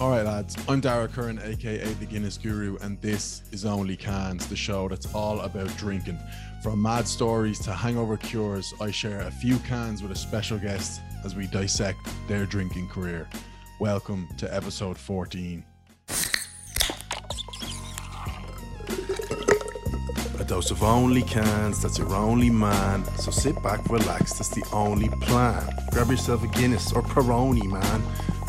All 0.00 0.08
right, 0.08 0.24
lads. 0.24 0.56
I'm 0.70 0.80
Dara 0.80 1.06
Curran, 1.06 1.38
aka 1.42 1.92
the 1.94 2.06
Guinness 2.06 2.38
Guru, 2.38 2.78
and 2.80 2.98
this 3.02 3.42
is 3.52 3.66
Only 3.66 3.94
Cans, 3.94 4.46
the 4.46 4.56
show 4.56 4.88
that's 4.88 5.12
all 5.14 5.40
about 5.42 5.68
drinking. 5.76 6.18
From 6.62 6.80
mad 6.80 7.06
stories 7.06 7.58
to 7.60 7.72
hangover 7.72 8.16
cures, 8.16 8.72
I 8.80 8.90
share 8.90 9.20
a 9.20 9.30
few 9.30 9.58
cans 9.58 10.02
with 10.02 10.12
a 10.12 10.16
special 10.16 10.56
guest 10.56 11.02
as 11.26 11.34
we 11.34 11.46
dissect 11.48 11.98
their 12.26 12.46
drinking 12.46 12.88
career. 12.88 13.28
Welcome 13.80 14.28
to 14.38 14.54
episode 14.54 14.96
14. 14.96 15.62
A 20.38 20.44
dose 20.46 20.70
of 20.70 20.82
only 20.82 21.22
cans, 21.22 21.82
that's 21.82 21.98
your 21.98 22.14
only 22.14 22.48
man. 22.48 23.04
So 23.18 23.30
sit 23.30 23.62
back, 23.62 23.86
relax, 23.90 24.38
that's 24.38 24.48
the 24.48 24.64
only 24.72 25.10
plan. 25.20 25.68
Grab 25.90 26.08
yourself 26.08 26.42
a 26.42 26.48
Guinness 26.58 26.94
or 26.94 27.02
Peroni, 27.02 27.66
man. 27.66 28.02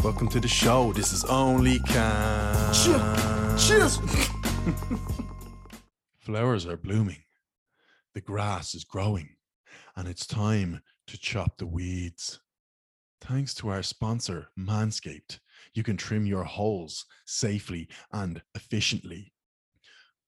Welcome 0.05 0.29
to 0.29 0.39
the 0.39 0.47
show. 0.47 0.93
This 0.93 1.11
is 1.11 1.25
only 1.25 1.79
cans. 1.79 2.85
Cheers. 3.67 3.97
Flowers 6.19 6.67
are 6.67 6.77
blooming. 6.77 7.23
The 8.13 8.21
grass 8.21 8.75
is 8.75 8.83
growing. 8.83 9.29
And 9.95 10.07
it's 10.07 10.27
time 10.27 10.83
to 11.07 11.17
chop 11.17 11.57
the 11.57 11.65
weeds. 11.65 12.39
Thanks 13.19 13.55
to 13.55 13.69
our 13.69 13.81
sponsor, 13.81 14.49
Manscaped, 14.55 15.39
you 15.73 15.81
can 15.81 15.97
trim 15.97 16.27
your 16.27 16.43
holes 16.43 17.03
safely 17.25 17.89
and 18.13 18.43
efficiently. 18.53 19.33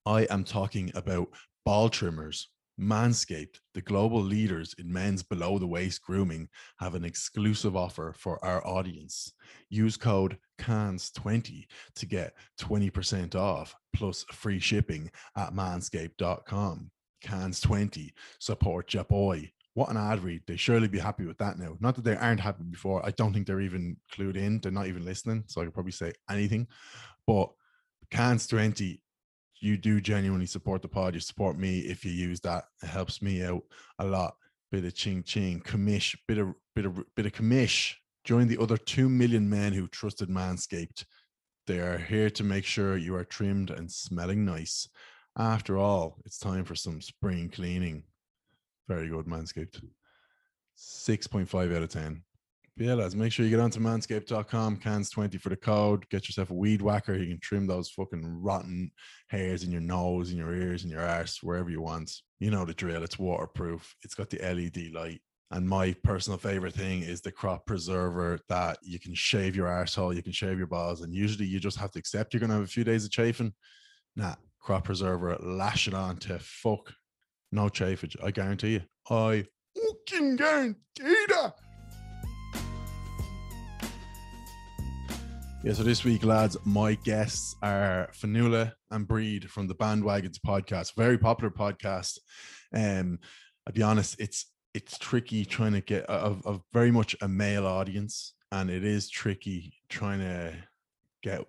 I 0.07 0.23
am 0.31 0.43
talking 0.43 0.91
about 0.95 1.27
ball 1.63 1.89
trimmers. 1.89 2.49
Manscaped, 2.79 3.59
the 3.73 3.81
global 3.81 4.21
leaders 4.21 4.75
in 4.77 4.91
men's 4.91 5.23
below 5.23 5.57
the 5.57 5.67
waist 5.67 6.01
grooming, 6.03 6.47
have 6.79 6.93
an 6.93 7.03
exclusive 7.03 7.75
offer 7.75 8.13
for 8.17 8.43
our 8.45 8.65
audience. 8.67 9.33
Use 9.69 9.97
code 9.97 10.37
CANS20 10.59 11.65
to 11.95 12.05
get 12.05 12.33
20% 12.61 13.35
off 13.35 13.75
plus 13.95 14.25
free 14.31 14.59
shipping 14.59 15.09
at 15.35 15.53
manscaped.com. 15.53 16.91
CANS20, 17.25 18.11
support 18.39 18.93
your 18.93 19.03
boy. 19.05 19.51
What 19.73 19.89
an 19.89 19.97
ad 19.97 20.23
read. 20.23 20.41
They 20.47 20.55
surely 20.55 20.87
be 20.87 20.99
happy 20.99 21.25
with 21.25 21.37
that 21.37 21.59
now. 21.59 21.77
Not 21.79 21.95
that 21.95 22.03
they 22.03 22.15
aren't 22.15 22.39
happy 22.39 22.63
before. 22.63 23.05
I 23.05 23.11
don't 23.11 23.33
think 23.33 23.45
they're 23.45 23.61
even 23.61 23.97
clued 24.11 24.35
in. 24.35 24.59
They're 24.59 24.71
not 24.71 24.87
even 24.87 25.05
listening. 25.05 25.43
So 25.47 25.61
I 25.61 25.65
could 25.65 25.73
probably 25.73 25.91
say 25.91 26.13
anything. 26.29 26.67
But 27.25 27.51
CANS20 28.11 28.99
you 29.59 29.77
do 29.77 30.01
genuinely 30.01 30.45
support 30.45 30.81
the 30.81 30.87
pod, 30.87 31.13
you 31.13 31.19
support 31.19 31.57
me 31.57 31.79
if 31.79 32.05
you 32.05 32.11
use 32.11 32.39
that. 32.41 32.65
It 32.83 32.87
helps 32.87 33.21
me 33.21 33.43
out 33.43 33.63
a 33.99 34.05
lot. 34.05 34.35
Bit 34.71 34.85
of 34.85 34.95
ching 34.95 35.23
ching, 35.23 35.61
commish, 35.61 36.15
bit 36.27 36.37
of 36.37 36.53
bit 36.75 36.85
of 36.85 36.99
bit 37.15 37.25
of 37.25 37.31
commish. 37.31 37.93
Join 38.25 38.47
the 38.47 38.61
other 38.61 38.77
two 38.77 39.07
million 39.07 39.49
men 39.49 39.71
who 39.71 39.87
trusted 39.87 40.29
Manscaped. 40.29 41.05
They 41.65 41.79
are 41.79 41.97
here 41.97 42.29
to 42.31 42.43
make 42.43 42.65
sure 42.65 42.97
you 42.97 43.15
are 43.15 43.23
trimmed 43.23 43.71
and 43.71 43.89
smelling 43.89 44.43
nice. 44.43 44.89
After 45.37 45.77
all, 45.77 46.17
it's 46.25 46.37
time 46.37 46.65
for 46.65 46.75
some 46.75 47.01
spring 47.01 47.49
cleaning. 47.49 48.03
Very 48.87 49.07
good, 49.07 49.25
Manscaped. 49.25 49.81
6.5 50.77 51.75
out 51.75 51.83
of 51.83 51.89
10 51.89 52.23
yeah, 52.77 52.93
lads, 52.93 53.15
make 53.15 53.31
sure 53.31 53.43
you 53.45 53.51
get 53.51 53.59
onto 53.59 53.79
manscaped.com, 53.79 54.77
cans20 54.77 55.41
for 55.41 55.49
the 55.49 55.55
code. 55.55 56.07
Get 56.09 56.27
yourself 56.27 56.51
a 56.51 56.53
weed 56.53 56.81
whacker. 56.81 57.15
You 57.15 57.27
can 57.27 57.39
trim 57.39 57.65
those 57.65 57.89
fucking 57.89 58.23
rotten 58.41 58.91
hairs 59.29 59.63
in 59.63 59.71
your 59.71 59.81
nose, 59.81 60.31
in 60.31 60.37
your 60.37 60.53
ears, 60.53 60.83
in 60.83 60.89
your 60.89 61.01
arse, 61.01 61.39
wherever 61.41 61.69
you 61.69 61.81
want. 61.81 62.11
You 62.39 62.51
know 62.51 62.65
the 62.65 62.73
drill. 62.73 63.03
It's 63.03 63.17
waterproof. 63.17 63.95
It's 64.03 64.15
got 64.15 64.29
the 64.29 64.39
LED 64.39 64.93
light. 64.93 65.21
And 65.51 65.67
my 65.67 65.95
personal 66.03 66.37
favorite 66.37 66.73
thing 66.73 67.03
is 67.03 67.21
the 67.21 67.31
crop 67.31 67.65
preserver 67.65 68.39
that 68.49 68.79
you 68.83 68.99
can 68.99 69.15
shave 69.15 69.55
your 69.55 69.67
arsehole, 69.67 70.13
you 70.13 70.21
can 70.21 70.33
shave 70.33 70.57
your 70.57 70.67
balls, 70.67 71.01
and 71.01 71.13
usually 71.13 71.45
you 71.45 71.59
just 71.59 71.77
have 71.77 71.91
to 71.91 71.99
accept 71.99 72.33
you're 72.33 72.41
gonna 72.41 72.53
have 72.53 72.63
a 72.63 72.67
few 72.67 72.83
days 72.83 73.05
of 73.05 73.11
chafing. 73.11 73.53
Nah, 74.15 74.35
crop 74.61 74.83
preserver, 74.83 75.37
lash 75.39 75.87
it 75.87 75.93
on 75.93 76.17
to 76.17 76.37
fuck. 76.39 76.93
No 77.53 77.69
chafage. 77.69 78.21
I 78.21 78.31
guarantee 78.31 78.73
you. 78.73 78.81
I 79.09 79.45
fucking 79.73 80.35
guarantee 80.35 80.75
that. 80.99 81.53
Yeah, 85.67 85.73
so 85.73 85.83
this 85.83 86.05
week, 86.05 86.23
lads, 86.23 86.55
my 86.63 86.93
guests 86.93 87.57
are 87.61 88.09
Fionnuala 88.13 88.71
and 88.89 89.05
Bríd 89.05 89.49
from 89.49 89.67
the 89.67 89.75
Bandwagons 89.75 90.37
podcast, 90.39 90.95
very 90.95 91.17
popular 91.17 91.51
podcast. 91.51 92.19
Um, 92.73 93.19
I'll 93.67 93.73
be 93.73 93.81
honest, 93.81 94.15
it's 94.17 94.45
it's 94.73 94.97
tricky 94.97 95.43
trying 95.43 95.73
to 95.73 95.81
get 95.81 96.05
of, 96.05 96.41
of 96.47 96.61
very 96.71 96.89
much 96.89 97.17
a 97.21 97.27
male 97.27 97.67
audience, 97.67 98.33
and 98.49 98.69
it 98.69 98.85
is 98.85 99.09
tricky 99.09 99.73
trying 99.89 100.19
to 100.19 100.53
get 101.21 101.41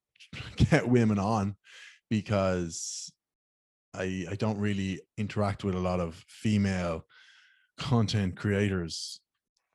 get 0.56 0.88
women 0.88 1.20
on 1.20 1.54
because 2.10 3.12
I 3.94 4.26
I 4.28 4.34
don't 4.34 4.58
really 4.58 5.02
interact 5.16 5.62
with 5.62 5.76
a 5.76 5.78
lot 5.78 6.00
of 6.00 6.16
female 6.26 7.06
content 7.78 8.34
creators 8.34 9.20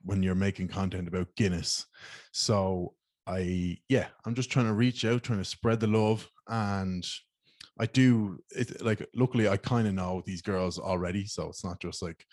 when 0.03 0.23
you're 0.23 0.35
making 0.35 0.67
content 0.67 1.07
about 1.07 1.33
Guinness. 1.37 1.85
So 2.33 2.95
I 3.27 3.77
yeah, 3.89 4.07
I'm 4.25 4.35
just 4.35 4.49
trying 4.49 4.67
to 4.67 4.73
reach 4.73 5.03
out, 5.05 5.23
trying 5.23 5.39
to 5.39 5.45
spread 5.45 5.79
the 5.79 5.88
love, 5.88 6.29
and 6.47 7.05
I 7.79 7.85
do 7.85 8.39
it. 8.51 8.81
Like, 8.81 9.05
luckily, 9.13 9.49
I 9.49 9.57
kind 9.57 9.88
of 9.88 9.93
know 9.93 10.23
these 10.25 10.41
girls 10.41 10.79
already, 10.79 11.25
so 11.25 11.49
it's 11.49 11.63
not 11.63 11.81
just 11.81 12.01
like, 12.01 12.25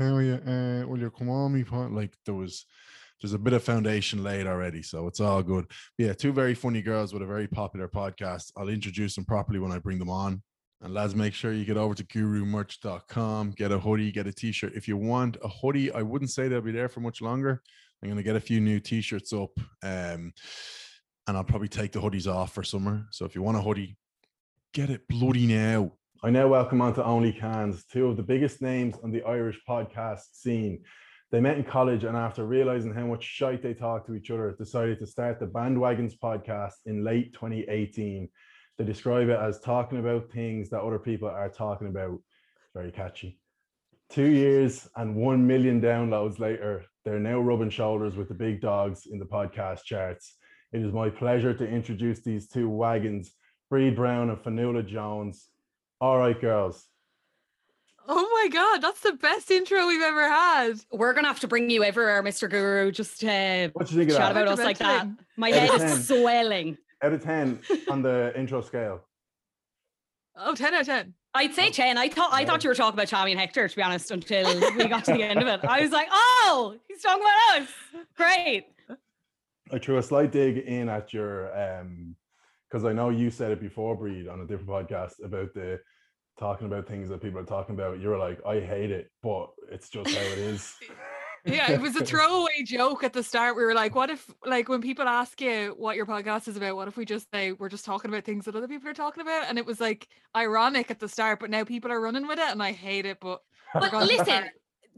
oh 0.00 0.18
yeah, 0.18 0.36
uh, 0.36 0.86
will 0.86 0.98
you 0.98 1.10
come 1.10 1.28
on 1.28 1.52
me? 1.52 1.64
Like 1.64 2.14
there 2.24 2.34
was, 2.34 2.66
there's 3.20 3.32
a 3.32 3.38
bit 3.38 3.52
of 3.52 3.64
foundation 3.64 4.22
laid 4.22 4.46
already, 4.46 4.82
so 4.82 5.06
it's 5.06 5.20
all 5.20 5.42
good. 5.42 5.66
But 5.98 6.06
yeah, 6.06 6.12
two 6.12 6.32
very 6.32 6.54
funny 6.54 6.82
girls 6.82 7.12
with 7.12 7.22
a 7.22 7.26
very 7.26 7.48
popular 7.48 7.88
podcast. 7.88 8.52
I'll 8.56 8.68
introduce 8.68 9.14
them 9.16 9.24
properly 9.24 9.58
when 9.58 9.72
I 9.72 9.78
bring 9.78 9.98
them 9.98 10.10
on. 10.10 10.42
And 10.80 10.94
lads, 10.94 11.16
make 11.16 11.34
sure 11.34 11.52
you 11.52 11.64
get 11.64 11.76
over 11.76 11.94
to 11.94 12.04
gurumerch.com, 12.04 13.50
get 13.56 13.72
a 13.72 13.80
hoodie, 13.80 14.12
get 14.12 14.28
a 14.28 14.32
t-shirt. 14.32 14.74
If 14.76 14.86
you 14.86 14.96
want 14.96 15.36
a 15.42 15.48
hoodie, 15.48 15.90
I 15.92 16.02
wouldn't 16.02 16.30
say 16.30 16.46
they'll 16.46 16.60
be 16.60 16.70
there 16.70 16.88
for 16.88 17.00
much 17.00 17.20
longer. 17.20 17.62
I'm 18.02 18.08
gonna 18.08 18.22
get 18.22 18.36
a 18.36 18.40
few 18.40 18.60
new 18.60 18.78
t-shirts 18.78 19.32
up, 19.32 19.50
um, 19.82 20.32
and 21.26 21.36
I'll 21.36 21.44
probably 21.44 21.68
take 21.68 21.92
the 21.92 22.00
hoodies 22.00 22.32
off 22.32 22.52
for 22.52 22.62
summer. 22.62 23.06
So 23.10 23.24
if 23.24 23.34
you 23.34 23.42
want 23.42 23.56
a 23.56 23.60
hoodie, 23.60 23.96
get 24.72 24.88
it 24.88 25.08
bloody 25.08 25.46
now. 25.46 25.92
I 26.22 26.30
now 26.30 26.46
welcome 26.46 26.80
onto 26.80 27.02
Only 27.02 27.32
Cans, 27.32 27.84
two 27.84 28.06
of 28.06 28.16
the 28.16 28.22
biggest 28.22 28.62
names 28.62 28.94
on 29.02 29.10
the 29.10 29.24
Irish 29.24 29.60
podcast 29.68 30.22
scene. 30.32 30.84
They 31.30 31.40
met 31.40 31.58
in 31.58 31.64
college 31.64 32.04
and 32.04 32.16
after 32.16 32.46
realizing 32.46 32.94
how 32.94 33.06
much 33.06 33.24
shite 33.24 33.62
they 33.62 33.74
talked 33.74 34.06
to 34.06 34.14
each 34.14 34.30
other, 34.30 34.52
decided 34.52 35.00
to 35.00 35.06
start 35.06 35.40
the 35.40 35.46
Bandwagons 35.46 36.14
podcast 36.18 36.74
in 36.86 37.04
late 37.04 37.34
2018. 37.34 38.28
They 38.78 38.84
describe 38.84 39.28
it 39.28 39.38
as 39.38 39.60
talking 39.60 39.98
about 39.98 40.30
things 40.30 40.70
that 40.70 40.82
other 40.82 40.98
people 40.98 41.28
are 41.28 41.48
talking 41.48 41.88
about. 41.88 42.20
Very 42.74 42.92
catchy. 42.92 43.40
Two 44.08 44.28
years 44.28 44.88
and 44.96 45.16
1 45.16 45.46
million 45.46 45.80
downloads 45.80 46.38
later, 46.38 46.84
they're 47.08 47.18
now 47.18 47.40
rubbing 47.40 47.70
shoulders 47.70 48.16
with 48.16 48.28
the 48.28 48.34
big 48.34 48.60
dogs 48.60 49.06
in 49.10 49.18
the 49.18 49.24
podcast 49.24 49.82
charts. 49.84 50.36
It 50.72 50.82
is 50.82 50.92
my 50.92 51.08
pleasure 51.08 51.54
to 51.54 51.66
introduce 51.66 52.20
these 52.20 52.48
two 52.48 52.68
wagons, 52.68 53.32
Bríd 53.72 53.96
Browne 53.96 54.28
and 54.28 54.38
Fionnuala 54.38 54.86
Jones. 54.86 55.48
All 56.02 56.18
right, 56.18 56.38
girls. 56.38 56.84
Oh 58.06 58.28
my 58.42 58.48
god, 58.50 58.82
that's 58.82 59.00
the 59.00 59.12
best 59.14 59.50
intro 59.50 59.86
we've 59.86 60.02
ever 60.02 60.28
had. 60.28 60.74
We're 60.92 61.14
gonna 61.14 61.28
have 61.28 61.40
to 61.40 61.48
bring 61.48 61.70
you 61.70 61.82
everywhere, 61.82 62.22
Mr. 62.22 62.48
Guru. 62.48 62.92
Just 62.92 63.24
uh, 63.24 63.70
what 63.72 63.90
you 63.90 63.98
think 63.98 64.10
chat 64.10 64.30
about 64.30 64.48
us 64.48 64.58
like 64.58 64.78
that. 64.78 65.08
My 65.36 65.50
head 65.50 65.80
is 65.80 66.08
swelling. 66.08 66.76
Out 67.02 67.12
of 67.14 67.22
ten 67.22 67.60
on 67.90 68.02
the 68.02 68.32
intro 68.38 68.60
scale. 68.60 69.00
Oh, 70.40 70.54
10 70.54 70.74
out 70.74 70.80
of 70.82 70.86
10. 70.86 71.14
I'd 71.38 71.54
say 71.54 71.70
10. 71.70 71.96
I 71.96 72.08
thought 72.08 72.30
I 72.32 72.44
thought 72.44 72.64
you 72.64 72.68
were 72.70 72.74
talking 72.74 72.98
about 72.98 73.06
Tommy 73.06 73.30
and 73.30 73.40
Hector, 73.40 73.68
to 73.68 73.76
be 73.76 73.80
honest, 73.80 74.10
until 74.10 74.58
we 74.76 74.88
got 74.88 75.04
to 75.04 75.12
the 75.12 75.22
end 75.22 75.40
of 75.40 75.46
it. 75.46 75.64
I 75.64 75.82
was 75.82 75.92
like, 75.92 76.08
oh, 76.10 76.74
he's 76.88 77.00
talking 77.00 77.22
about 77.22 77.62
us. 77.62 77.68
Great. 78.16 78.66
I 79.70 79.78
threw 79.78 79.98
a 79.98 80.02
slight 80.02 80.32
dig 80.32 80.58
in 80.58 80.88
at 80.88 81.12
your 81.12 81.56
um 81.56 82.16
because 82.68 82.84
I 82.84 82.92
know 82.92 83.10
you 83.10 83.30
said 83.30 83.52
it 83.52 83.60
before, 83.60 83.96
Bríd, 83.96 84.30
on 84.30 84.40
a 84.40 84.46
different 84.46 84.68
podcast 84.68 85.24
about 85.24 85.54
the 85.54 85.78
talking 86.40 86.66
about 86.66 86.88
things 86.88 87.08
that 87.08 87.22
people 87.22 87.38
are 87.38 87.44
talking 87.44 87.76
about. 87.76 88.00
You 88.00 88.08
were 88.08 88.18
like, 88.18 88.40
I 88.44 88.58
hate 88.58 88.90
it, 88.90 89.10
but 89.22 89.50
it's 89.70 89.88
just 89.88 90.10
how 90.10 90.20
it 90.20 90.38
is. 90.38 90.74
yeah, 91.44 91.70
it 91.72 91.80
was 91.80 91.96
a 91.96 92.04
throwaway 92.04 92.62
joke 92.64 93.04
at 93.04 93.12
the 93.12 93.22
start. 93.22 93.56
We 93.56 93.64
were 93.64 93.74
like, 93.74 93.94
what 93.94 94.10
if, 94.10 94.30
like, 94.44 94.68
when 94.68 94.80
people 94.80 95.06
ask 95.06 95.40
you 95.40 95.74
what 95.76 95.96
your 95.96 96.06
podcast 96.06 96.48
is 96.48 96.56
about, 96.56 96.76
what 96.76 96.88
if 96.88 96.96
we 96.96 97.04
just 97.04 97.30
say 97.32 97.52
we're 97.52 97.68
just 97.68 97.84
talking 97.84 98.10
about 98.10 98.24
things 98.24 98.44
that 98.44 98.56
other 98.56 98.68
people 98.68 98.88
are 98.88 98.94
talking 98.94 99.22
about? 99.22 99.46
And 99.48 99.58
it 99.58 99.66
was 99.66 99.80
like 99.80 100.08
ironic 100.36 100.90
at 100.90 101.00
the 101.00 101.08
start, 101.08 101.40
but 101.40 101.50
now 101.50 101.64
people 101.64 101.92
are 101.92 102.00
running 102.00 102.26
with 102.26 102.38
it 102.38 102.48
and 102.50 102.62
I 102.62 102.72
hate 102.72 103.06
it. 103.06 103.18
But, 103.20 103.40
but 103.72 103.92
listen, 103.92 104.44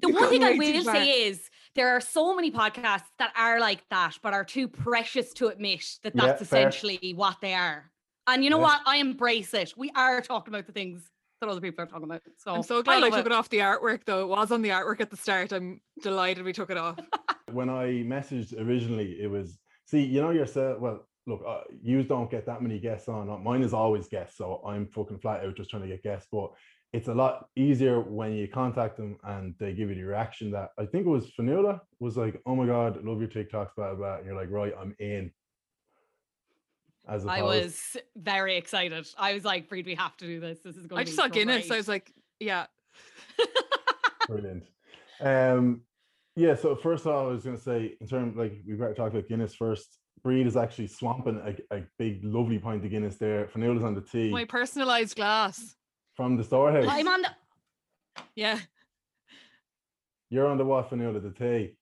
the 0.01 0.09
one 0.09 0.29
thing 0.29 0.45
I 0.45 0.53
will 0.53 0.85
say 0.85 1.25
is 1.25 1.49
there 1.75 1.91
are 1.91 2.01
so 2.01 2.35
many 2.35 2.51
podcasts 2.51 3.05
that 3.19 3.33
are 3.37 3.61
like 3.61 3.83
that, 3.91 4.19
but 4.23 4.33
are 4.33 4.45
too 4.45 4.69
precious 4.69 5.33
to 5.35 5.49
admit 5.49 5.85
that 6.03 6.17
that's 6.17 6.41
yeah, 6.41 6.45
essentially 6.45 7.13
what 7.15 7.37
they 7.41 7.55
are. 7.55 7.91
And 8.27 8.45
you 8.45 8.51
know 8.51 8.59
yeah. 8.59 8.65
what? 8.65 8.81
I 8.87 8.97
embrace 8.97 9.55
it. 9.55 9.75
We 9.77 9.91
are 9.95 10.21
talking 10.21 10.55
about 10.55 10.67
the 10.67 10.73
things 10.73 11.11
that 11.41 11.49
other 11.49 11.61
people 11.61 11.83
are 11.85 11.87
talking 11.87 12.05
about. 12.05 12.23
So 12.39 12.55
I'm 12.55 12.63
so 12.63 12.83
glad 12.83 13.03
I, 13.03 13.07
I 13.07 13.11
took 13.11 13.21
it. 13.21 13.27
it 13.27 13.33
off 13.33 13.49
the 13.49 13.59
artwork 13.59 14.05
though. 14.05 14.23
It 14.23 14.29
was 14.29 14.51
on 14.51 14.63
the 14.63 14.71
artwork 14.71 15.01
at 15.01 15.11
the 15.11 15.17
start. 15.17 15.53
I'm 15.53 15.81
delighted 16.03 16.45
we 16.45 16.53
took 16.53 16.71
it 16.71 16.77
off. 16.77 16.99
when 17.53 17.69
I 17.69 18.05
messaged 18.05 18.59
originally, 18.59 19.19
it 19.21 19.31
was 19.31 19.59
See, 19.91 20.05
you 20.05 20.21
know 20.21 20.31
yourself. 20.31 20.79
Well, 20.79 21.05
look, 21.27 21.43
uh, 21.45 21.63
you 21.83 22.05
don't 22.05 22.31
get 22.31 22.47
that 22.47 22.63
many 22.63 22.79
guests 22.79 23.09
on. 23.09 23.43
Mine 23.43 23.63
is 23.63 23.75
always 23.75 24.07
guests, 24.07 24.39
so 24.39 24.63
I'm 24.65 24.87
fucking 24.87 25.19
flat 25.19 25.45
out 25.45 25.57
just 25.57 25.69
trying 25.69 25.83
to 25.83 25.89
get 25.89 26.05
guests. 26.05 26.29
But 26.31 26.53
it's 26.93 27.09
a 27.09 27.15
lot 27.15 27.49
easier 27.57 28.01
when 28.01 28.35
you 28.35 28.47
contact 28.47 28.97
them 28.97 29.17
and 29.25 29.57
they 29.59 29.73
give 29.73 29.89
you 29.89 29.97
the 29.97 30.05
reaction 30.05 30.53
that 30.53 30.69
I 30.79 30.87
think 30.87 31.07
it 31.07 31.11
was 31.11 31.33
Fionnuala 31.33 31.81
was 31.99 32.17
like, 32.17 32.41
"Oh 32.47 32.55
my 32.55 32.67
god, 32.67 33.05
love 33.05 33.19
your 33.19 33.29
TikToks, 33.29 33.75
blah 33.75 33.97
blah." 33.97 34.19
And 34.19 34.27
you're 34.27 34.37
like, 34.37 34.53
"Right, 34.53 34.73
I'm 34.81 34.95
in." 35.01 35.33
As 37.08 37.26
I 37.26 37.43
was 37.43 37.97
very 38.17 38.56
excited. 38.56 39.06
I 39.19 39.35
was 39.35 39.44
like, 39.44 39.69
"Bríd, 39.69 39.87
we 39.87 39.94
have 39.94 40.17
to 40.19 40.26
do 40.26 40.41
this. 40.41 40.61
This 40.61 40.76
is 40.76 40.87
going." 40.87 41.00
I 41.00 41.05
just 41.05 41.17
saw 41.17 41.29
Guinness. 41.29 41.67
Great. 41.67 41.75
I 41.75 41.76
was 41.79 41.88
like, 41.88 42.12
"Yeah." 42.38 42.67
Brilliant. 44.29 44.64
Um, 45.20 45.82
yeah. 46.37 46.55
So 46.55 46.76
first 46.76 47.06
of 47.06 47.12
all, 47.12 47.29
I 47.29 47.32
was 47.32 47.44
going 47.44 47.56
to 47.56 47.62
say, 47.62 47.97
in 48.00 48.06
terms 48.06 48.37
like 48.37 48.61
we 48.67 48.75
better 48.75 48.94
talk 48.94 49.12
about 49.12 49.29
Guinness 49.29 49.55
first. 49.55 49.99
Bríd 50.25 50.47
is 50.47 50.56
actually 50.56 50.87
swamping 50.87 51.41
a, 51.44 51.76
a 51.76 51.82
big, 51.99 52.23
lovely 52.23 52.58
pint 52.58 52.85
of 52.85 52.91
Guinness 52.91 53.17
there. 53.17 53.46
Fionnuala's 53.46 53.85
on 53.85 53.94
the 53.94 54.03
tea. 54.03 54.31
My 54.31 54.44
personalized 54.44 55.17
glass 55.17 55.76
from 56.14 56.37
the 56.37 56.44
storehouse. 56.44 56.85
I'm 56.87 57.08
on 57.08 57.23
the. 57.23 57.31
Yeah. 58.35 58.58
You're 60.29 60.46
on 60.46 60.58
the 60.58 60.64
what, 60.64 60.91
Fionnuala? 60.91 61.23
The 61.23 61.31
tea. 61.31 61.76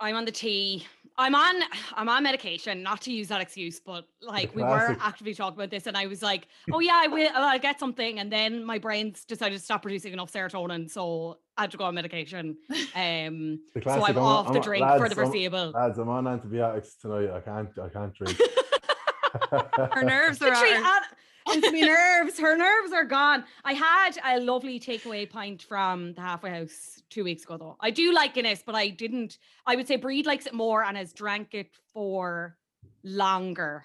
I'm 0.00 0.16
on 0.16 0.24
the 0.24 0.32
tea. 0.32 0.86
I'm 1.18 1.34
on 1.34 1.62
I'm 1.94 2.08
on 2.08 2.22
medication, 2.22 2.82
not 2.82 3.00
to 3.02 3.12
use 3.12 3.28
that 3.28 3.40
excuse, 3.40 3.80
but 3.80 4.06
like 4.20 4.54
we 4.54 4.62
were 4.62 4.96
actively 5.00 5.34
talking 5.34 5.58
about 5.58 5.70
this, 5.70 5.86
and 5.86 5.96
I 5.96 6.06
was 6.06 6.22
like, 6.22 6.48
oh 6.72 6.80
yeah, 6.80 7.00
I 7.02 7.06
will 7.08 7.30
I'll 7.34 7.58
get 7.58 7.78
something. 7.78 8.18
And 8.18 8.32
then 8.32 8.64
my 8.64 8.78
brains 8.78 9.24
decided 9.24 9.58
to 9.58 9.64
stop 9.64 9.82
producing 9.82 10.12
enough 10.12 10.32
serotonin, 10.32 10.90
so 10.90 11.38
I 11.56 11.62
had 11.62 11.70
to 11.72 11.76
go 11.76 11.84
on 11.84 11.94
medication. 11.94 12.56
Um 12.94 13.60
so 13.82 13.90
I'm, 13.90 14.02
I'm 14.02 14.18
off 14.18 14.48
I'm, 14.48 14.54
the 14.54 14.60
drink 14.60 14.82
lads, 14.82 15.02
for 15.02 15.08
the 15.08 15.14
foreseeable. 15.14 15.70
lads, 15.72 15.98
I'm 15.98 16.08
on 16.08 16.26
antibiotics 16.26 16.94
tonight. 16.94 17.30
I 17.30 17.40
can't 17.40 17.70
I 17.78 17.88
can't 17.88 18.14
drink. 18.14 18.38
Her 19.92 20.02
nerves 20.02 20.42
are 20.42 20.52
out 20.52 21.02
into 21.52 21.70
my 21.72 21.80
nerves. 21.80 22.38
Her 22.38 22.56
nerves 22.56 22.92
are 22.92 23.04
gone. 23.04 23.44
I 23.64 23.72
had 23.72 24.18
a 24.24 24.40
lovely 24.40 24.78
takeaway 24.78 25.28
pint 25.28 25.62
from 25.62 26.14
the 26.14 26.20
halfway 26.20 26.50
house 26.50 27.02
two 27.10 27.24
weeks 27.24 27.44
ago, 27.44 27.56
though. 27.56 27.76
I 27.80 27.90
do 27.90 28.12
like 28.12 28.34
Guinness, 28.34 28.62
but 28.64 28.74
I 28.74 28.88
didn't. 28.88 29.38
I 29.66 29.76
would 29.76 29.86
say 29.88 29.98
Bríd 29.98 30.26
likes 30.26 30.46
it 30.46 30.54
more 30.54 30.84
and 30.84 30.96
has 30.96 31.12
drank 31.12 31.54
it 31.54 31.70
for 31.92 32.56
longer. 33.02 33.84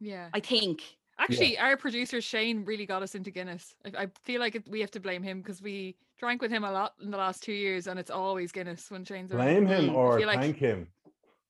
Yeah. 0.00 0.28
I 0.32 0.40
think. 0.40 0.82
Actually, 1.18 1.54
yeah. 1.54 1.66
our 1.66 1.76
producer 1.76 2.20
Shane 2.20 2.64
really 2.64 2.86
got 2.86 3.02
us 3.02 3.14
into 3.14 3.30
Guinness. 3.30 3.74
I, 3.84 4.04
I 4.04 4.06
feel 4.24 4.40
like 4.40 4.54
it, 4.56 4.68
we 4.68 4.80
have 4.80 4.90
to 4.92 5.00
blame 5.00 5.22
him 5.22 5.38
because 5.40 5.62
we 5.62 5.96
drank 6.18 6.42
with 6.42 6.50
him 6.50 6.64
a 6.64 6.72
lot 6.72 6.94
in 7.02 7.10
the 7.10 7.16
last 7.16 7.42
two 7.42 7.52
years, 7.52 7.86
and 7.86 8.00
it's 8.00 8.10
always 8.10 8.50
Guinness 8.50 8.90
when 8.90 9.04
Shane's 9.04 9.30
blame 9.30 9.68
around. 9.68 9.84
him 9.84 9.94
or 9.94 10.20
thank 10.20 10.36
like, 10.36 10.56
him. 10.56 10.88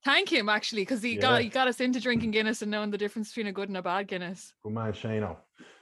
Thank 0.04 0.32
him 0.32 0.48
actually, 0.48 0.82
because 0.82 1.02
he 1.02 1.14
yeah. 1.14 1.20
got 1.20 1.42
he 1.42 1.48
got 1.48 1.68
us 1.68 1.80
into 1.80 2.00
drinking 2.00 2.32
Guinness 2.32 2.62
and 2.62 2.70
knowing 2.70 2.90
the 2.90 2.98
difference 2.98 3.28
between 3.28 3.46
a 3.46 3.52
good 3.52 3.68
and 3.68 3.78
a 3.78 3.82
bad 3.82 4.08
Guinness. 4.08 4.52
Good 4.64 4.72
man, 4.72 4.92
Shano. 4.92 5.36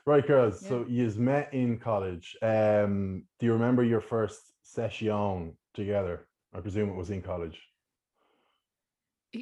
Right, 0.05 0.27
girls. 0.27 0.63
Yeah. 0.63 0.69
So 0.69 0.85
you 0.89 1.11
met 1.17 1.53
in 1.55 1.79
college. 1.79 2.37
Um, 2.43 3.25
do 3.39 3.47
you 3.47 3.53
remember 3.53 3.83
your 3.83 4.01
first 4.01 4.41
session 4.63 5.57
together? 5.75 6.27
I 6.55 6.61
presume 6.61 6.91
it 6.91 6.97
was 6.97 7.11
in 7.11 7.23
college. 7.23 7.59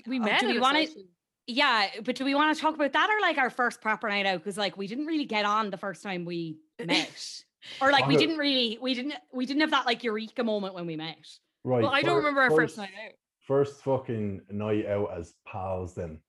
We 0.06 0.20
oh, 0.20 0.22
met. 0.22 0.40
do 0.40 0.48
we 0.48 0.60
want 0.60 0.76
to? 0.76 1.04
Yeah, 1.46 1.86
but 2.04 2.14
do 2.14 2.24
we 2.24 2.34
want 2.34 2.54
to 2.54 2.60
talk 2.60 2.74
about 2.74 2.92
that 2.92 3.08
or 3.10 3.20
like 3.20 3.38
our 3.38 3.50
first 3.50 3.80
proper 3.80 4.08
night 4.08 4.26
out? 4.26 4.38
Because 4.38 4.58
like 4.58 4.76
we 4.76 4.86
didn't 4.86 5.06
really 5.06 5.24
get 5.24 5.44
on 5.44 5.70
the 5.70 5.78
first 5.78 6.02
time 6.02 6.24
we 6.24 6.58
met, 6.84 7.42
or 7.80 7.90
like 7.90 8.06
we 8.06 8.16
didn't 8.16 8.36
really 8.36 8.78
we 8.80 8.94
didn't 8.94 9.14
we 9.32 9.44
didn't 9.44 9.62
have 9.62 9.70
that 9.72 9.86
like 9.86 10.04
eureka 10.04 10.44
moment 10.44 10.74
when 10.74 10.86
we 10.86 10.94
met. 10.94 11.26
Right. 11.64 11.82
Well, 11.82 11.90
I 11.90 12.02
don't 12.02 12.16
remember 12.16 12.42
our 12.42 12.50
first, 12.50 12.76
first 12.76 12.78
night 12.78 12.90
out 13.04 13.12
first 13.48 13.82
fucking 13.82 14.42
night 14.50 14.86
out 14.86 15.10
as 15.18 15.34
pals 15.46 15.94
then. 15.94 16.20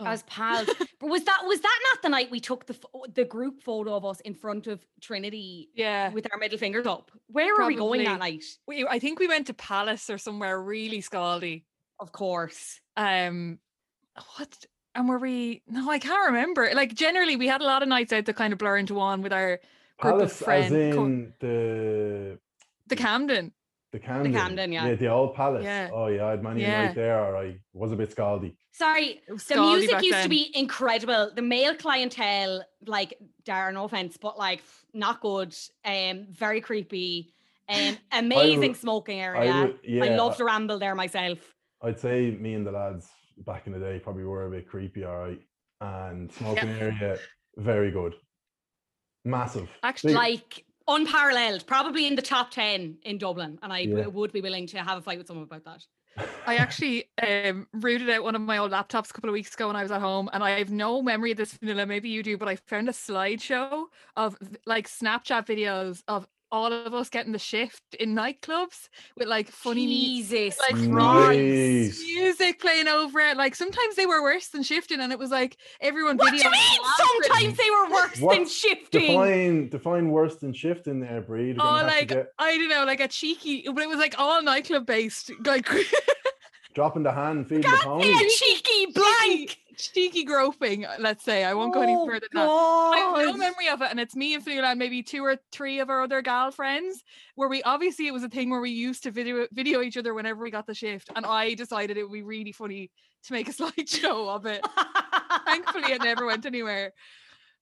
Oh. 0.00 0.06
As 0.06 0.24
pals. 0.24 0.66
but 1.00 1.08
was 1.08 1.24
that 1.24 1.42
was 1.44 1.60
that 1.60 1.78
not 1.92 2.02
the 2.02 2.08
night 2.08 2.30
we 2.30 2.40
took 2.40 2.66
the 2.66 2.76
the 3.14 3.24
group 3.24 3.62
photo 3.62 3.94
of 3.94 4.04
us 4.04 4.20
in 4.20 4.34
front 4.34 4.66
of 4.66 4.84
Trinity? 5.00 5.70
Yeah, 5.74 6.10
with 6.12 6.26
our 6.30 6.38
middle 6.38 6.58
fingers 6.58 6.86
up. 6.86 7.10
Where 7.28 7.54
Probably. 7.54 7.62
were 7.62 7.68
we 7.68 7.76
going 7.76 8.04
that 8.04 8.18
night? 8.18 8.44
We, 8.66 8.86
I 8.86 8.98
think 8.98 9.20
we 9.20 9.28
went 9.28 9.46
to 9.46 9.54
Palace 9.54 10.10
or 10.10 10.18
somewhere 10.18 10.60
really 10.60 11.00
scaldy. 11.00 11.64
Of 12.00 12.12
course. 12.12 12.80
Um, 12.96 13.58
what? 14.36 14.66
And 14.94 15.08
were 15.08 15.18
we? 15.18 15.62
No, 15.68 15.88
I 15.88 16.00
can't 16.00 16.26
remember. 16.26 16.68
Like 16.74 16.94
generally, 16.94 17.36
we 17.36 17.46
had 17.46 17.60
a 17.60 17.64
lot 17.64 17.82
of 17.82 17.88
nights 17.88 18.12
out 18.12 18.24
that 18.24 18.36
kind 18.36 18.52
of 18.52 18.58
blur 18.58 18.78
into 18.78 18.94
one 18.94 19.22
with 19.22 19.32
our 19.32 19.60
group 20.00 20.14
Palace, 20.14 20.32
of 20.32 20.44
friends. 20.44 20.66
As 20.66 20.72
in 20.72 21.32
the 21.38 22.38
the 22.88 22.96
Camden. 22.96 23.52
The 23.92 23.98
Camden. 23.98 24.32
The 24.32 24.38
Camden, 24.38 24.72
yeah. 24.72 24.86
Yeah, 24.86 24.94
the 24.94 25.08
old 25.08 25.34
palace. 25.34 25.64
Yeah. 25.64 25.90
Oh 25.92 26.06
yeah, 26.06 26.26
I 26.26 26.30
had 26.30 26.42
many 26.44 26.62
yeah. 26.62 26.86
night 26.86 26.94
there, 26.94 27.24
or 27.24 27.36
I 27.36 27.56
was 27.72 27.90
a 27.90 27.96
bit 27.96 28.14
scaldy. 28.14 28.54
Sorry, 28.72 29.20
the 29.26 29.56
music 29.56 30.02
used 30.02 30.14
then. 30.14 30.22
to 30.22 30.28
be 30.28 30.50
incredible. 30.54 31.32
The 31.34 31.42
male 31.42 31.74
clientele, 31.74 32.64
like 32.86 33.18
Darren, 33.44 33.74
no 33.74 33.84
offense, 33.84 34.16
but 34.16 34.38
like 34.38 34.62
not 34.94 35.20
good. 35.20 35.56
Um, 35.84 36.26
very 36.30 36.60
creepy. 36.60 37.34
Um, 37.68 37.98
amazing 38.12 38.74
smoking 38.74 39.20
area. 39.20 39.50
I, 39.50 39.60
would, 39.62 39.78
yeah, 39.82 40.04
I 40.04 40.08
love 40.16 40.36
to 40.36 40.44
ramble 40.44 40.78
there 40.78 40.94
myself. 40.94 41.38
I'd 41.82 41.98
say 41.98 42.30
me 42.30 42.54
and 42.54 42.64
the 42.64 42.72
lads 42.72 43.08
back 43.38 43.66
in 43.66 43.72
the 43.72 43.78
day 43.78 43.98
probably 43.98 44.24
were 44.24 44.46
a 44.46 44.50
bit 44.50 44.68
creepy, 44.68 45.04
all 45.04 45.18
right. 45.18 45.40
And 45.80 46.30
smoking 46.32 46.68
yeah. 46.68 46.78
area, 46.78 47.18
very 47.56 47.90
good. 47.90 48.14
Massive. 49.24 49.68
Actually, 49.82 50.14
like 50.14 50.64
unparalleled, 50.88 51.66
probably 51.66 52.06
in 52.06 52.16
the 52.16 52.22
top 52.22 52.50
10 52.50 52.98
in 53.02 53.18
Dublin. 53.18 53.58
And 53.62 53.72
I 53.72 53.80
yeah. 53.80 54.06
would 54.06 54.32
be 54.32 54.40
willing 54.40 54.66
to 54.68 54.78
have 54.78 54.98
a 54.98 55.00
fight 55.00 55.18
with 55.18 55.26
someone 55.26 55.44
about 55.44 55.64
that. 55.64 55.86
I 56.46 56.56
actually 56.56 57.04
um, 57.22 57.66
rooted 57.72 58.10
out 58.10 58.24
one 58.24 58.34
of 58.34 58.42
my 58.42 58.58
old 58.58 58.72
laptops 58.72 59.10
a 59.10 59.12
couple 59.12 59.30
of 59.30 59.34
weeks 59.34 59.54
ago 59.54 59.68
when 59.68 59.76
I 59.76 59.82
was 59.82 59.92
at 59.92 60.00
home, 60.00 60.28
and 60.32 60.42
I 60.42 60.58
have 60.58 60.70
no 60.70 61.02
memory 61.02 61.30
of 61.30 61.36
this, 61.36 61.54
Fionnuala. 61.54 61.86
Maybe 61.86 62.08
you 62.08 62.22
do, 62.22 62.36
but 62.36 62.48
I 62.48 62.56
found 62.56 62.88
a 62.88 62.92
slideshow 62.92 63.84
of 64.16 64.36
like 64.66 64.88
Snapchat 64.88 65.46
videos 65.46 66.02
of 66.08 66.26
all 66.52 66.72
of 66.72 66.92
us 66.94 67.08
getting 67.08 67.32
the 67.32 67.38
shift 67.38 67.82
in 67.98 68.14
nightclubs 68.14 68.88
with 69.16 69.28
like 69.28 69.48
funny 69.48 69.86
Jesus 69.86 70.58
like 70.58 70.76
nice. 70.76 72.00
music 72.00 72.60
playing 72.60 72.88
over 72.88 73.20
it. 73.20 73.36
Like 73.36 73.54
sometimes 73.54 73.96
they 73.96 74.06
were 74.06 74.22
worse 74.22 74.48
than 74.48 74.62
shifting, 74.62 75.00
and 75.00 75.12
it 75.12 75.18
was 75.18 75.30
like 75.30 75.56
everyone. 75.80 76.16
What 76.16 76.30
do 76.30 76.36
you 76.36 76.50
mean? 76.50 76.80
Sometimes 76.96 77.56
they 77.56 77.70
were 77.70 77.90
worse 77.90 78.18
than 78.18 78.48
shifting. 78.48 79.06
Define 79.06 79.68
define 79.68 80.10
worse 80.10 80.36
than 80.36 80.52
shifting 80.52 81.00
there, 81.00 81.22
Bríd. 81.22 81.56
Oh, 81.58 81.86
like 81.86 82.08
get... 82.08 82.32
I 82.38 82.56
don't 82.56 82.68
know, 82.68 82.84
like 82.84 83.00
a 83.00 83.08
cheeky, 83.08 83.64
but 83.66 83.82
it 83.82 83.88
was 83.88 83.98
like 83.98 84.14
all 84.18 84.42
nightclub 84.42 84.86
based, 84.86 85.30
like. 85.44 85.68
dropping 86.74 87.02
the 87.02 87.12
hand, 87.12 87.48
feeding 87.48 87.62
the 87.70 87.78
pony. 87.82 88.12
A 88.12 88.28
cheeky 88.28 88.92
blank 88.92 89.58
cheeky 89.88 90.24
groping, 90.24 90.84
uh, 90.84 90.96
let's 90.98 91.24
say. 91.24 91.44
I 91.44 91.54
won't 91.54 91.74
go 91.74 91.82
any 91.82 91.94
oh, 91.94 92.06
further 92.06 92.26
than 92.32 92.42
that. 92.42 92.48
I 92.48 92.98
have 92.98 93.26
no 93.26 93.32
memory 93.34 93.68
of 93.68 93.82
it. 93.82 93.90
And 93.90 94.00
it's 94.00 94.16
me 94.16 94.34
and 94.34 94.44
Fionnuala 94.44 94.76
maybe 94.76 95.02
two 95.02 95.24
or 95.24 95.36
three 95.52 95.80
of 95.80 95.90
our 95.90 96.02
other 96.02 96.22
gal 96.22 96.50
friends 96.50 97.02
where 97.34 97.48
we 97.48 97.62
obviously 97.62 98.06
it 98.06 98.12
was 98.12 98.22
a 98.22 98.28
thing 98.28 98.50
where 98.50 98.60
we 98.60 98.70
used 98.70 99.02
to 99.04 99.10
video 99.10 99.46
video 99.52 99.80
each 99.82 99.96
other 99.96 100.14
whenever 100.14 100.42
we 100.42 100.50
got 100.50 100.66
the 100.66 100.74
shift. 100.74 101.10
And 101.14 101.26
I 101.26 101.54
decided 101.54 101.96
it 101.96 102.04
would 102.04 102.12
be 102.12 102.22
really 102.22 102.52
funny 102.52 102.90
to 103.24 103.32
make 103.32 103.48
a 103.48 103.52
slideshow 103.60 104.28
of 104.28 104.46
it. 104.46 104.64
Thankfully 105.46 105.92
it 105.92 106.02
never 106.02 106.26
went 106.26 106.46
anywhere. 106.46 106.92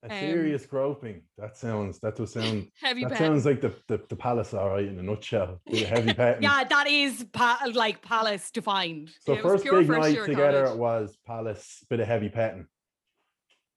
A 0.05 0.13
um, 0.13 0.21
serious 0.21 0.65
groping. 0.65 1.23
That 1.39 1.57
sounds. 1.57 1.99
That 2.01 2.17
does 2.17 2.33
sound. 2.35 2.69
Heavy. 2.81 3.05
That 3.05 3.19
sounds 3.19 3.45
like 3.45 3.61
the, 3.61 3.75
the 3.89 4.01
the 4.09 4.17
palace, 4.17 4.55
all 4.55 4.71
right, 4.71 4.85
in 4.85 4.99
a 4.99 5.03
nutshell. 5.03 5.61
With 5.67 5.83
a 5.83 5.87
heavy 5.87 6.15
petting. 6.15 6.43
yeah, 6.43 6.65
that 6.65 6.87
is 6.87 7.27
pa- 7.33 7.67
like 7.73 8.01
palace 8.03 8.51
defined. 8.51 9.11
So 9.21 9.35
yeah, 9.35 9.43
first 9.43 9.65
big 9.65 9.89
night 9.89 10.25
together 10.25 10.65
college. 10.65 10.79
was 10.79 11.19
palace, 11.27 11.85
bit 11.91 12.01
of 12.01 12.07
heavy 12.07 12.29
petting. 12.29 12.67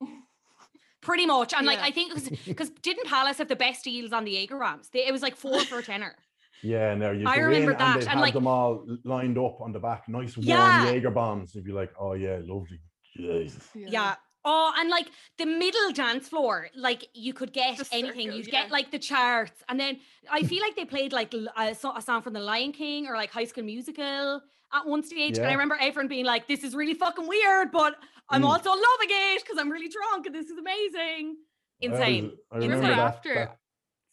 Pretty 1.01 1.25
much, 1.25 1.53
and 1.53 1.65
yeah. 1.65 1.71
like 1.71 1.81
I 1.81 1.89
think 1.89 2.13
because 2.45 2.69
didn't 2.69 3.07
Palace 3.07 3.39
have 3.39 3.47
the 3.47 3.55
best 3.55 3.83
deals 3.83 4.13
on 4.13 4.23
the 4.23 4.31
Jaeger 4.31 4.59
bombs? 4.59 4.87
it 4.93 5.11
was 5.11 5.23
like 5.23 5.35
four 5.35 5.59
for 5.61 5.79
a 5.79 5.83
tenner. 5.83 6.15
Yeah, 6.61 6.93
no, 6.93 7.09
you 7.09 7.25
I 7.25 7.37
remember 7.37 7.73
that, 7.73 8.01
and, 8.01 8.09
and 8.09 8.21
like 8.21 8.35
them 8.35 8.45
all 8.45 8.85
lined 9.03 9.39
up 9.39 9.59
on 9.61 9.71
the 9.71 9.79
back, 9.79 10.07
nice 10.07 10.37
warm 10.37 10.47
yeah. 10.47 10.85
Jaeger 10.85 11.09
bombs. 11.09 11.55
You'd 11.55 11.63
be 11.63 11.71
like, 11.71 11.91
oh 11.99 12.13
yeah, 12.13 12.37
lovely. 12.43 12.79
Jesus. 13.17 13.67
Yeah. 13.73 13.87
yeah. 13.89 14.15
Oh, 14.43 14.73
and 14.75 14.89
like 14.89 15.07
the 15.37 15.45
middle 15.45 15.91
dance 15.91 16.27
floor, 16.27 16.69
like 16.75 17.07
you 17.13 17.33
could 17.33 17.53
get 17.53 17.77
the 17.77 17.87
anything. 17.91 18.27
Circle, 18.27 18.37
You'd 18.37 18.47
yeah. 18.47 18.63
get 18.63 18.71
like 18.71 18.91
the 18.91 18.97
charts, 18.97 19.61
and 19.69 19.79
then 19.79 19.99
I 20.31 20.43
feel 20.49 20.61
like 20.61 20.75
they 20.75 20.85
played 20.85 21.13
like 21.13 21.33
a, 21.33 21.47
a, 21.57 21.75
song 21.75 22.21
from 22.21 22.33
The 22.33 22.39
Lion 22.39 22.71
King 22.71 23.07
or 23.07 23.15
like 23.15 23.31
High 23.31 23.45
School 23.45 23.63
Musical 23.63 24.41
at 24.73 24.85
one 24.85 25.03
stage. 25.03 25.37
Yeah. 25.37 25.43
And 25.43 25.49
I 25.51 25.53
remember 25.53 25.77
everyone 25.79 26.07
being 26.07 26.25
like, 26.25 26.47
"This 26.47 26.63
is 26.63 26.73
really 26.73 26.95
fucking 26.95 27.27
weird," 27.27 27.71
but 27.71 27.95
I'm 28.29 28.41
mm. 28.41 28.45
also 28.45 28.69
loving 28.69 29.09
it 29.09 29.43
because 29.43 29.59
I'm 29.59 29.69
really 29.69 29.89
drunk 29.89 30.25
and 30.25 30.33
this 30.33 30.47
is 30.47 30.57
amazing. 30.57 31.37
Insane. 31.81 32.31
I, 32.51 32.55
was, 32.55 32.63
I 32.63 32.67
remember 32.67 32.87
that, 32.87 32.99
after. 32.99 33.33
That. 33.35 33.57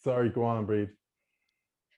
Sorry, 0.03 0.29
go 0.29 0.45
on, 0.45 0.67
Bríd. 0.67 0.91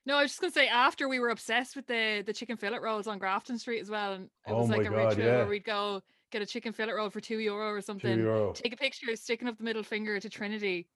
No, 0.07 0.17
I 0.17 0.23
was 0.23 0.31
just 0.31 0.41
gonna 0.41 0.53
say 0.53 0.69
after 0.69 1.09
we 1.09 1.21
were 1.21 1.31
obsessed 1.31 1.77
with 1.77 1.87
the 1.87 2.23
the 2.25 2.33
chicken 2.33 2.57
fillet 2.57 2.79
rolls 2.79 3.07
on 3.07 3.19
Grafton 3.19 3.59
Street 3.59 3.81
as 3.81 3.91
well, 3.91 4.13
and 4.13 4.25
it 4.25 4.53
oh 4.53 4.59
was 4.59 4.69
like 4.69 4.83
a 4.83 4.85
God, 4.85 5.09
ritual 5.09 5.25
yeah. 5.25 5.37
where 5.37 5.47
we'd 5.47 5.65
go 5.65 6.03
get 6.31 6.43
a 6.43 6.47
chicken 6.47 6.73
fillet 6.73 6.93
roll 6.93 7.11
for 7.11 7.21
two 7.21 7.39
euro 7.39 7.69
or 7.69 7.81
something. 7.81 8.19
Euro. 8.19 8.53
Take 8.53 8.73
a 8.73 8.77
picture, 8.77 9.15
sticking 9.17 9.49
up 9.49 9.59
the 9.59 9.65
middle 9.65 9.83
finger 9.83 10.19
to 10.21 10.29
Trinity, 10.29 10.89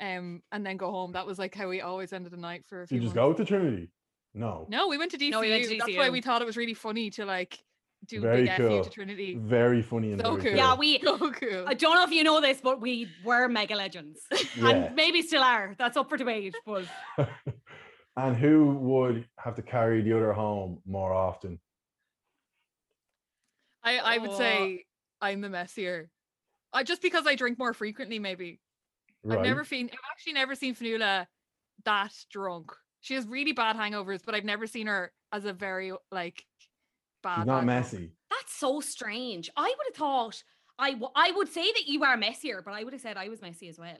um, 0.00 0.42
and 0.52 0.64
then 0.64 0.76
go 0.76 0.90
home. 0.90 1.12
That 1.12 1.26
was 1.26 1.38
like 1.38 1.54
how 1.54 1.68
we 1.68 1.80
always 1.80 2.12
ended 2.12 2.32
the 2.32 2.36
night 2.36 2.64
for 2.66 2.82
a 2.82 2.86
few. 2.86 2.96
You 2.98 3.02
just 3.04 3.14
months. 3.14 3.38
go 3.38 3.44
to 3.44 3.48
Trinity? 3.48 3.90
No. 4.34 4.66
No, 4.68 4.88
we 4.88 4.98
went 4.98 5.10
to 5.12 5.18
DCU. 5.18 5.30
No, 5.30 5.40
we 5.40 5.50
went 5.50 5.64
to 5.64 5.70
DCU. 5.74 5.78
That's 5.78 5.96
why 5.96 6.10
we 6.10 6.20
thought 6.20 6.42
it 6.42 6.46
was 6.46 6.56
really 6.56 6.74
funny 6.74 7.10
to 7.10 7.24
like 7.24 7.58
do 8.06 8.20
Very 8.20 8.42
big 8.42 8.48
F 8.50 8.58
you 8.60 8.68
cool. 8.68 8.84
to 8.84 8.90
Trinity. 8.90 9.34
Very 9.40 9.82
funny 9.82 10.12
and 10.12 10.20
So 10.20 10.30
very 10.36 10.42
cool. 10.42 10.50
cool. 10.50 10.56
Yeah, 10.56 10.74
we. 10.76 10.98
So 11.04 11.18
cool. 11.32 11.64
I 11.66 11.74
don't 11.74 11.94
know 11.94 12.04
if 12.04 12.10
you 12.12 12.24
know 12.24 12.40
this, 12.40 12.60
but 12.62 12.80
we 12.80 13.08
were 13.24 13.48
mega 13.48 13.74
legends, 13.76 14.20
Yeah. 14.56 14.68
and 14.68 14.96
maybe 14.96 15.22
still 15.22 15.42
are. 15.42 15.74
That's 15.78 15.96
up 15.96 16.08
for 16.08 16.16
debate. 16.16 16.54
But 16.64 16.84
and 18.16 18.36
who 18.36 18.66
would 18.74 19.26
have 19.38 19.54
to 19.56 19.62
carry 19.62 20.00
the 20.02 20.16
other 20.16 20.32
home 20.32 20.78
more 20.86 21.12
often? 21.12 21.58
I, 23.82 23.98
I 23.98 24.18
would 24.18 24.30
Oh. 24.30 24.38
say 24.38 24.84
I'm 25.20 25.40
the 25.40 25.48
messier. 25.48 26.10
I 26.72 26.82
just 26.84 27.02
because 27.02 27.26
I 27.26 27.34
drink 27.34 27.58
more 27.58 27.74
frequently, 27.74 28.18
maybe. 28.18 28.60
Right. 29.24 29.38
I've 29.38 29.44
never 29.44 29.64
seen 29.64 29.90
I've 29.92 29.98
actually 30.12 30.34
never 30.34 30.54
seen 30.54 30.74
Fionnuala 30.74 31.26
that 31.84 32.12
drunk. 32.30 32.72
She 33.00 33.14
has 33.14 33.26
really 33.26 33.52
bad 33.52 33.76
hangovers, 33.76 34.20
but 34.24 34.34
I've 34.34 34.44
never 34.44 34.66
seen 34.66 34.86
her 34.86 35.12
as 35.32 35.44
a 35.44 35.52
very 35.52 35.92
like 36.12 36.44
bad. 37.22 37.38
She's 37.40 37.46
not 37.46 37.60
hangover. 37.60 37.66
messy. 37.66 38.12
that's 38.30 38.54
so 38.58 38.80
strange. 38.80 39.50
I 39.56 39.62
would 39.68 39.86
have 39.88 39.96
thought 39.96 40.42
I 40.78 40.92
w- 40.92 41.12
I 41.14 41.32
would 41.32 41.48
say 41.52 41.70
that 41.72 41.86
you 41.86 42.02
are 42.04 42.16
messier, 42.16 42.62
but 42.64 42.72
I 42.72 42.84
would 42.84 42.92
have 42.94 43.02
said 43.02 43.16
I 43.16 43.28
was 43.28 43.42
messy 43.42 43.68
as 43.68 43.78
well. 43.78 43.98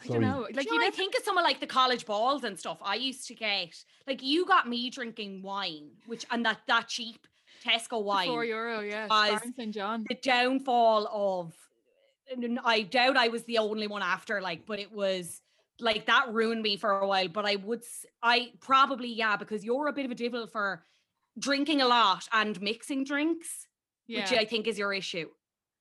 I 0.00 0.06
So 0.06 0.14
don't 0.14 0.22
know. 0.22 0.40
Like 0.40 0.56
Like 0.56 0.66
you 0.66 0.74
you 0.74 0.80
know, 0.80 0.86
I 0.86 0.90
think 0.90 1.14
of 1.16 1.22
someone 1.22 1.44
like 1.44 1.60
the 1.60 1.66
college 1.66 2.06
balls 2.06 2.42
and 2.44 2.58
stuff. 2.58 2.78
I 2.82 2.96
used 2.96 3.26
to 3.28 3.34
get 3.34 3.74
like 4.06 4.22
you 4.22 4.46
got 4.46 4.68
me 4.68 4.90
drinking 4.90 5.42
wine, 5.42 5.90
which 6.06 6.24
and 6.30 6.44
that 6.46 6.60
that 6.66 6.88
cheap 6.88 7.26
Tesco 7.64 8.02
wine. 8.02 8.28
four 8.28 8.44
euro, 8.44 8.80
yeah. 8.80 9.06
was- 9.08 9.28
Star 9.28 9.42
in 9.44 9.54
St. 9.54 9.74
John. 9.74 10.04
the 10.08 10.14
downfall 10.16 11.06
of 11.12 11.54
I 12.64 12.82
doubt 12.82 13.16
I 13.16 13.28
was 13.28 13.44
the 13.44 13.58
only 13.58 13.86
one 13.86 14.02
after 14.02 14.40
like 14.40 14.64
but 14.66 14.78
it 14.78 14.90
was 14.92 15.40
like 15.80 16.06
that 16.06 16.32
ruined 16.32 16.62
me 16.62 16.76
for 16.76 16.90
a 17.00 17.06
while 17.06 17.28
but 17.28 17.44
I 17.44 17.56
would 17.56 17.82
I 18.22 18.52
probably 18.60 19.08
yeah 19.12 19.36
because 19.36 19.64
you're 19.64 19.88
a 19.88 19.92
bit 19.92 20.06
of 20.06 20.10
a 20.12 20.14
devil 20.14 20.46
for 20.46 20.82
drinking 21.38 21.82
a 21.82 21.86
lot 21.88 22.26
and 22.32 22.60
mixing 22.62 23.04
drinks 23.04 23.66
Yeah. 24.06 24.20
which 24.22 24.32
I 24.38 24.44
think 24.46 24.66
is 24.66 24.78
your 24.78 24.94
issue 24.94 25.28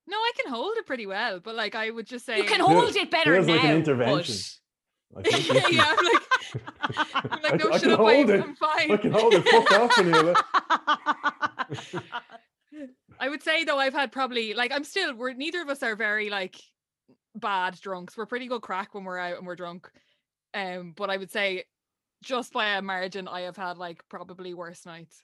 No, 0.08 0.18
I 0.18 0.32
can 0.42 0.52
hold 0.52 0.76
it 0.78 0.86
pretty 0.86 1.06
well, 1.08 1.40
but 1.40 1.56
like 1.56 1.74
I 1.76 1.90
would 1.90 2.08
just 2.08 2.26
say 2.26 2.38
you 2.38 2.44
can 2.44 2.60
hold 2.60 2.96
it 2.96 3.10
better 3.12 3.36
feels 3.36 3.48
now 3.48 3.54
like 3.56 3.64
an 3.64 3.78
intervention. 3.78 4.36
but- 4.36 4.58
I 5.14 5.22
think 5.24 5.72
yeah, 5.74 5.86
I'm 5.88 6.06
like, 6.06 6.24
I'm 7.34 7.42
like, 7.44 7.54
I- 7.54 7.58
no, 7.58 7.70
I 7.70 7.72
shut 7.74 7.82
can 7.82 7.92
up, 7.92 8.00
hold 8.00 8.10
I'm, 8.12 8.30
it. 8.30 8.44
I'm 8.44 8.56
fine. 8.56 8.92
I 8.92 8.98
can 8.98 9.12
hold 9.12 9.34
it. 9.34 9.44
Fuck 9.46 9.72
off, 9.74 9.92
Fionnuala. 9.92 10.36
I 13.20 13.30
would 13.30 13.44
say 13.44 13.64
though 13.64 13.78
I've 13.78 13.94
had 13.94 14.12
probably 14.12 14.54
like 14.54 14.72
I'm 14.72 14.84
still 14.84 15.14
we're 15.16 15.34
neither 15.34 15.62
of 15.62 15.70
us 15.70 15.84
are 15.84 15.96
very 15.96 16.30
like 16.30 16.56
bad 17.36 17.80
drunks. 17.82 18.16
We're 18.18 18.26
pretty 18.26 18.48
good 18.48 18.62
crack 18.62 18.94
when 18.94 19.04
we're 19.04 19.18
out 19.20 19.38
and 19.38 19.46
we're 19.46 19.56
drunk. 19.56 19.90
Um, 20.54 20.94
but 20.96 21.10
I 21.10 21.18
would 21.18 21.32
say 21.32 21.66
just 22.24 22.54
by 22.54 22.76
a 22.76 22.82
margin, 22.82 23.28
I 23.28 23.42
have 23.42 23.58
had 23.58 23.78
like 23.78 24.04
probably 24.10 24.54
worse 24.54 24.86
nights. 24.86 25.22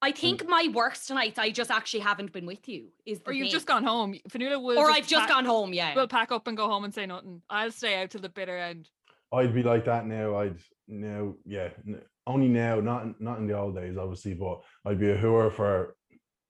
I 0.00 0.12
think 0.12 0.48
my 0.48 0.68
worst 0.72 1.10
nights 1.10 1.38
I 1.40 1.50
just 1.50 1.72
actually 1.72 2.00
haven't 2.00 2.32
been 2.32 2.46
with 2.46 2.68
you 2.68 2.88
is 3.04 3.18
the 3.18 3.30
Or 3.30 3.32
you've 3.32 3.46
thing. 3.46 3.52
just 3.52 3.66
gone 3.66 3.82
home. 3.82 4.14
Fionnuala 4.30 4.62
will 4.62 4.78
or 4.78 4.90
I've 4.90 5.08
just 5.08 5.28
gone 5.28 5.44
home 5.44 5.72
yeah 5.74 5.92
we'll 5.96 6.06
pack 6.06 6.30
up 6.30 6.46
and 6.46 6.56
go 6.56 6.68
home 6.68 6.84
and 6.84 6.94
say 6.94 7.06
nothing. 7.06 7.42
I'll 7.50 7.72
stay 7.72 8.00
out 8.00 8.10
till 8.10 8.20
the 8.20 8.28
bitter 8.28 8.56
end. 8.56 8.88
I'd 9.32 9.52
be 9.54 9.62
like 9.64 9.84
that 9.86 10.06
now. 10.06 10.36
I'd 10.38 10.58
now, 10.86 11.34
yeah, 11.44 11.68
n- 11.86 12.00
only 12.28 12.48
now, 12.48 12.80
not 12.80 13.02
in- 13.04 13.14
not 13.18 13.38
in 13.38 13.46
the 13.46 13.58
old 13.58 13.74
days, 13.74 13.96
obviously, 13.96 14.34
but 14.34 14.62
I'd 14.84 15.00
be 15.00 15.10
a 15.10 15.16
hooer 15.16 15.50
for 15.50 15.96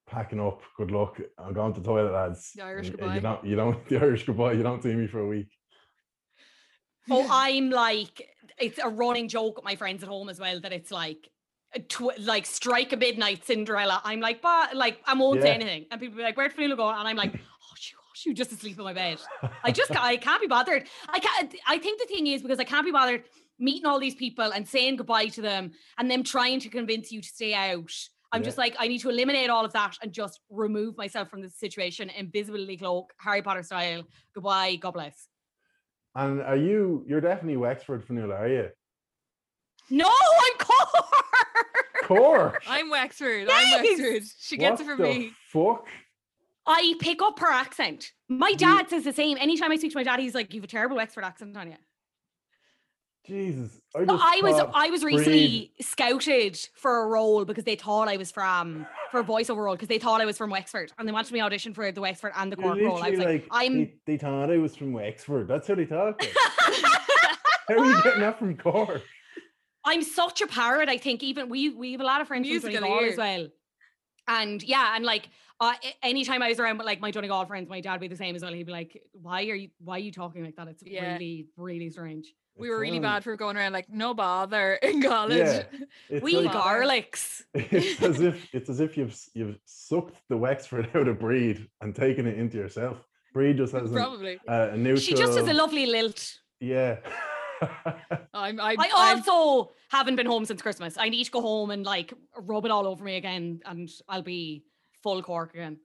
packing 0.06 0.40
up. 0.40 0.61
Good 0.76 0.90
luck. 0.90 1.20
I'm 1.38 1.54
going 1.54 1.73
to 1.75 1.80
the 1.80 1.87
toilet, 1.87 2.12
lads. 2.12 2.52
The 2.54 2.64
Irish 2.64 2.88
uh, 2.88 2.90
goodbye. 2.90 3.14
You 3.14 3.20
don't, 3.20 3.44
you 3.47 3.56
don't, 3.56 3.88
the 3.88 3.97
Irish 3.99 4.26
goodbye. 4.26 4.52
You 4.52 4.62
don't 4.62 4.82
see 4.82 4.94
me 4.94 5.06
for 5.06 5.20
a 5.20 5.26
week. 5.26 5.49
Oh, 7.11 7.26
I'm 7.30 7.70
like, 7.70 8.28
it's 8.58 8.78
a 8.82 8.88
running 8.88 9.28
joke 9.28 9.56
with 9.56 9.64
my 9.64 9.76
friends 9.76 10.02
at 10.02 10.08
home 10.08 10.28
as 10.28 10.38
well 10.38 10.61
that 10.61 10.73
it's 10.73 10.90
like, 10.90 11.28
a 11.75 11.80
tw- 11.80 12.18
like 12.20 12.47
strike 12.47 12.92
a 12.92 12.97
midnight 12.97 13.44
Cinderella. 13.44 14.00
I'm 14.02 14.20
like, 14.20 14.40
but 14.40 14.75
like, 14.75 15.00
I 15.06 15.14
won't 15.14 15.42
say 15.42 15.52
anything. 15.54 15.87
And 15.90 16.00
people 16.00 16.16
be 16.16 16.23
like, 16.23 16.37
where'd 16.37 16.54
Fionnuala 16.56 16.76
go? 16.76 16.88
And 16.88 17.06
I'm 17.06 17.16
like, 17.16 17.35
oh, 17.35 17.75
shoot, 17.76 17.97
oh, 17.99 18.11
shoot, 18.14 18.35
just 18.35 18.52
asleep 18.52 18.78
in 18.78 18.85
my 18.85 18.94
bed. 18.94 19.18
I 19.62 19.70
just, 19.70 19.94
I 19.94 20.16
can't 20.16 20.40
be 20.40 20.47
bothered. 20.47 20.88
I 21.08 21.18
can't, 21.18 21.54
I 21.66 21.78
think 21.78 22.00
the 22.00 22.06
thing 22.06 22.26
is 22.26 22.42
because 22.42 22.58
I 22.58 22.64
can't 22.64 22.87
be 22.87 22.92
bothered 22.92 23.25
meeting 23.59 23.87
all 23.87 23.99
these 23.99 24.15
people 24.15 24.53
and 24.53 24.67
saying 24.69 24.97
goodbye 24.97 25.27
to 25.27 25.43
them 25.43 25.73
and 25.99 26.11
them 26.11 26.23
trying 26.23 26.61
to 26.61 26.69
convince 26.69 27.11
you 27.11 27.21
to 27.21 27.29
stay 27.29 27.55
out. 27.55 27.91
I'm 28.31 28.43
Yeah. 28.43 28.47
just 28.47 28.59
like, 28.59 28.77
I 28.79 28.88
need 28.88 28.99
to 29.00 29.09
eliminate 29.11 29.49
all 29.50 29.65
of 29.65 29.73
that 29.73 29.97
and 30.03 30.12
just 30.12 30.41
remove 30.50 30.97
myself 30.97 31.31
from 31.31 31.41
the 31.41 31.49
situation, 31.49 32.11
invisibility 32.11 32.77
cloak, 32.77 33.12
Harry 33.19 33.43
Potter 33.43 33.62
style. 33.62 34.05
Goodbye, 34.35 34.77
God 34.77 34.93
bless. 34.93 35.29
And 36.15 36.43
are 36.43 36.57
you? 36.57 37.05
You're 37.07 37.21
definitely 37.21 37.57
Wexford, 37.57 38.07
Fionnuala, 38.07 38.38
are 38.41 38.49
you? 38.49 38.69
No, 39.91 40.09
I'm 40.09 40.59
Cork. 40.59 41.05
Cork. 42.05 42.62
I'm 42.69 42.91
Wexford. 42.91 43.49
I'm 43.50 43.83
Wexford. 43.83 44.23
She 44.38 44.57
gets 44.57 44.81
What 44.83 44.91
it 44.91 44.97
from 44.97 45.03
me. 45.03 45.33
Fuck. 45.50 45.87
I 46.67 46.95
pick 47.00 47.23
up 47.23 47.38
her 47.38 47.50
accent. 47.50 48.12
My 48.29 48.53
dad 48.53 48.91
says 48.91 49.05
the 49.05 49.12
same. 49.12 49.38
Anytime 49.41 49.73
I 49.73 49.77
speak 49.77 49.93
to 49.93 49.99
my 49.99 50.03
dad, 50.03 50.21
he's 50.21 50.35
like, 50.35 50.53
"You 50.53 50.61
have 50.61 50.65
a 50.65 50.71
terrible 50.71 50.97
Wexford 50.97 51.25
accent 51.25 51.57
on 51.57 51.69
you." 51.71 51.77
Jesus. 53.28 53.80
I, 53.94 54.04
But 54.04 54.14
just 54.16 54.25
I 54.25 54.40
was 54.42 54.70
I 54.75 54.90
was 54.90 55.02
Bríd- 55.02 55.06
recently 55.16 55.73
scouted 55.80 56.58
for 56.75 57.02
a 57.04 57.06
role 57.06 57.44
because 57.44 57.64
they 57.64 57.76
thought 57.76 58.08
I 58.08 58.16
was 58.16 58.30
from 58.32 58.87
for 59.11 59.20
a 59.20 59.25
voiceover 59.25 59.58
role 59.64 59.75
because 59.75 59.88
they 59.88 59.99
thought 59.99 60.20
I 60.20 60.25
was 60.25 60.37
from 60.38 60.50
Wexford 60.50 60.92
and 60.99 61.06
they 61.06 61.12
wanted 61.12 61.32
me 61.32 61.40
audition 61.40 61.75
for 61.75 61.92
the 61.92 62.00
Wexford 62.00 62.32
and 62.37 62.50
the 62.52 62.56
You're 62.58 62.75
Cork 62.75 62.82
role. 62.85 63.02
I 63.02 63.11
was 63.11 63.18
literally 63.18 63.38
like, 63.40 63.49
I'm 63.50 63.78
They, 63.78 63.94
they 64.06 64.16
thought 64.16 64.50
I 64.50 64.56
was 64.58 64.75
from 64.75 64.92
Wexford. 64.92 65.47
That's 65.49 65.68
how 65.68 65.75
they 65.76 65.87
talk. 65.87 66.20
like. 66.20 66.32
how 67.68 67.78
are 67.78 67.85
you 67.87 68.02
getting 68.02 68.20
that 68.20 68.38
from 68.38 68.56
Cork? 68.56 69.02
I'm 69.85 70.02
such 70.02 70.40
a 70.40 70.47
parrot. 70.47 70.88
I 70.88 70.99
think 70.99 71.23
even 71.23 71.49
we 71.49 71.70
we 71.70 71.92
have 71.92 72.00
a 72.00 72.04
lot 72.04 72.20
of 72.20 72.26
friends 72.28 72.47
from 72.47 72.52
Musical 72.52 72.80
Donegal 72.80 73.11
as 73.11 73.16
well. 73.16 73.47
And 74.26 74.62
yeah, 74.62 74.94
and 74.97 75.04
like 75.04 75.30
uh, 75.61 75.73
a- 75.82 76.06
anytime 76.06 76.42
I 76.42 76.49
was 76.49 76.61
around 76.61 76.76
with 76.78 76.87
like 76.87 77.00
my 77.00 77.11
Donegal 77.11 77.47
friends, 77.47 77.68
my 77.70 77.80
dad 77.80 77.92
would 77.92 78.00
be 78.02 78.08
the 78.08 78.16
same 78.16 78.37
as 78.37 78.42
well. 78.42 78.52
He'd 78.52 78.66
be 78.66 78.73
like, 78.73 79.00
"Why 79.12 79.42
are 79.49 79.54
you 79.54 79.70
Why 79.78 79.97
are 79.97 79.99
you 80.00 80.12
talking 80.12 80.44
like 80.44 80.56
that? 80.56 80.68
It's 80.68 80.82
Yeah. 80.85 81.14
really 81.14 81.47
really 81.56 81.88
strange." 81.90 82.35
We 82.59 82.71
were 82.71 82.81
really 82.81 82.99
bad 82.99 83.23
for 83.25 83.37
going 83.37 83.57
around 83.57 83.73
like 83.73 83.88
no 83.88 84.15
bother 84.15 84.75
in 84.75 85.00
college. 85.03 85.38
Yeah. 85.38 86.21
We 86.23 86.37
like- 86.37 86.53
garlics. 86.57 87.43
it's 87.55 88.03
as 88.03 88.21
if 88.21 88.49
it's 88.53 88.69
as 88.71 88.81
if 88.81 88.97
you've 88.97 89.11
s- 89.12 89.31
you've 89.35 89.59
sucked 89.65 90.17
the 90.29 90.37
Wexford 90.37 90.91
out 90.95 91.09
of 91.09 91.19
Bríd 91.19 91.67
and 91.81 91.95
taken 91.95 92.27
it 92.27 92.38
into 92.38 92.57
yourself. 92.57 92.99
Bríd 93.35 93.57
just 93.59 93.73
has 93.73 93.91
an, 93.91 93.97
Probably. 93.97 94.38
uh, 94.49 94.71
a 94.73 94.77
neutral. 94.77 95.00
She 95.00 95.15
just 95.15 95.37
has 95.38 95.47
a 95.49 95.53
lovely 95.55 95.87
lilt. 95.87 96.38
yeah. 96.61 96.97
I'm 98.35 98.61
I, 98.61 98.77
I 98.79 98.88
I'm- 98.95 99.23
also 99.29 99.73
haven't 99.91 100.17
been 100.17 100.27
home 100.27 100.45
since 100.45 100.62
Christmas. 100.62 100.97
I 100.99 101.09
need 101.09 101.25
to 101.25 101.31
go 101.31 101.41
home 101.41 101.71
and 101.71 101.85
like 101.85 102.12
rub 102.37 102.65
it 102.65 102.71
all 102.71 102.87
over 102.87 103.05
me 103.05 103.17
again, 103.17 103.61
and 103.65 103.88
I'll 104.09 104.23
be 104.23 104.65
full 105.03 105.23
cork 105.23 105.55
again. 105.55 105.79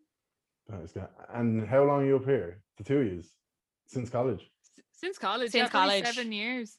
That 0.69 0.81
was 0.81 0.91
good. 0.91 1.07
and 1.33 1.67
how 1.67 1.83
long 1.83 2.03
are 2.03 2.05
you 2.05 2.15
up 2.17 2.25
here? 2.25 2.61
The 2.77 2.83
two 2.83 3.01
years 3.01 3.27
since 3.87 4.09
college. 4.09 4.49
Since 5.03 5.17
college. 5.17 5.51
Since 5.51 5.65
yeah, 5.65 5.69
college. 5.69 6.05
seven 6.05 6.31
years. 6.31 6.77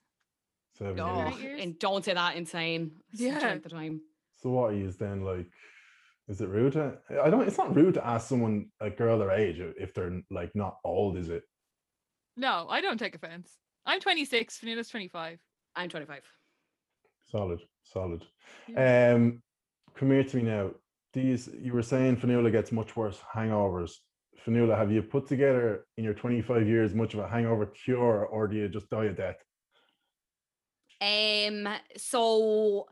Seven 0.78 0.98
Oh, 0.98 1.28
years. 1.28 1.40
years. 1.42 1.60
and 1.62 1.78
don't 1.78 2.02
say 2.04 2.14
that 2.14 2.36
insane. 2.36 2.92
Yeah. 3.12 3.38
length 3.38 3.66
of 3.66 3.72
time. 3.72 4.00
So 4.40 4.48
what 4.50 4.70
are 4.70 4.74
you 4.74 4.90
then 4.92 5.22
like? 5.24 5.46
Is 6.26 6.40
it 6.40 6.48
rude 6.48 6.72
to? 6.72 6.96
I 7.22 7.28
don't. 7.28 7.46
It's 7.46 7.58
not 7.58 7.76
rude 7.76 7.94
to 7.94 8.06
ask 8.06 8.28
someone 8.28 8.70
a 8.80 8.88
girl 8.88 9.18
their 9.18 9.30
age 9.30 9.58
if 9.60 9.92
they're 9.92 10.22
like 10.30 10.50
not 10.54 10.78
old, 10.84 11.18
is 11.18 11.28
it? 11.28 11.42
No, 12.38 12.66
I 12.70 12.80
don't 12.80 12.96
take 12.96 13.14
offense. 13.14 13.50
I'm 13.84 14.00
26. 14.00 14.58
Fionnuala's 14.58 14.88
25. 14.88 15.38
I'm 15.76 15.90
25. 15.90 16.22
Solid, 17.30 17.60
solid. 17.82 18.24
Yeah. 18.68 19.12
Um, 19.16 19.42
come 19.94 20.10
here 20.12 20.24
to 20.24 20.36
me 20.38 20.42
now. 20.44 20.70
These 21.12 21.50
you 21.60 21.74
were 21.74 21.82
saying 21.82 22.16
Fionnuala 22.16 22.50
gets 22.50 22.72
much 22.72 22.96
worse 22.96 23.18
hangovers. 23.36 23.92
Fionnuala, 24.44 24.76
have 24.76 24.90
you 24.90 25.02
put 25.02 25.26
together 25.26 25.86
in 25.96 26.04
your 26.04 26.14
25 26.14 26.66
years 26.66 26.94
much 26.94 27.14
of 27.14 27.20
a 27.20 27.28
hangover 27.28 27.66
cure, 27.66 28.26
or 28.26 28.46
do 28.48 28.56
you 28.56 28.68
just 28.68 28.90
die 28.90 29.06
of 29.06 29.16
death? 29.16 29.36
Um, 31.00 31.68
so 31.96 32.86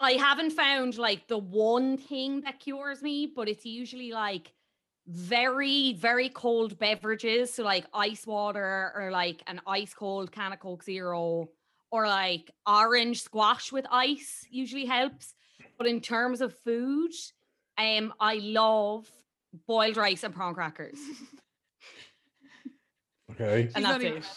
I 0.00 0.12
haven't 0.12 0.52
found 0.52 0.98
like 0.98 1.28
the 1.28 1.38
one 1.38 1.96
thing 1.96 2.42
that 2.42 2.60
cures 2.60 3.02
me, 3.02 3.26
but 3.26 3.48
it's 3.48 3.66
usually 3.66 4.12
like 4.12 4.52
very, 5.06 5.94
very 5.94 6.28
cold 6.28 6.78
beverages. 6.78 7.52
So 7.52 7.62
like 7.62 7.86
ice 7.92 8.26
water 8.26 8.92
or 8.94 9.10
like 9.10 9.42
an 9.46 9.60
ice 9.66 9.94
cold 9.94 10.32
can 10.32 10.52
of 10.52 10.60
Coke 10.60 10.82
Zero 10.82 11.48
or 11.90 12.06
like 12.06 12.50
orange 12.66 13.22
squash 13.22 13.70
with 13.72 13.86
ice 13.90 14.46
usually 14.50 14.86
helps. 14.86 15.34
But 15.78 15.86
in 15.86 16.00
terms 16.00 16.40
of 16.40 16.56
food, 16.58 17.12
um, 17.78 18.12
I 18.20 18.36
love 18.36 19.08
boiled 19.66 19.96
rice 19.96 20.24
and 20.24 20.34
prawn 20.34 20.54
crackers. 20.54 20.98
Okay. 23.30 23.68
And 23.74 23.82
not 23.84 24.00
that's 24.00 24.16
it. 24.26 24.30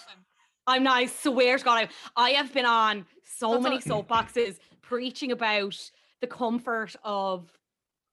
I'm 0.66 0.84
not, 0.84 0.98
I 0.98 1.06
swear 1.06 1.58
to 1.58 1.64
God, 1.64 1.88
I, 2.16 2.26
I 2.26 2.30
have 2.32 2.54
been 2.54 2.66
on 2.66 3.06
so 3.24 3.52
That's 3.54 3.64
many 3.64 3.76
all- 3.92 4.04
soapboxes 4.04 4.58
preaching 4.82 5.32
about 5.32 5.78
the 6.22 6.28
comfort 6.28 6.96
of 7.04 7.50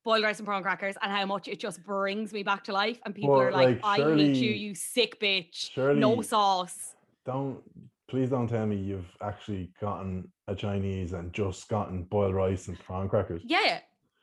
boiled 0.05 0.23
rice 0.25 0.39
and 0.39 0.47
prawn 0.47 0.63
crackers 0.63 0.97
and 1.03 1.11
how 1.11 1.25
much 1.27 1.49
it 1.49 1.59
just 1.59 1.83
brings 1.83 2.33
me 2.33 2.43
back 2.43 2.63
to 2.65 2.73
life. 2.73 3.01
And 3.07 3.15
people 3.15 3.31
Well, 3.35 3.43
are 3.43 3.53
like, 3.53 3.83
like, 3.83 4.01
I 4.01 4.15
hate 4.15 4.37
you, 4.37 4.51
you 4.51 4.75
sick 4.75 5.19
bitch. 5.21 5.71
Surely, 5.73 5.99
No 5.99 6.21
sauce. 6.23 6.95
don't 7.25 7.61
please 8.11 8.29
don't 8.29 8.47
tell 8.47 8.67
me 8.67 8.77
you've 8.77 9.11
actually 9.23 9.73
gotten 9.81 10.31
a 10.47 10.55
Chinese 10.55 11.15
and 11.15 11.33
just 11.33 11.69
gotten 11.69 12.03
boiled 12.05 12.35
rice 12.35 12.69
and 12.69 12.79
prawn 12.79 13.09
crackers. 13.09 13.41
Yeah. 13.47 13.81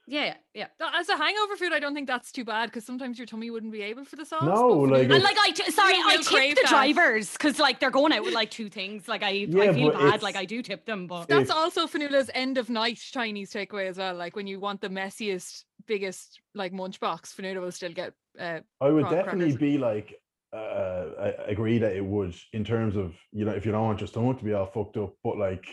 Yeah, 0.07 0.35
yeah. 0.53 0.67
As 0.93 1.09
a 1.09 1.15
hangover 1.15 1.55
food, 1.55 1.73
I 1.73 1.79
don't 1.79 1.93
think 1.93 2.07
that's 2.07 2.31
too 2.31 2.43
bad 2.43 2.67
because 2.67 2.85
sometimes 2.85 3.17
your 3.17 3.25
tummy 3.25 3.49
wouldn't 3.49 3.71
be 3.71 3.81
able 3.83 4.03
for 4.03 4.15
the 4.15 4.25
sauce. 4.25 4.43
No, 4.43 4.69
like 4.79 5.09
and 5.09 5.23
like 5.23 5.37
I 5.39 5.51
t- 5.51 5.71
sorry, 5.71 5.95
I 5.95 6.17
tip 6.17 6.55
the 6.55 6.61
that. 6.61 6.69
drivers 6.69 7.31
because 7.31 7.59
like 7.59 7.79
they're 7.79 7.91
going 7.91 8.11
out 8.11 8.23
with 8.23 8.33
like 8.33 8.49
two 8.49 8.69
things. 8.69 9.07
Like 9.07 9.23
I, 9.23 9.29
yeah, 9.29 9.63
I 9.63 9.73
feel 9.73 9.91
bad. 9.91 10.21
Like 10.23 10.35
I 10.35 10.45
do 10.45 10.61
tip 10.61 10.85
them, 10.85 11.07
but 11.07 11.27
that's 11.27 11.51
also 11.51 11.87
Fionnuala's 11.87 12.29
end 12.33 12.57
of 12.57 12.69
night 12.69 12.97
Chinese 12.97 13.51
takeaway 13.51 13.87
as 13.87 13.97
well. 13.97 14.15
Like 14.15 14.35
when 14.35 14.47
you 14.47 14.59
want 14.59 14.81
the 14.81 14.89
messiest, 14.89 15.63
biggest 15.87 16.41
like 16.55 16.73
munch 16.73 16.99
box, 16.99 17.33
Fionnuala 17.33 17.61
will 17.61 17.71
still 17.71 17.93
get. 17.93 18.13
Uh, 18.39 18.59
I 18.79 18.89
would 18.89 19.03
definitely 19.03 19.51
crackers. 19.51 19.55
be 19.57 19.77
like 19.77 20.19
uh, 20.53 21.05
I 21.19 21.27
agree 21.47 21.77
that 21.77 21.95
it 21.95 22.03
would 22.03 22.35
in 22.53 22.63
terms 22.63 22.95
of 22.95 23.15
you 23.31 23.45
know 23.45 23.51
if 23.51 23.65
you 23.65 23.71
don't 23.71 23.85
want 23.85 24.01
your 24.01 24.07
stomach 24.07 24.39
to 24.39 24.45
be 24.45 24.53
all 24.53 24.65
fucked 24.65 24.97
up, 24.97 25.13
but 25.23 25.37
like 25.37 25.65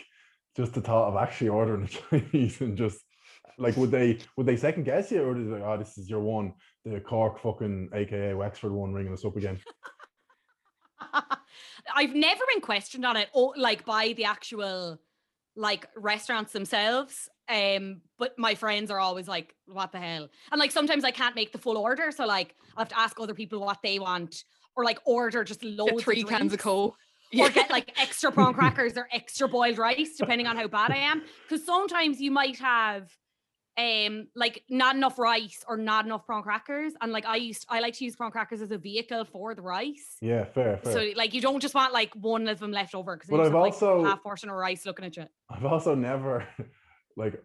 just 0.56 0.75
the 0.75 0.80
thought 0.80 1.08
of 1.08 1.16
actually 1.16 1.49
ordering 1.49 1.85
a 1.85 1.88
Chinese 2.20 2.61
and 2.61 2.76
just 2.76 2.99
like 3.58 3.76
would 3.76 3.90
they 3.90 4.18
would 4.36 4.46
they 4.46 4.56
second 4.56 4.84
guess 4.84 5.10
you 5.10 5.22
or 5.22 5.38
is 5.38 5.48
like 5.48 5.62
oh 5.62 5.76
this 5.76 5.98
is 5.98 6.08
your 6.08 6.20
one 6.20 6.52
the 6.84 7.00
Cork 7.00 7.40
fucking 7.40 7.90
aka 7.94 8.34
Wexford 8.34 8.72
one 8.72 8.92
ringing 8.92 9.12
us 9.12 9.24
up 9.24 9.36
again. 9.36 9.58
I've 11.94 12.14
never 12.14 12.42
been 12.52 12.60
questioned 12.60 13.04
on 13.04 13.16
it, 13.16 13.28
or 13.32 13.54
like 13.56 13.84
by 13.84 14.14
the 14.16 14.24
actual 14.24 14.98
like 15.56 15.86
restaurants 15.96 16.52
themselves. 16.52 17.28
Um, 17.48 18.02
but 18.18 18.38
my 18.38 18.54
friends 18.54 18.90
are 18.90 19.00
always 19.00 19.26
like, 19.26 19.54
"What 19.66 19.92
the 19.92 19.98
hell?" 19.98 20.28
And 20.52 20.58
like 20.58 20.70
sometimes 20.70 21.04
I 21.04 21.10
can't 21.10 21.34
make 21.34 21.52
the 21.52 21.58
full 21.58 21.78
order, 21.78 22.10
so 22.10 22.26
like 22.26 22.54
I 22.76 22.80
have 22.82 22.88
to 22.90 22.98
ask 22.98 23.18
other 23.18 23.34
people 23.34 23.60
what 23.60 23.78
they 23.82 23.98
want, 23.98 24.44
or 24.76 24.84
like 24.84 24.98
order 25.04 25.44
just 25.44 25.64
loads 25.64 25.92
Get 25.92 26.02
three 26.02 26.22
of 26.22 26.28
cans 26.28 26.52
of 26.52 26.60
coke. 26.60 26.96
Yeah. 27.30 27.46
Or 27.46 27.50
get 27.50 27.70
like 27.70 27.92
extra 28.00 28.32
prawn 28.32 28.54
crackers 28.58 28.96
or 28.96 29.06
extra 29.12 29.48
boiled 29.48 29.76
rice, 29.76 30.16
depending 30.16 30.46
on 30.46 30.56
how 30.56 30.66
bad 30.66 30.90
I 30.90 30.96
am. 30.96 31.22
Because 31.42 31.64
sometimes 31.64 32.20
you 32.20 32.30
might 32.30 32.58
have 32.58 33.10
um 33.78 34.26
like 34.35 34.64
not 34.68 34.97
enough 34.97 35.18
rice 35.18 35.64
or 35.68 35.76
not 35.76 36.04
enough 36.04 36.26
prawn 36.26 36.42
crackers. 36.42 36.94
And 37.00 37.12
like 37.12 37.25
i 37.26 37.37
used 37.37 37.64
i 37.68 37.80
like 37.80 37.94
to 37.94 38.04
use 38.04 38.16
prawn 38.16 38.30
crackers 38.30 38.61
as 38.61 38.73
a 38.73 38.78
vehicle 38.78 39.25
for 39.25 39.54
the 39.54 39.62
rice. 39.62 40.16
Yeah 40.20 40.44
fair, 40.44 40.78
fair. 40.78 40.92
so 40.92 41.12
like 41.16 41.32
you 41.32 41.40
don't 41.40 41.61
just 41.61 41.75
want 41.75 41.92
like 41.92 42.12
one 42.14 42.49
of 42.49 42.58
them 42.58 42.73
left 42.73 42.94
over 42.94 43.16
because 43.16 43.30
but 43.30 43.40
i've 43.40 43.47
have, 43.47 43.54
also 43.54 43.99
like, 44.00 44.08
half 44.08 44.23
portion 44.23 44.50
of 44.50 44.56
rice 44.56 44.85
looking 44.85 45.04
at 45.04 45.16
you. 45.16 45.26
I've 45.49 45.64
also 45.64 45.94
never 45.94 46.47
like 47.16 47.40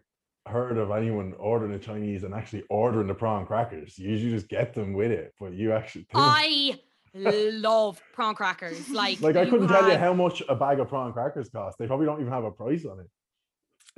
heard 0.46 0.76
of 0.76 0.90
anyone 0.90 1.34
ordering 1.38 1.72
a 1.72 1.78
chinese 1.78 2.24
and 2.24 2.34
actually 2.34 2.64
ordering 2.68 3.06
the 3.06 3.14
prawn 3.14 3.46
crackers. 3.46 3.98
You 3.98 4.10
usually 4.10 4.32
just 4.32 4.48
get 4.48 4.74
them 4.74 4.92
with 4.92 5.12
it 5.12 5.32
but 5.38 5.54
you 5.54 5.72
actually 5.72 6.06
i 6.14 6.78
love 7.14 8.02
prawn 8.12 8.34
crackers. 8.34 8.88
Like 8.90 9.20
like 9.20 9.36
i 9.36 9.44
couldn't 9.44 9.68
have... 9.68 9.80
tell 9.80 9.90
you 9.90 9.98
how 9.98 10.12
much 10.12 10.42
a 10.48 10.56
bag 10.56 10.80
of 10.80 10.88
prawn 10.88 11.12
crackers 11.12 11.48
cost. 11.48 11.78
They 11.78 11.86
probably 11.86 12.06
don't 12.06 12.20
even 12.20 12.32
have 12.32 12.44
a 12.44 12.50
price 12.50 12.84
on 12.84 12.98
it 12.98 13.06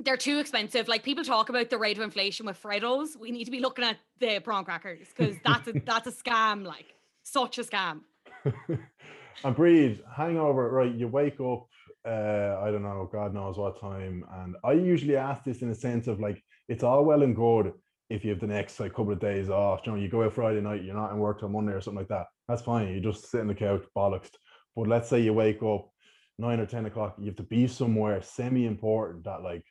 they're 0.03 0.17
too 0.17 0.39
expensive. 0.39 0.87
Like 0.87 1.03
people 1.03 1.23
talk 1.23 1.49
about 1.49 1.69
the 1.69 1.77
rate 1.77 1.97
of 1.97 2.03
inflation 2.03 2.45
with 2.45 2.61
Freddos. 2.61 3.17
We 3.19 3.31
need 3.31 3.45
to 3.45 3.51
be 3.51 3.59
looking 3.59 3.85
at 3.85 3.97
the 4.19 4.39
prawn 4.39 4.65
crackers 4.65 5.07
because 5.15 5.35
that's 5.43 5.67
a 5.67 5.73
that's 5.85 6.07
a 6.07 6.11
scam, 6.11 6.65
like 6.65 6.93
such 7.23 7.57
a 7.57 7.63
scam. 7.63 8.01
and 8.45 9.55
Bríd, 9.55 9.99
hangover, 10.15 10.69
right? 10.69 10.93
You 10.93 11.07
wake 11.07 11.39
up, 11.39 11.67
uh, 12.05 12.59
I 12.61 12.71
don't 12.71 12.83
know, 12.83 13.09
God 13.11 13.33
knows 13.33 13.57
what 13.57 13.79
time. 13.79 14.23
And 14.33 14.55
I 14.63 14.73
usually 14.73 15.17
ask 15.17 15.43
this 15.43 15.61
in 15.61 15.69
a 15.69 15.75
sense 15.75 16.07
of 16.07 16.19
like, 16.19 16.43
it's 16.69 16.83
all 16.83 17.03
well 17.03 17.23
and 17.23 17.35
good 17.35 17.73
if 18.09 18.23
you 18.23 18.31
have 18.31 18.39
the 18.39 18.47
next 18.47 18.79
like 18.79 18.93
couple 18.93 19.11
of 19.11 19.19
days 19.19 19.49
off. 19.49 19.81
You 19.85 19.93
know, 19.93 19.97
you 19.97 20.09
go 20.09 20.23
out 20.23 20.33
Friday 20.33 20.61
night, 20.61 20.83
you're 20.83 20.95
not 20.95 21.11
in 21.11 21.17
work 21.17 21.39
till 21.39 21.49
Monday 21.49 21.73
or 21.73 21.81
something 21.81 21.99
like 21.99 22.07
that. 22.09 22.27
That's 22.47 22.61
fine. 22.61 22.87
You 22.89 23.01
just 23.01 23.29
sit 23.29 23.41
on 23.41 23.47
the 23.47 23.55
couch, 23.55 23.83
bollocks. 23.95 24.29
But 24.75 24.87
let's 24.87 25.09
say 25.09 25.21
you 25.21 25.33
wake 25.33 25.61
up 25.63 25.89
nine 26.37 26.59
or 26.59 26.67
ten 26.67 26.85
o'clock, 26.85 27.15
you 27.17 27.25
have 27.25 27.35
to 27.37 27.43
be 27.43 27.67
somewhere 27.67 28.21
semi-important 28.21 29.23
that 29.25 29.41
like 29.41 29.65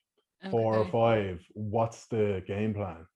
four 0.50 0.76
or 0.76 0.86
five, 0.86 1.44
what's 1.54 2.06
the 2.06 2.42
game 2.46 2.74
plan? 2.74 3.06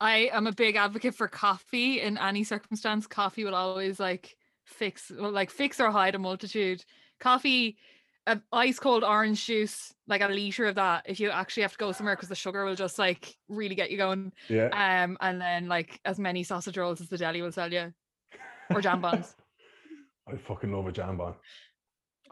I 0.00 0.30
am 0.32 0.46
a 0.46 0.52
big 0.52 0.76
advocate 0.76 1.14
for 1.14 1.28
coffee 1.28 2.00
in 2.00 2.18
any 2.18 2.44
circumstance. 2.44 3.06
Coffee 3.06 3.44
will 3.44 3.54
always 3.54 3.98
like 3.98 4.36
fix, 4.64 5.10
well, 5.16 5.30
like 5.30 5.50
fix 5.50 5.80
or 5.80 5.90
hide 5.90 6.14
a 6.14 6.18
multitude. 6.18 6.84
Coffee, 7.18 7.78
uh, 8.26 8.36
ice 8.52 8.78
cold 8.78 9.04
orange 9.04 9.46
juice, 9.46 9.94
like 10.06 10.20
a 10.20 10.28
liter 10.28 10.66
of 10.66 10.74
that. 10.74 11.04
If 11.06 11.18
you 11.18 11.30
actually 11.30 11.62
have 11.62 11.72
to 11.72 11.78
go 11.78 11.92
somewhere, 11.92 12.16
because 12.16 12.28
the 12.28 12.34
sugar 12.34 12.64
will 12.64 12.74
just 12.74 12.98
like 12.98 13.34
really 13.48 13.74
get 13.74 13.90
you 13.90 13.96
going. 13.96 14.32
Yeah. 14.48 14.68
Um, 15.04 15.16
and 15.20 15.40
then 15.40 15.68
like 15.68 15.98
as 16.04 16.18
many 16.18 16.42
sausage 16.42 16.76
rolls 16.76 17.00
as 17.00 17.08
the 17.08 17.18
deli 17.18 17.40
will 17.40 17.52
sell 17.52 17.72
you, 17.72 17.92
or 18.70 18.82
jambons. 18.82 19.34
I 20.28 20.36
fucking 20.36 20.72
love 20.72 20.88
a 20.88 20.92
jambon. 20.92 21.36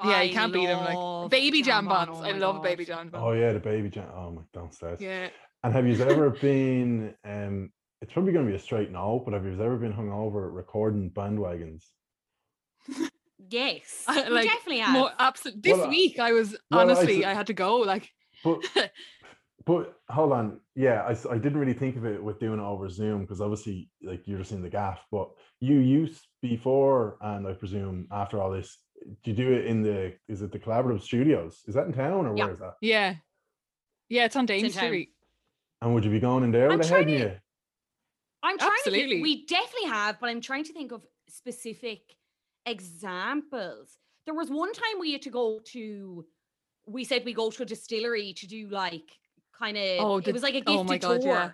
Yeah, 0.02 0.22
you 0.22 0.32
can't 0.32 0.52
beat 0.52 0.66
them. 0.66 0.80
Like 0.84 1.30
baby 1.30 1.62
jam, 1.62 1.84
jam 1.84 1.88
buns. 1.88 2.18
Oh 2.20 2.24
I 2.24 2.32
love 2.32 2.56
God. 2.56 2.62
baby 2.64 2.84
jam 2.84 3.08
buns. 3.10 3.24
Oh 3.24 3.32
yeah, 3.32 3.52
the 3.52 3.60
baby 3.60 3.90
jam. 3.90 4.08
Oh 4.14 4.30
my 4.30 4.42
downstairs. 4.52 5.00
Yeah. 5.00 5.28
And 5.62 5.72
have 5.72 5.86
you 5.86 6.02
ever 6.04 6.30
been? 6.30 7.14
Um, 7.24 7.70
it's 8.04 8.12
probably 8.12 8.32
going 8.32 8.44
to 8.44 8.50
be 8.50 8.56
a 8.56 8.60
straight 8.60 8.90
no, 8.90 9.22
but 9.24 9.32
have 9.32 9.46
you 9.46 9.52
ever 9.52 9.76
been 9.76 9.92
hung 9.92 10.12
over 10.12 10.50
recording 10.50 11.10
bandwagons? 11.10 11.84
yes, 13.48 14.04
I, 14.08 14.28
like, 14.28 14.44
definitely 14.44 14.80
have. 14.80 14.92
More, 14.92 15.10
absolutely. 15.18 15.62
This 15.62 15.78
well, 15.78 15.88
week, 15.88 16.18
I 16.18 16.32
was 16.32 16.56
well, 16.70 16.80
honestly, 16.80 17.24
I, 17.24 17.30
I, 17.30 17.34
had 17.34 17.46
to 17.46 17.54
go. 17.54 17.76
Like, 17.76 18.10
but 18.42 18.60
but 19.64 19.94
hold 20.10 20.32
on, 20.32 20.60
yeah, 20.74 21.02
I, 21.02 21.34
I 21.34 21.38
didn't 21.38 21.58
really 21.58 21.72
think 21.72 21.96
of 21.96 22.04
it 22.04 22.22
with 22.22 22.40
doing 22.40 22.60
it 22.60 22.62
over 22.62 22.90
Zoom 22.90 23.22
because 23.22 23.40
obviously, 23.40 23.88
like 24.02 24.26
you're 24.26 24.38
just 24.38 24.52
in 24.52 24.60
the 24.60 24.68
gaff. 24.68 25.00
But 25.10 25.30
you 25.60 25.78
used 25.78 26.26
before, 26.42 27.16
and 27.22 27.46
I 27.46 27.54
presume 27.54 28.06
after 28.12 28.38
all 28.38 28.50
this, 28.50 28.76
do 29.22 29.30
you 29.30 29.36
do 29.36 29.52
it 29.52 29.66
in 29.66 29.82
the 29.82 30.14
is 30.28 30.42
it 30.42 30.52
the 30.52 30.58
collaborative 30.58 31.02
studios? 31.02 31.62
Is 31.66 31.74
that 31.74 31.86
in 31.86 31.92
town 31.92 32.26
or 32.26 32.36
yeah. 32.36 32.44
where 32.44 32.52
is 32.52 32.58
that? 32.60 32.74
Yeah. 32.80 33.14
Yeah 34.08 34.24
it's 34.24 34.36
on 34.36 34.46
Dame 34.46 34.70
Street. 34.70 35.10
And 35.80 35.94
would 35.94 36.04
you 36.04 36.10
be 36.10 36.20
going 36.20 36.44
in 36.44 36.50
there 36.50 36.70
I'm 36.70 36.78
with 36.78 36.90
a 36.90 36.94
head 36.94 37.10
you? 37.10 37.32
I'm 38.42 38.58
trying 38.58 38.72
Absolutely. 38.78 39.02
to 39.02 39.08
think, 39.08 39.22
we 39.22 39.46
definitely 39.46 39.88
have 39.88 40.20
but 40.20 40.28
I'm 40.28 40.40
trying 40.40 40.64
to 40.64 40.72
think 40.72 40.92
of 40.92 41.02
specific 41.28 42.00
examples. 42.66 43.98
There 44.26 44.34
was 44.34 44.50
one 44.50 44.72
time 44.72 45.00
we 45.00 45.12
had 45.12 45.22
to 45.22 45.30
go 45.30 45.60
to 45.72 46.24
we 46.86 47.04
said 47.04 47.24
we 47.24 47.32
go 47.32 47.50
to 47.50 47.62
a 47.62 47.66
distillery 47.66 48.34
to 48.34 48.46
do 48.46 48.68
like 48.68 49.10
kind 49.58 49.76
of 49.76 49.84
oh, 50.00 50.16
it 50.18 50.32
was 50.32 50.42
like 50.42 50.54
a 50.54 50.62
oh 50.66 50.72
gift 50.72 50.78
oh 50.78 50.84
my 50.84 50.98
God, 50.98 51.20
tour 51.20 51.32
yeah. 51.32 51.50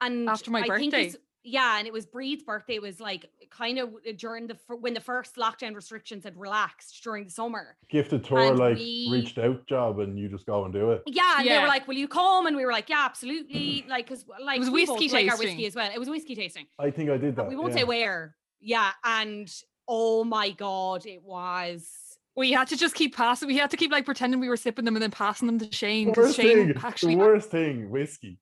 and 0.00 0.28
after 0.28 0.50
my 0.50 0.60
I 0.60 0.66
birthday 0.66 1.12
yeah, 1.44 1.78
and 1.78 1.86
it 1.86 1.92
was 1.92 2.06
Bríd's 2.06 2.42
birthday. 2.42 2.76
It 2.76 2.82
was 2.82 3.00
like 3.00 3.26
kind 3.50 3.78
of 3.78 3.90
uh, 3.90 4.12
during 4.16 4.46
the 4.46 4.56
when 4.68 4.94
the 4.94 5.00
first 5.00 5.36
lockdown 5.36 5.74
restrictions 5.74 6.24
had 6.24 6.36
relaxed 6.38 7.02
during 7.04 7.24
the 7.24 7.30
summer. 7.30 7.76
Gifted 7.90 8.24
tour, 8.24 8.40
and 8.40 8.58
like 8.58 8.78
we, 8.78 9.08
reached 9.10 9.36
out 9.36 9.66
job, 9.66 9.98
and 10.00 10.18
you 10.18 10.30
just 10.30 10.46
go 10.46 10.64
and 10.64 10.72
do 10.72 10.92
it. 10.92 11.02
Yeah, 11.06 11.34
and 11.36 11.46
yeah. 11.46 11.56
they 11.56 11.62
were 11.62 11.68
like, 11.68 11.86
"Will 11.86 11.96
you 11.96 12.08
come?" 12.08 12.46
And 12.46 12.56
we 12.56 12.64
were 12.64 12.72
like, 12.72 12.88
"Yeah, 12.88 13.04
absolutely." 13.04 13.84
like, 13.88 14.06
because 14.06 14.24
like 14.42 14.56
it 14.56 14.60
was 14.60 14.70
whiskey 14.70 15.08
tasting. 15.08 15.26
Like 15.26 15.32
our 15.32 15.38
whiskey 15.38 15.66
as 15.66 15.74
well. 15.74 15.90
It 15.92 15.98
was 15.98 16.08
whiskey 16.08 16.34
tasting. 16.34 16.66
I 16.78 16.90
think 16.90 17.10
I 17.10 17.18
did 17.18 17.36
that. 17.36 17.46
we 17.46 17.56
won't 17.56 17.72
yeah. 17.72 17.80
say 17.80 17.84
where. 17.84 18.36
Yeah, 18.60 18.90
and 19.04 19.52
oh 19.86 20.24
my 20.24 20.50
god, 20.50 21.04
it 21.04 21.22
was. 21.22 21.90
We 22.36 22.52
had 22.52 22.68
to 22.68 22.76
just 22.76 22.94
keep 22.94 23.14
passing. 23.14 23.48
We 23.48 23.58
had 23.58 23.70
to 23.70 23.76
keep 23.76 23.92
like 23.92 24.06
pretending 24.06 24.40
we 24.40 24.48
were 24.48 24.56
sipping 24.56 24.86
them 24.86 24.96
and 24.96 25.02
then 25.02 25.10
passing 25.10 25.46
them 25.46 25.58
to 25.58 25.70
Shane. 25.70 26.12
Worst 26.16 26.36
Shane 26.36 26.72
thing, 26.72 26.82
actually, 26.82 27.14
the 27.16 27.20
worst 27.20 27.50
thing, 27.50 27.90
whiskey. 27.90 28.38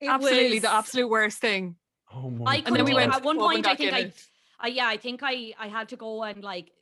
It 0.00 0.06
absolutely 0.06 0.54
was, 0.54 0.62
the 0.62 0.72
absolute 0.72 1.08
worst 1.08 1.38
thing. 1.38 1.74
Oh 2.14 2.30
my! 2.30 2.52
I 2.52 2.60
couldn't. 2.60 2.84
We 2.84 2.94
went 2.94 3.14
at 3.14 3.22
one 3.22 3.38
point. 3.38 3.66
I 3.66 3.74
think 3.74 3.92
I, 3.92 4.12
I, 4.60 4.68
yeah, 4.68 4.86
I 4.86 4.96
think 4.96 5.20
I, 5.22 5.52
I 5.58 5.68
had 5.68 5.88
to 5.90 5.96
go 5.96 6.22
and 6.22 6.42
like, 6.42 6.72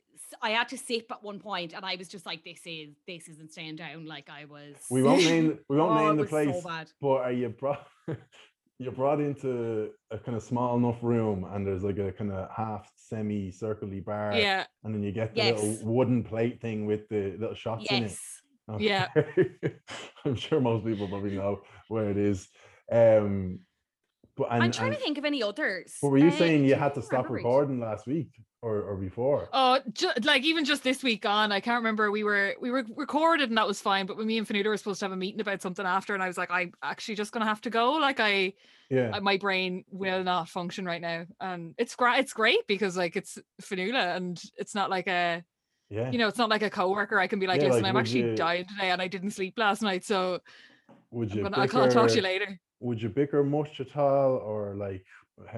I 0.41 0.51
had 0.51 0.69
to 0.69 0.77
sip 0.77 1.11
at 1.11 1.23
one 1.23 1.39
point, 1.39 1.73
and 1.73 1.85
I 1.85 1.95
was 1.95 2.07
just 2.07 2.25
like, 2.25 2.43
this 2.43 2.61
is, 2.65 2.95
this 3.07 3.27
isn't 3.27 3.51
staying 3.51 3.77
down. 3.77 4.05
Like 4.05 4.29
I 4.29 4.45
was. 4.45 4.75
We 4.89 5.03
won't 5.03 5.23
name, 5.23 5.59
we 5.69 5.77
won't 5.77 5.91
oh, 5.99 6.07
name 6.07 6.17
the 6.17 6.25
place, 6.25 6.63
so 6.63 6.85
but 7.01 7.17
are 7.17 7.31
you 7.31 7.49
brought? 7.49 7.87
you're 8.79 8.91
brought 8.91 9.19
into 9.19 9.89
a 10.11 10.17
kind 10.17 10.37
of 10.37 10.43
small 10.43 10.77
enough 10.77 10.97
room 11.01 11.47
and 11.51 11.65
there's 11.65 11.83
like 11.83 11.97
a 11.97 12.11
kind 12.11 12.31
of 12.31 12.49
half 12.55 12.91
semi 12.95 13.51
circly 13.51 14.03
bar 14.03 14.33
yeah 14.35 14.65
and 14.83 14.93
then 14.93 15.01
you 15.01 15.11
get 15.11 15.33
the 15.33 15.41
yes. 15.41 15.61
little 15.61 15.93
wooden 15.93 16.23
plate 16.23 16.61
thing 16.61 16.85
with 16.85 17.07
the 17.09 17.35
little 17.39 17.55
shots 17.55 17.85
yes. 17.89 17.91
in 17.91 18.03
it 18.03 18.17
okay. 18.75 18.85
yeah 18.85 19.69
i'm 20.25 20.35
sure 20.35 20.61
most 20.61 20.85
people 20.85 21.07
probably 21.07 21.35
know 21.35 21.61
where 21.87 22.09
it 22.09 22.17
is 22.17 22.49
um 22.91 23.59
but 24.37 24.51
and, 24.51 24.63
I'm 24.63 24.71
trying 24.71 24.89
and, 24.89 24.97
to 24.97 25.03
think 25.03 25.17
of 25.17 25.25
any 25.25 25.41
others. 25.41 25.97
But 26.01 26.09
were 26.09 26.19
you 26.19 26.27
uh, 26.27 26.37
saying 26.37 26.63
you 26.63 26.75
had 26.75 26.93
to 26.93 27.01
stop 27.01 27.27
recording 27.29 27.79
last 27.79 28.05
week 28.05 28.29
or, 28.61 28.83
or 28.83 28.95
before? 28.95 29.49
Oh, 29.51 29.79
ju- 29.91 30.11
like 30.23 30.43
even 30.43 30.63
just 30.63 30.83
this 30.83 31.01
week 31.01 31.25
on, 31.25 31.51
I 31.51 31.59
can't 31.59 31.77
remember. 31.77 32.11
We 32.11 32.23
were 32.23 32.53
we 32.61 32.69
were 32.69 32.85
recorded 32.95 33.49
and 33.49 33.57
that 33.57 33.67
was 33.67 33.81
fine. 33.81 34.05
But 34.05 34.15
when 34.15 34.27
me 34.27 34.37
and 34.37 34.47
Fionnuala 34.47 34.67
were 34.67 34.77
supposed 34.77 34.99
to 34.99 35.05
have 35.05 35.11
a 35.11 35.17
meeting 35.17 35.41
about 35.41 35.63
something 35.63 35.85
after, 35.85 36.13
and 36.13 36.21
I 36.21 36.27
was 36.27 36.37
like, 36.37 36.51
I'm 36.51 36.71
actually 36.83 37.15
just 37.15 37.31
gonna 37.31 37.45
have 37.45 37.61
to 37.61 37.71
go. 37.71 37.93
Like 37.93 38.19
I, 38.19 38.53
yeah, 38.91 39.17
my 39.19 39.37
brain 39.37 39.83
will 39.89 40.23
not 40.23 40.49
function 40.49 40.85
right 40.85 41.01
now, 41.01 41.25
and 41.41 41.73
it's 41.79 41.95
great. 41.95 42.19
It's 42.19 42.33
great 42.33 42.67
because 42.67 42.95
like 42.95 43.15
it's 43.15 43.39
Fionnuala, 43.63 44.15
and 44.15 44.39
it's 44.55 44.75
not 44.75 44.91
like 44.91 45.07
a 45.07 45.43
yeah, 45.89 46.11
you 46.11 46.19
know, 46.19 46.27
it's 46.27 46.37
not 46.37 46.49
like 46.49 46.61
a 46.61 46.69
coworker. 46.69 47.19
I 47.19 47.25
can 47.25 47.39
be 47.39 47.47
like, 47.47 47.61
yeah, 47.61 47.69
listen, 47.69 47.83
like, 47.83 47.89
I'm 47.89 47.97
actually 47.97 48.21
you... 48.21 48.35
dying 48.35 48.65
today, 48.65 48.91
and 48.91 49.01
I 49.01 49.07
didn't 49.07 49.31
sleep 49.31 49.55
last 49.57 49.81
night, 49.81 50.05
so 50.05 50.41
would 51.09 51.33
you? 51.33 51.47
I 51.53 51.65
can't 51.65 51.91
talk 51.91 52.09
to 52.09 52.15
you 52.15 52.21
later 52.21 52.59
would 52.79 53.01
you 53.01 53.09
bicker 53.09 53.43
much 53.43 53.79
at 53.79 53.95
all 53.97 54.37
or 54.37 54.75
like 54.75 55.05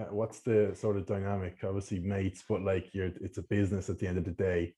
what's 0.10 0.40
the 0.40 0.74
sort 0.76 0.98
of 0.98 1.06
dynamic 1.06 1.56
obviously 1.64 2.00
mates 2.00 2.44
but 2.48 2.62
like 2.62 2.94
you're 2.94 3.12
it's 3.22 3.38
a 3.38 3.42
business 3.44 3.90
at 3.90 3.98
the 3.98 4.08
end 4.08 4.18
of 4.18 4.26
the 4.26 4.32
day 4.32 4.74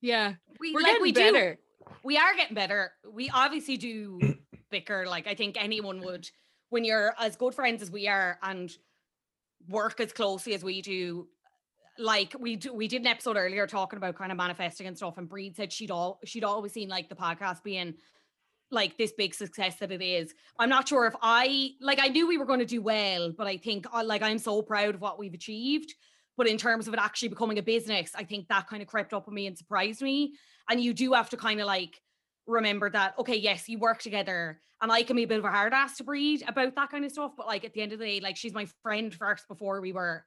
yeah 0.00 0.34
we 0.60 0.74
are 0.74 0.80
like 0.80 1.00
we 1.00 1.12
better. 1.12 1.54
do 1.54 1.90
we 2.02 2.16
are 2.16 2.34
getting 2.36 2.54
better 2.54 2.92
we 3.12 3.28
obviously 3.30 3.76
do 3.76 4.18
bicker. 4.74 5.06
Like 5.06 5.28
I 5.28 5.34
think 5.34 5.56
anyone 5.58 6.00
would 6.00 6.28
when 6.70 6.84
you're 6.84 7.14
as 7.18 7.36
good 7.36 7.54
friends 7.54 7.80
as 7.80 7.90
we 7.90 8.08
are 8.08 8.38
and 8.42 8.76
work 9.68 10.00
as 10.00 10.12
closely 10.12 10.54
as 10.54 10.64
we 10.64 10.82
do. 10.82 11.28
Like 11.96 12.34
we 12.40 12.56
do, 12.56 12.74
we 12.74 12.88
did 12.88 13.02
an 13.02 13.06
episode 13.06 13.36
earlier 13.36 13.68
talking 13.68 13.98
about 13.98 14.16
kind 14.16 14.32
of 14.32 14.38
manifesting 14.38 14.88
and 14.88 14.96
stuff, 14.96 15.16
and 15.16 15.28
Breed 15.28 15.54
said 15.54 15.72
she'd 15.72 15.92
all 15.92 16.18
she'd 16.24 16.42
always 16.42 16.72
seen 16.72 16.88
like 16.88 17.08
the 17.08 17.14
podcast 17.14 17.62
being 17.62 17.94
like 18.74 18.98
this 18.98 19.12
big 19.12 19.34
success 19.34 19.76
that 19.76 19.92
it 19.92 20.02
is. 20.02 20.34
I'm 20.58 20.68
not 20.68 20.88
sure 20.88 21.06
if 21.06 21.14
I 21.22 21.70
like 21.80 22.00
I 22.00 22.08
knew 22.08 22.26
we 22.26 22.36
were 22.36 22.44
going 22.44 22.58
to 22.58 22.66
do 22.66 22.82
well, 22.82 23.32
but 23.32 23.46
I 23.46 23.56
think 23.56 23.86
uh, 23.92 24.04
like 24.04 24.22
I'm 24.22 24.38
so 24.38 24.60
proud 24.60 24.94
of 24.94 25.00
what 25.00 25.18
we've 25.18 25.34
achieved. 25.34 25.94
But 26.36 26.48
in 26.48 26.58
terms 26.58 26.88
of 26.88 26.94
it 26.94 27.00
actually 27.00 27.28
becoming 27.28 27.58
a 27.58 27.62
business, 27.62 28.10
I 28.14 28.24
think 28.24 28.48
that 28.48 28.66
kind 28.66 28.82
of 28.82 28.88
crept 28.88 29.14
up 29.14 29.28
on 29.28 29.34
me 29.34 29.46
and 29.46 29.56
surprised 29.56 30.02
me. 30.02 30.34
And 30.68 30.80
you 30.80 30.92
do 30.92 31.12
have 31.12 31.30
to 31.30 31.36
kind 31.36 31.60
of 31.60 31.66
like 31.66 32.00
remember 32.46 32.90
that, 32.90 33.14
okay, 33.18 33.36
yes, 33.36 33.68
you 33.68 33.78
work 33.78 34.02
together. 34.02 34.60
And 34.82 34.90
I 34.90 35.04
can 35.04 35.16
be 35.16 35.22
a 35.22 35.28
bit 35.28 35.38
of 35.38 35.44
a 35.44 35.50
hard 35.50 35.72
ass 35.72 35.96
to 35.98 36.04
Bríd 36.04 36.46
about 36.48 36.74
that 36.74 36.90
kind 36.90 37.04
of 37.04 37.12
stuff. 37.12 37.32
But 37.36 37.46
like 37.46 37.64
at 37.64 37.72
the 37.72 37.82
end 37.82 37.92
of 37.92 38.00
the 38.00 38.04
day, 38.04 38.20
like 38.20 38.36
she's 38.36 38.52
my 38.52 38.66
friend 38.82 39.14
first 39.14 39.46
before 39.46 39.80
we 39.80 39.92
were 39.92 40.24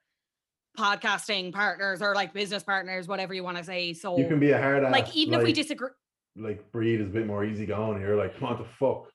podcasting 0.78 1.52
partners 1.52 2.02
or 2.02 2.16
like 2.16 2.34
business 2.34 2.64
partners, 2.64 3.08
whatever 3.08 3.34
you 3.34 3.44
want 3.44 3.58
to 3.58 3.64
say. 3.64 3.94
So 3.94 4.18
you 4.18 4.28
can 4.28 4.40
be 4.40 4.52
a 4.52 4.62
hard 4.62 4.84
ass. 4.84 4.92
Like 4.92 5.16
even 5.16 5.34
like, 5.34 5.42
if 5.42 5.46
we 5.46 5.54
disagree. 5.54 5.90
Like 6.38 6.72
Bríd 6.72 7.02
is 7.02 7.08
a 7.08 7.14
bit 7.14 7.28
more 7.28 7.44
easygoing. 7.44 8.02
You're 8.02 8.16
like, 8.16 8.38
come 8.40 8.50
on, 8.50 8.58
the 8.58 8.68
fuck. 8.80 9.10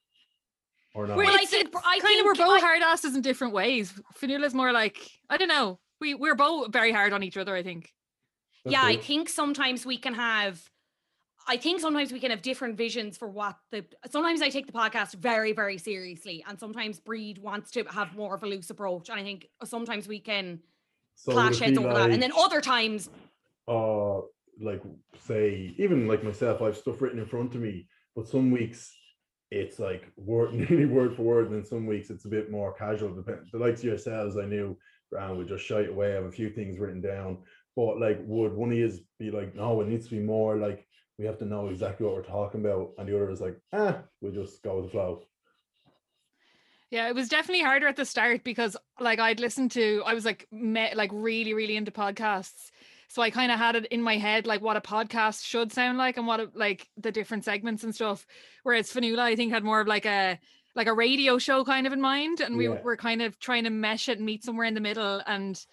Or 0.95 1.07
not. 1.07 1.17
Well, 1.17 1.27
I 1.27 1.45
think, 1.45 1.73
I 1.75 1.81
kind 1.81 2.01
think 2.01 2.19
of 2.19 2.25
we're 2.25 2.35
both 2.35 2.61
I, 2.61 2.65
hard 2.65 2.81
asses 2.83 3.15
in 3.15 3.21
different 3.21 3.53
ways. 3.53 3.93
Fionnuala's 4.15 4.53
more 4.53 4.71
like, 4.71 4.97
I 5.29 5.37
don't 5.37 5.47
know. 5.47 5.79
We 5.99 6.13
we're 6.13 6.35
both 6.35 6.71
very 6.71 6.91
hard 6.91 7.13
on 7.13 7.23
each 7.23 7.37
other, 7.37 7.55
I 7.55 7.63
think. 7.63 7.91
That's 8.63 8.73
yeah, 8.73 8.83
I 8.83 8.97
think 8.97 9.29
sometimes 9.29 9.85
we 9.85 9.97
can 9.97 10.13
have 10.13 10.61
I 11.47 11.57
think 11.57 11.81
sometimes 11.81 12.11
we 12.11 12.19
can 12.19 12.31
have 12.31 12.41
different 12.41 12.77
visions 12.77 13.17
for 13.17 13.27
what 13.27 13.55
the 13.71 13.85
sometimes 14.09 14.41
I 14.41 14.49
take 14.49 14.67
the 14.67 14.73
podcast 14.73 15.15
very, 15.15 15.51
very 15.53 15.77
seriously. 15.77 16.43
And 16.47 16.59
sometimes 16.59 16.99
Bríd 16.99 17.39
wants 17.39 17.71
to 17.71 17.83
have 17.85 18.15
more 18.15 18.35
of 18.35 18.43
a 18.43 18.47
loose 18.47 18.69
approach. 18.69 19.09
And 19.09 19.19
I 19.19 19.23
think 19.23 19.47
sometimes 19.63 20.07
we 20.07 20.19
can 20.19 20.59
so 21.15 21.31
clash 21.31 21.59
heads 21.59 21.77
over 21.77 21.87
like, 21.87 21.97
that. 21.97 22.11
And 22.11 22.21
then 22.21 22.31
other 22.37 22.61
times 22.61 23.09
uh 23.67 24.19
like 24.61 24.81
say 25.19 25.73
even 25.77 26.07
like 26.07 26.23
myself, 26.23 26.61
I 26.61 26.65
have 26.65 26.77
stuff 26.77 27.01
written 27.01 27.19
in 27.19 27.25
front 27.25 27.55
of 27.55 27.61
me, 27.61 27.87
but 28.15 28.27
some 28.27 28.51
weeks 28.51 28.95
it's 29.51 29.79
like 29.79 30.11
word 30.17 30.53
nearly 30.53 30.85
word 30.85 31.15
for 31.15 31.23
word, 31.23 31.47
and 31.47 31.55
then 31.55 31.65
some 31.65 31.85
weeks 31.85 32.09
it's 32.09 32.25
a 32.25 32.29
bit 32.29 32.51
more 32.51 32.73
casual. 32.73 33.13
The, 33.13 33.43
the 33.51 33.59
likes 33.59 33.81
of 33.81 33.85
yourselves, 33.85 34.37
I 34.37 34.45
knew 34.45 34.77
Brown 35.11 35.37
would 35.37 35.47
just 35.47 35.65
shite 35.65 35.89
away. 35.89 36.11
I 36.11 36.15
have 36.15 36.25
a 36.25 36.31
few 36.31 36.49
things 36.49 36.79
written 36.79 37.01
down. 37.01 37.39
But 37.75 37.99
like 37.99 38.19
would 38.23 38.53
one 38.53 38.71
of 38.71 38.77
you 38.77 38.91
be 39.19 39.31
like, 39.31 39.55
no, 39.55 39.81
it 39.81 39.87
needs 39.87 40.07
to 40.07 40.15
be 40.15 40.21
more 40.21 40.57
like 40.57 40.85
we 41.17 41.25
have 41.25 41.37
to 41.39 41.45
know 41.45 41.67
exactly 41.67 42.05
what 42.05 42.15
we're 42.15 42.23
talking 42.23 42.61
about. 42.61 42.91
And 42.97 43.07
the 43.07 43.15
other 43.15 43.29
is 43.29 43.41
like, 43.41 43.59
ah, 43.71 43.99
we'll 44.21 44.31
just 44.31 44.61
go 44.63 44.77
with 44.77 44.85
the 44.85 44.91
flow. 44.91 45.23
Yeah, 46.89 47.07
it 47.07 47.15
was 47.15 47.27
definitely 47.27 47.63
harder 47.63 47.87
at 47.87 47.95
the 47.95 48.05
start 48.05 48.43
because 48.43 48.77
like 48.99 49.19
I'd 49.19 49.39
listened 49.39 49.71
to, 49.71 50.03
I 50.05 50.13
was 50.13 50.25
like 50.25 50.47
met 50.51 50.95
like 50.95 51.09
really, 51.11 51.53
really 51.53 51.75
into 51.75 51.91
podcasts. 51.91 52.69
So 53.13 53.21
I 53.21 53.29
kind 53.29 53.51
of 53.51 53.59
had 53.59 53.75
it 53.75 53.85
in 53.91 54.01
my 54.01 54.17
head 54.17 54.47
like 54.47 54.63
what 54.63 54.75
a 54.75 54.81
podcast 54.81 55.45
should 55.45 55.71
sound 55.71 55.99
like 55.99 56.17
and 56.17 56.25
what 56.25 56.39
it, 56.39 56.55
like 56.55 56.89
the 56.97 57.11
different 57.11 57.45
segments 57.45 57.83
and 57.83 57.93
stuff. 57.93 58.25
Whereas 58.63 58.91
Fionnuala, 58.91 59.19
I 59.19 59.35
think, 59.35 59.53
had 59.53 59.63
more 59.63 59.79
of 59.79 59.85
like 59.85 60.07
a 60.07 60.39
like 60.73 60.87
a 60.87 60.93
radio 60.95 61.37
show 61.37 61.63
kind 61.63 61.85
of 61.85 61.93
in 61.93 62.01
mind, 62.01 62.41
and 62.41 62.57
we 62.57 62.67
yeah. 62.67 62.81
were 62.81 62.97
kind 62.97 63.21
of 63.21 63.37
trying 63.37 63.65
to 63.65 63.69
mesh 63.69 64.09
it 64.09 64.17
and 64.17 64.25
meet 64.25 64.43
somewhere 64.43 64.65
in 64.65 64.73
the 64.73 64.79
middle. 64.79 65.21
And 65.27 65.63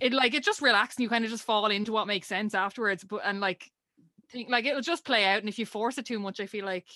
it 0.00 0.12
like 0.12 0.34
it 0.34 0.42
just 0.42 0.60
relaxed 0.60 0.98
and 0.98 1.04
you 1.04 1.08
kind 1.08 1.24
of 1.24 1.30
just 1.30 1.44
fall 1.44 1.66
into 1.66 1.92
what 1.92 2.08
makes 2.08 2.26
sense 2.26 2.52
afterwards. 2.52 3.04
But 3.04 3.20
and 3.24 3.38
like 3.38 3.70
think 4.32 4.50
like 4.50 4.64
it'll 4.64 4.80
just 4.80 5.04
play 5.04 5.24
out. 5.24 5.38
And 5.38 5.48
if 5.48 5.60
you 5.60 5.66
force 5.66 5.98
it 5.98 6.06
too 6.06 6.18
much, 6.18 6.40
I 6.40 6.46
feel 6.46 6.64
like 6.64 6.88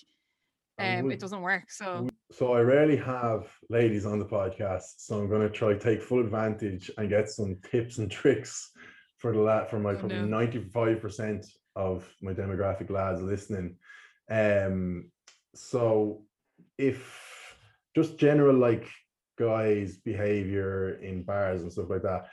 um 0.80 1.12
it 1.12 1.20
doesn't 1.20 1.42
work. 1.42 1.70
So 1.70 2.08
so 2.32 2.54
I 2.54 2.60
rarely 2.62 2.96
have 2.96 3.46
ladies 3.70 4.04
on 4.04 4.18
the 4.18 4.26
podcast. 4.26 4.94
So 4.96 5.20
I'm 5.20 5.30
gonna 5.30 5.48
try 5.48 5.74
take 5.74 6.02
full 6.02 6.18
advantage 6.18 6.90
and 6.98 7.08
get 7.08 7.30
some 7.30 7.58
tips 7.70 7.98
and 7.98 8.10
tricks 8.10 8.72
for 9.18 9.32
the 9.32 9.40
lad 9.40 9.68
for 9.68 9.78
my 9.78 9.92
oh, 9.92 9.96
probably 9.96 10.18
95% 10.18 11.46
of 11.74 12.08
my 12.22 12.32
demographic 12.32 12.90
lads 12.90 13.22
listening. 13.22 13.76
Um 14.30 15.10
so 15.54 16.22
if 16.78 17.56
just 17.94 18.18
general 18.18 18.56
like 18.56 18.88
guys 19.38 19.96
behavior 19.96 20.98
in 21.02 21.22
bars 21.22 21.62
and 21.62 21.72
stuff 21.72 21.88
like 21.88 22.02
that 22.02 22.26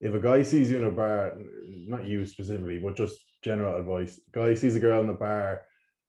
if 0.00 0.14
a 0.14 0.20
guy 0.20 0.42
sees 0.42 0.70
you 0.70 0.78
in 0.78 0.84
a 0.84 0.90
bar 0.90 1.38
not 1.66 2.04
you 2.04 2.24
specifically 2.24 2.78
but 2.78 2.96
just 2.96 3.18
general 3.42 3.76
advice. 3.76 4.20
Guy 4.32 4.54
sees 4.54 4.76
a 4.76 4.80
girl 4.80 5.00
in 5.00 5.06
the 5.06 5.12
bar, 5.12 5.62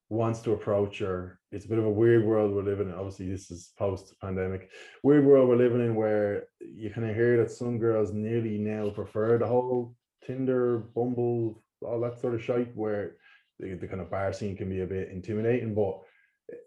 wants 0.09 0.39
to 0.41 0.53
approach 0.53 0.99
her. 0.99 1.39
It's 1.51 1.65
a 1.65 1.69
bit 1.69 1.79
of 1.79 1.85
a 1.85 1.89
weird 1.89 2.25
world 2.25 2.53
we're 2.53 2.63
living 2.63 2.89
in. 2.89 2.95
Obviously, 2.95 3.29
this 3.29 3.51
is 3.51 3.71
post 3.77 4.13
pandemic. 4.21 4.69
Weird 5.03 5.25
world 5.25 5.49
we're 5.49 5.55
living 5.55 5.81
in 5.81 5.95
where 5.95 6.45
you 6.59 6.89
kind 6.89 7.09
of 7.09 7.15
hear 7.15 7.37
that 7.37 7.51
some 7.51 7.77
girls 7.77 8.13
nearly 8.13 8.57
now 8.57 8.89
prefer 8.89 9.37
the 9.37 9.47
whole 9.47 9.95
Tinder, 10.25 10.79
Bumble, 10.95 11.61
all 11.81 11.99
that 12.01 12.19
sort 12.19 12.35
of 12.35 12.43
shite 12.43 12.75
where 12.75 13.15
the, 13.59 13.75
the 13.75 13.87
kind 13.87 14.01
of 14.01 14.11
bar 14.11 14.33
scene 14.33 14.55
can 14.55 14.69
be 14.69 14.81
a 14.81 14.87
bit 14.87 15.09
intimidating. 15.09 15.73
But 15.75 15.99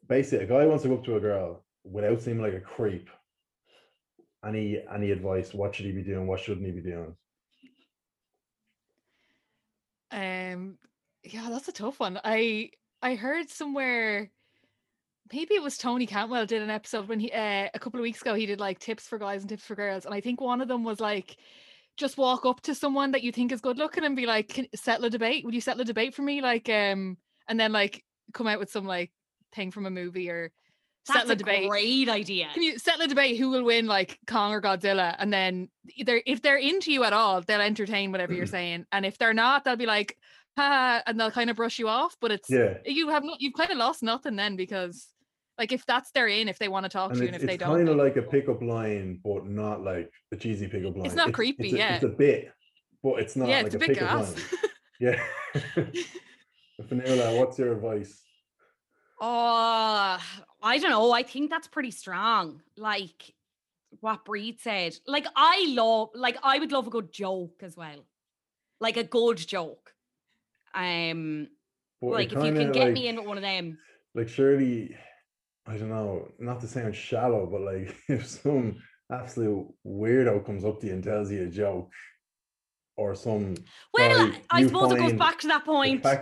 basically, 0.09 0.45
a 0.45 0.49
guy 0.49 0.67
wants 0.67 0.83
to 0.83 0.89
go 0.89 0.97
up 0.97 1.05
to 1.05 1.17
a 1.17 1.21
girl 1.21 1.65
without 1.85 2.23
seeming 2.23 2.43
like 2.43 2.55
a 2.55 2.61
creep. 2.61 3.09
Any 4.45 4.83
any 4.93 5.13
advice? 5.13 5.55
What 5.55 5.75
should 5.75 5.87
he 5.87 5.93
be 5.93 6.03
doing? 6.03 6.27
What 6.27 6.41
shouldn't 6.41 6.67
he 6.67 6.73
be 6.73 6.83
doing? 6.83 7.15
Um, 10.11 10.79
yeah, 11.23 11.49
that's 11.49 11.69
a 11.69 11.73
tough 11.73 12.01
one. 12.01 12.21
I 12.25 12.71
I 13.01 13.15
heard 13.15 13.49
somewhere, 13.49 14.31
maybe 15.33 15.55
it 15.55 15.63
was 15.63 15.79
Tony 15.79 16.07
Cantwell 16.07 16.47
did 16.47 16.63
an 16.63 16.71
episode 16.71 17.09
when 17.09 17.21
he 17.21 17.31
uh, 17.33 17.69
a 17.73 17.79
couple 17.79 18.01
of 18.01 18.03
weeks 18.03 18.21
ago 18.21 18.35
he 18.35 18.47
did 18.47 18.61
like 18.61 18.79
tips 18.79 19.07
for 19.07 19.19
guys 19.19 19.43
and 19.43 19.49
tips 19.49 19.65
for 19.65 19.77
girls, 19.77 20.05
and 20.05 20.15
I 20.15 20.21
think 20.21 20.41
one 20.41 20.61
of 20.61 20.69
them 20.69 20.85
was 20.85 21.01
like, 21.01 21.37
just 21.97 22.17
walk 22.17 22.47
up 22.47 22.61
to 22.63 22.75
someone 22.75 23.13
that 23.13 23.23
you 23.23 23.33
think 23.33 23.53
is 23.53 23.61
good 23.61 23.79
looking 23.79 24.05
and 24.05 24.17
be 24.17 24.27
like, 24.27 24.69
settle 24.75 25.07
a 25.07 25.11
debate. 25.11 25.45
Would 25.45 25.55
you 25.55 25.61
settle 25.61 25.83
a 25.83 25.85
debate 25.85 26.15
for 26.15 26.23
me? 26.23 26.41
Like, 26.41 26.69
um, 26.69 27.17
and 27.49 27.61
then 27.61 27.73
like 27.73 28.05
come 28.33 28.47
out 28.47 28.59
with 28.59 28.71
some 28.71 28.87
like 28.87 29.13
thing 29.55 29.71
from 29.71 29.87
a 29.87 29.91
movie 29.91 30.31
or 30.31 30.53
that's 31.07 31.19
settle 31.19 31.33
a, 31.33 31.35
a 31.35 31.37
debate. 31.37 31.69
Great 31.69 32.09
idea. 32.09 32.49
Can 32.55 32.63
you 32.63 32.79
settle 32.79 33.03
a 33.03 33.09
debate 33.09 33.37
who 33.37 33.51
will 33.51 33.65
win, 33.65 33.87
like 33.87 34.19
Kong 34.27 34.53
or 34.53 34.63
Godzilla? 34.63 35.15
And 35.19 35.33
then 35.33 35.69
either 35.97 36.23
if 36.25 36.41
they're 36.41 36.57
into 36.57 36.93
you 36.93 37.05
at 37.05 37.13
all, 37.13 37.43
they'll 37.43 37.61
entertain 37.61 38.13
whatever 38.13 38.33
you're 38.33 38.47
saying, 38.47 38.87
and 38.93 39.05
if 39.05 39.19
they're 39.19 39.35
not, 39.35 39.65
they'll 39.65 39.77
be 39.77 39.87
like, 39.87 40.17
ha, 40.57 41.03
and 41.07 41.19
they'll 41.19 41.31
kind 41.31 41.51
of 41.51 41.57
brush 41.57 41.79
you 41.79 41.89
off. 41.89 42.17
But 42.21 42.31
it's 42.31 42.49
yeah, 42.49 42.79
you 42.87 43.09
have 43.09 43.25
not, 43.25 43.41
you've 43.41 43.55
kind 43.55 43.71
of 43.71 43.79
lost 43.79 44.03
nothing 44.03 44.37
then 44.37 44.57
because. 44.57 45.12
Like 45.59 45.73
if 45.73 45.85
that's 45.87 46.11
their 46.13 46.29
in, 46.29 46.49
if 46.49 46.59
they 46.59 46.69
want 46.69 46.85
to 46.85 46.89
talk 46.89 47.11
and 47.11 47.19
to 47.19 47.25
you, 47.25 47.29
and 47.29 47.37
if 47.37 47.43
they 47.43 47.57
don't, 47.57 47.71
it's 47.71 47.77
kind 47.77 47.89
of 47.89 47.97
like 47.97 48.17
a 48.17 48.23
pickup 48.23 48.63
line, 48.63 49.21
but 49.23 49.47
not 49.47 49.83
like 49.83 50.11
a 50.33 50.37
cheesy 50.37 50.67
pickup 50.67 50.97
line. 50.97 51.07
It's 51.07 51.15
not 51.15 51.33
creepy, 51.33 51.65
it's 51.65 51.73
a, 51.75 51.77
yeah. 51.77 51.95
It's 51.97 52.05
a 52.05 52.09
bit, 52.09 52.53
but 53.03 53.21
it's 53.21 53.37
not 53.37 53.49
yeah, 53.49 53.59
like 53.59 53.67
it's 53.67 53.75
a, 53.75 53.79
a 53.79 53.81
pickup 53.81 54.21
line. 54.21 54.35
yeah. 55.01 55.23
Fionnuala, 56.83 57.39
what's 57.39 57.59
your 57.59 57.73
advice? 57.73 58.23
Oh, 59.21 60.19
I 60.63 60.79
don't 60.79 60.91
know. 60.91 61.13
I 61.13 61.23
think 61.23 61.51
that's 61.51 61.69
pretty 61.69 61.93
strong. 61.93 62.61
Like 62.77 63.35
what 64.01 64.25
Bríd 64.25 64.61
said. 64.61 64.97
Like 65.07 65.27
I 65.37 65.67
love, 65.69 66.11
like 66.15 66.39
I 66.43 66.59
would 66.59 66.73
love 66.73 66.87
a 66.87 66.91
good 66.91 67.13
joke 67.13 67.61
as 67.63 67.77
well. 67.77 68.05
Like 68.81 68.97
a 68.97 69.05
good 69.05 69.37
joke. 69.37 69.93
Um, 70.75 71.49
but 72.01 72.11
like 72.11 72.33
if 72.33 72.45
you 72.45 72.53
can 72.53 72.73
get 72.73 72.87
like, 72.87 72.93
me 72.95 73.09
in 73.09 73.17
with 73.17 73.27
one 73.27 73.37
of 73.37 73.43
them. 73.43 73.79
Like 74.15 74.29
surely, 74.29 74.97
I 75.67 75.77
don't 75.77 75.91
know, 75.91 76.29
not 76.39 76.61
to 76.61 76.67
sound 76.67 76.97
shallow, 76.97 77.47
but 77.47 77.61
like 77.61 77.97
if 78.09 78.27
some 78.27 78.77
absolute 79.11 79.67
weirdo 79.87 80.45
comes 80.45 80.65
up 80.65 80.81
to 80.81 80.87
you 80.87 80.95
and 80.95 81.05
tells 81.05 81.31
you 81.31 81.45
a 81.45 81.49
joke, 81.49 81.91
or 82.97 83.15
some 83.15 83.55
well, 83.95 84.33
I 84.51 84.67
suppose 84.67 84.93
it 84.93 84.99
goes 84.99 85.13
back 85.15 85.39
to 85.41 85.49
that 85.49 85.65
point. 85.65 86.05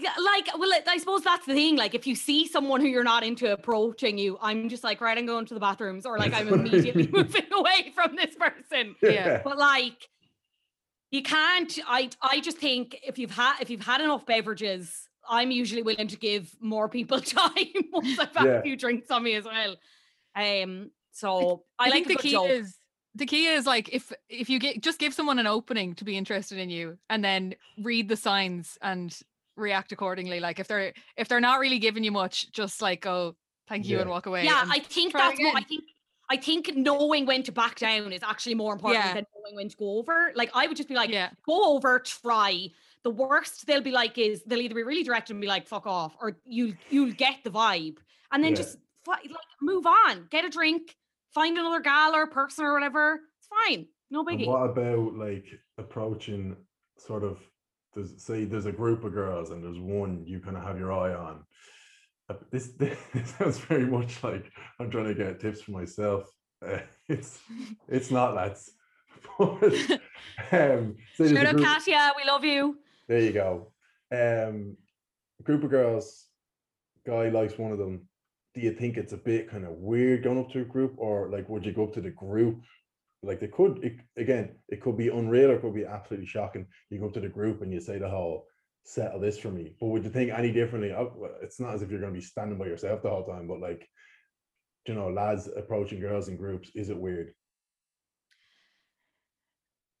Yeah, 0.00 0.12
like, 0.24 0.46
well, 0.56 0.70
I 0.86 0.96
suppose 0.98 1.22
that's 1.22 1.44
the 1.44 1.54
thing. 1.54 1.76
Like, 1.76 1.92
if 1.92 2.06
you 2.06 2.14
see 2.14 2.46
someone 2.46 2.80
who 2.80 2.86
you're 2.86 3.02
not 3.02 3.24
into 3.24 3.52
approaching 3.52 4.16
you, 4.16 4.38
I'm 4.40 4.68
just 4.68 4.84
like, 4.84 5.00
right, 5.00 5.18
I'm 5.18 5.26
going 5.26 5.44
to 5.46 5.54
the 5.54 5.60
bathrooms, 5.60 6.06
or 6.06 6.18
like, 6.18 6.32
I'm 6.34 6.46
immediately 6.46 7.08
moving 7.08 7.46
away 7.52 7.92
from 7.96 8.14
this 8.14 8.36
person. 8.36 8.94
Yeah. 9.02 9.40
But 9.42 9.58
like, 9.58 10.08
you 11.10 11.22
can't. 11.22 11.76
I 11.88 12.10
I 12.22 12.38
just 12.38 12.58
think 12.58 12.96
if 13.04 13.18
you've 13.18 13.32
had 13.32 13.60
if 13.60 13.70
you've 13.70 13.84
had 13.84 14.00
enough 14.00 14.24
beverages, 14.24 15.07
I'm 15.28 15.50
usually 15.50 15.82
willing 15.82 16.08
to 16.08 16.16
give 16.16 16.50
more 16.60 16.88
people 16.88 17.20
time 17.22 17.52
once 17.92 18.18
I've 18.18 18.34
had 18.34 18.46
yeah. 18.46 18.52
a 18.52 18.62
few 18.62 18.76
drinks 18.76 19.10
on 19.10 19.22
me 19.22 19.34
as 19.34 19.44
well. 19.44 19.76
Um. 20.34 20.90
So 21.12 21.64
I, 21.78 21.84
I, 21.84 21.86
I 21.86 21.90
like 21.90 22.06
the 22.06 22.16
key 22.16 22.32
joke. 22.32 22.50
is 22.50 22.76
the 23.14 23.26
key 23.26 23.46
is 23.46 23.66
like 23.66 23.88
if 23.92 24.12
if 24.28 24.48
you 24.48 24.58
get 24.60 24.80
just 24.82 24.98
give 24.98 25.12
someone 25.12 25.38
an 25.38 25.46
opening 25.46 25.94
to 25.96 26.04
be 26.04 26.16
interested 26.16 26.58
in 26.58 26.70
you 26.70 26.98
and 27.10 27.24
then 27.24 27.54
read 27.82 28.08
the 28.08 28.16
signs 28.16 28.78
and 28.82 29.18
react 29.58 29.92
accordingly. 29.92 30.40
Like 30.40 30.58
if 30.60 30.68
they're 30.68 30.92
if 31.16 31.28
they're 31.28 31.40
not 31.40 31.58
really 31.58 31.78
giving 31.78 32.04
you 32.04 32.12
much, 32.12 32.50
just 32.52 32.80
like 32.80 33.02
go 33.02 33.34
thank 33.68 33.86
you 33.86 33.96
yeah. 33.96 34.02
and 34.02 34.10
walk 34.10 34.26
away. 34.26 34.44
Yeah, 34.44 34.64
I 34.68 34.78
think 34.78 35.12
that's 35.12 35.38
what 35.40 35.56
I 35.56 35.62
think. 35.62 35.84
I 36.30 36.36
think 36.36 36.76
knowing 36.76 37.24
when 37.24 37.42
to 37.44 37.52
back 37.52 37.76
down 37.76 38.12
is 38.12 38.22
actually 38.22 38.54
more 38.54 38.74
important 38.74 39.02
yeah. 39.02 39.14
than 39.14 39.24
knowing 39.34 39.56
when 39.56 39.68
to 39.70 39.76
go 39.76 39.98
over. 39.98 40.30
Like 40.34 40.50
I 40.54 40.66
would 40.66 40.76
just 40.76 40.88
be 40.88 40.94
like, 40.94 41.10
yeah. 41.10 41.30
go 41.46 41.74
over, 41.74 41.98
try. 42.00 42.68
The 43.08 43.14
worst 43.14 43.66
they'll 43.66 43.80
be 43.80 43.90
like 43.90 44.18
is 44.18 44.42
they'll 44.44 44.60
either 44.60 44.74
be 44.74 44.82
really 44.82 45.02
direct 45.02 45.30
and 45.30 45.40
be 45.40 45.46
like, 45.46 45.66
fuck 45.66 45.86
off, 45.86 46.14
or 46.20 46.36
you 46.44 46.76
you'll 46.90 47.12
get 47.12 47.36
the 47.42 47.48
vibe. 47.48 47.96
And 48.30 48.44
then 48.44 48.50
yeah. 48.50 48.56
just 48.56 48.76
like 49.06 49.30
move 49.62 49.86
on, 49.86 50.26
get 50.30 50.44
a 50.44 50.50
drink, 50.50 50.94
find 51.34 51.56
another 51.56 51.80
gal 51.80 52.14
or 52.14 52.26
person 52.26 52.66
or 52.66 52.74
whatever. 52.74 53.20
It's 53.38 53.48
fine. 53.48 53.86
No 54.10 54.26
biggie. 54.26 54.42
And 54.42 54.48
what 54.48 54.68
about 54.68 55.14
like 55.14 55.46
approaching 55.78 56.54
sort 56.98 57.24
of 57.24 57.38
there's 57.94 58.22
say 58.22 58.44
there's 58.44 58.66
a 58.66 58.72
group 58.72 59.04
of 59.04 59.14
girls 59.14 59.52
and 59.52 59.64
there's 59.64 59.78
one 59.78 60.22
you 60.26 60.38
kind 60.38 60.58
of 60.58 60.62
have 60.62 60.78
your 60.78 60.92
eye 60.92 61.14
on 61.14 61.44
uh, 62.28 62.34
this, 62.50 62.72
this, 62.78 62.98
sounds 63.38 63.56
very 63.56 63.86
much 63.86 64.22
like 64.22 64.52
I'm 64.78 64.90
trying 64.90 65.06
to 65.06 65.14
get 65.14 65.40
tips 65.40 65.62
for 65.62 65.70
myself. 65.70 66.24
Uh, 66.62 66.80
it's 67.08 67.38
it's 67.88 68.10
not 68.10 68.34
lads. 68.34 68.72
but, 69.38 70.00
um, 70.52 70.96
so 71.16 71.26
Shout 71.26 71.46
out 71.46 71.58
Katya, 71.58 72.12
we 72.16 72.24
love 72.30 72.44
you. 72.44 72.76
There 73.08 73.20
you 73.20 73.32
go. 73.32 73.72
Um, 74.12 74.76
group 75.42 75.64
of 75.64 75.70
girls, 75.70 76.26
guy 77.06 77.28
likes 77.30 77.58
one 77.58 77.72
of 77.72 77.78
them. 77.78 78.06
Do 78.54 78.60
you 78.60 78.72
think 78.72 78.96
it's 78.96 79.12
a 79.12 79.18
bit 79.18 79.50
kind 79.50 79.64
of 79.64 79.72
weird 79.72 80.22
going 80.22 80.38
up 80.38 80.50
to 80.52 80.60
a 80.60 80.64
group, 80.64 80.94
or 80.98 81.30
like 81.30 81.48
would 81.48 81.64
you 81.64 81.72
go 81.72 81.84
up 81.84 81.94
to 81.94 82.00
the 82.00 82.10
group? 82.10 82.62
Like 83.22 83.40
they 83.40 83.48
could 83.48 83.82
it, 83.82 83.96
again, 84.16 84.56
it 84.68 84.80
could 84.80 84.96
be 84.96 85.08
unreal 85.08 85.50
or 85.50 85.54
it 85.54 85.62
could 85.62 85.74
be 85.74 85.84
absolutely 85.84 86.26
shocking. 86.26 86.66
You 86.90 87.00
go 87.00 87.06
up 87.06 87.14
to 87.14 87.20
the 87.20 87.28
group 87.28 87.62
and 87.62 87.72
you 87.72 87.80
say 87.80 87.98
the 87.98 88.08
whole 88.08 88.46
settle 88.84 89.20
this 89.20 89.38
for 89.38 89.50
me. 89.50 89.74
But 89.80 89.88
would 89.88 90.04
you 90.04 90.10
think 90.10 90.30
any 90.30 90.52
differently? 90.52 90.94
It's 91.42 91.60
not 91.60 91.74
as 91.74 91.82
if 91.82 91.90
you're 91.90 92.00
going 92.00 92.12
to 92.12 92.18
be 92.18 92.24
standing 92.24 92.58
by 92.58 92.66
yourself 92.66 93.02
the 93.02 93.10
whole 93.10 93.24
time, 93.24 93.46
but 93.46 93.60
like, 93.60 93.88
you 94.86 94.94
know, 94.94 95.08
lads 95.10 95.48
approaching 95.56 96.00
girls 96.00 96.28
in 96.28 96.36
groups, 96.36 96.70
is 96.74 96.88
it 96.88 96.96
weird? 96.96 97.34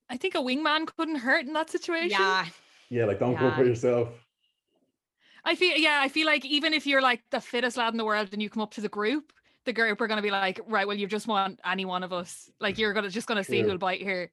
I 0.08 0.16
think 0.16 0.34
a 0.34 0.38
wingman 0.38 0.86
couldn't 0.86 1.16
hurt 1.16 1.44
in 1.44 1.52
that 1.52 1.70
situation. 1.70 2.10
Yeah. 2.10 2.46
Yeah, 2.90 3.04
like 3.04 3.18
don't 3.18 3.32
yeah. 3.32 3.50
go 3.50 3.56
for 3.56 3.64
yourself. 3.64 4.08
I 5.44 5.54
feel 5.54 5.76
yeah, 5.76 6.00
I 6.02 6.08
feel 6.08 6.26
like 6.26 6.44
even 6.44 6.72
if 6.74 6.86
you're 6.86 7.02
like 7.02 7.22
the 7.30 7.40
fittest 7.40 7.76
lad 7.76 7.94
in 7.94 7.98
the 7.98 8.04
world 8.04 8.30
and 8.32 8.42
you 8.42 8.50
come 8.50 8.62
up 8.62 8.74
to 8.74 8.80
the 8.80 8.88
group, 8.88 9.32
the 9.64 9.72
group 9.72 10.00
are 10.00 10.06
gonna 10.06 10.22
be 10.22 10.30
like, 10.30 10.60
right, 10.66 10.86
well, 10.86 10.96
you 10.96 11.06
just 11.06 11.26
want 11.26 11.60
any 11.64 11.84
one 11.84 12.02
of 12.02 12.12
us. 12.12 12.50
Like 12.60 12.78
you're 12.78 12.92
gonna 12.92 13.10
just 13.10 13.26
gonna 13.26 13.44
see 13.44 13.62
who'll 13.62 13.78
bite 13.78 14.02
here. 14.02 14.30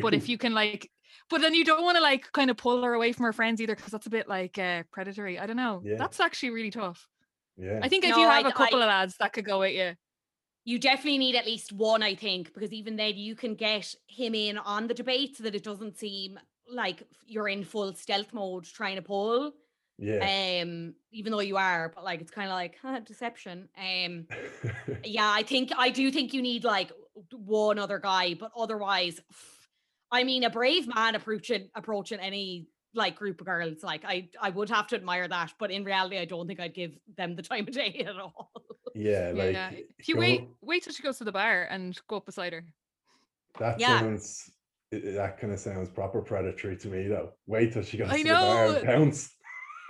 But 0.00 0.14
if 0.14 0.28
you 0.28 0.38
can 0.38 0.54
like 0.54 0.90
but 1.28 1.40
then 1.40 1.54
you 1.54 1.64
don't 1.64 1.82
want 1.82 1.96
to 1.96 2.02
like 2.02 2.30
kind 2.32 2.50
of 2.50 2.56
pull 2.56 2.82
her 2.82 2.94
away 2.94 3.12
from 3.12 3.24
her 3.24 3.32
friends 3.32 3.60
either 3.60 3.74
because 3.74 3.90
that's 3.90 4.06
a 4.06 4.10
bit 4.10 4.28
like 4.28 4.58
uh, 4.58 4.84
predatory. 4.92 5.38
I 5.38 5.46
don't 5.46 5.56
know. 5.56 5.82
Yeah. 5.84 5.96
That's 5.98 6.20
actually 6.20 6.50
really 6.50 6.70
tough. 6.70 7.08
Yeah. 7.56 7.80
I 7.82 7.88
think 7.88 8.04
if 8.04 8.10
no, 8.10 8.18
you 8.18 8.28
have 8.28 8.46
I, 8.46 8.48
a 8.48 8.52
couple 8.52 8.78
I, 8.80 8.82
of 8.82 8.88
lads 8.88 9.16
that 9.18 9.32
could 9.32 9.44
go 9.44 9.62
at 9.62 9.74
you. 9.74 9.94
You 10.64 10.78
definitely 10.78 11.18
need 11.18 11.36
at 11.36 11.46
least 11.46 11.72
one, 11.72 12.02
I 12.02 12.14
think, 12.14 12.52
because 12.52 12.72
even 12.72 12.96
then 12.96 13.16
you 13.16 13.34
can 13.36 13.54
get 13.54 13.94
him 14.08 14.34
in 14.34 14.58
on 14.58 14.88
the 14.88 14.94
debate 14.94 15.36
so 15.36 15.44
that 15.44 15.54
it 15.54 15.62
doesn't 15.62 15.96
seem 15.96 16.38
like 16.68 17.02
you're 17.26 17.48
in 17.48 17.64
full 17.64 17.94
stealth 17.94 18.32
mode 18.32 18.64
trying 18.64 18.96
to 18.96 19.02
pull. 19.02 19.52
Yeah. 19.98 20.60
Um, 20.62 20.94
even 21.10 21.32
though 21.32 21.40
you 21.40 21.56
are, 21.56 21.90
but 21.94 22.04
like 22.04 22.20
it's 22.20 22.30
kind 22.30 22.48
of 22.48 22.54
like 22.54 22.76
huh, 22.82 23.00
deception. 23.00 23.68
Um, 23.78 24.26
yeah, 25.04 25.30
I 25.30 25.42
think 25.42 25.72
I 25.76 25.90
do 25.90 26.10
think 26.10 26.34
you 26.34 26.42
need 26.42 26.64
like 26.64 26.92
one 27.32 27.78
other 27.78 27.98
guy, 27.98 28.34
but 28.34 28.52
otherwise, 28.56 29.20
I 30.12 30.24
mean, 30.24 30.44
a 30.44 30.50
brave 30.50 30.86
man 30.86 31.14
approaching 31.14 31.70
approaching 31.74 32.20
any 32.20 32.68
like 32.94 33.16
group 33.16 33.40
of 33.40 33.46
girls, 33.46 33.82
like 33.82 34.04
I 34.04 34.28
I 34.40 34.50
would 34.50 34.68
have 34.68 34.86
to 34.88 34.96
admire 34.96 35.28
that, 35.28 35.54
but 35.58 35.70
in 35.70 35.84
reality, 35.84 36.18
I 36.18 36.24
don't 36.26 36.46
think 36.46 36.60
I'd 36.60 36.74
give 36.74 36.98
them 37.16 37.34
the 37.34 37.42
time 37.42 37.66
of 37.66 37.74
day 37.74 38.04
at 38.06 38.16
all. 38.18 38.50
Yeah, 38.94 39.32
like 39.34 39.52
yeah. 39.52 39.70
if 39.98 40.08
you 40.08 40.16
wait 40.16 40.48
wait 40.60 40.82
till 40.82 40.92
she 40.92 41.02
goes 41.02 41.18
to 41.18 41.24
the 41.24 41.32
bar 41.32 41.64
and 41.70 41.98
go 42.06 42.16
up 42.16 42.26
beside 42.26 42.52
her. 42.52 42.64
That 43.58 43.80
yeah. 43.80 44.00
sounds 44.00 44.50
that 45.00 45.38
kind 45.38 45.52
of 45.52 45.58
sounds 45.58 45.88
proper 45.88 46.20
predatory 46.20 46.76
to 46.78 46.88
me 46.88 47.08
though. 47.08 47.32
Wait 47.46 47.72
till 47.72 47.82
she 47.82 47.96
goes 47.96 48.10
I 48.10 48.22
to 48.22 48.24
know. 48.24 48.72
the 48.72 48.72
bar 48.72 48.76
and 48.76 48.86
pounce. 48.86 49.34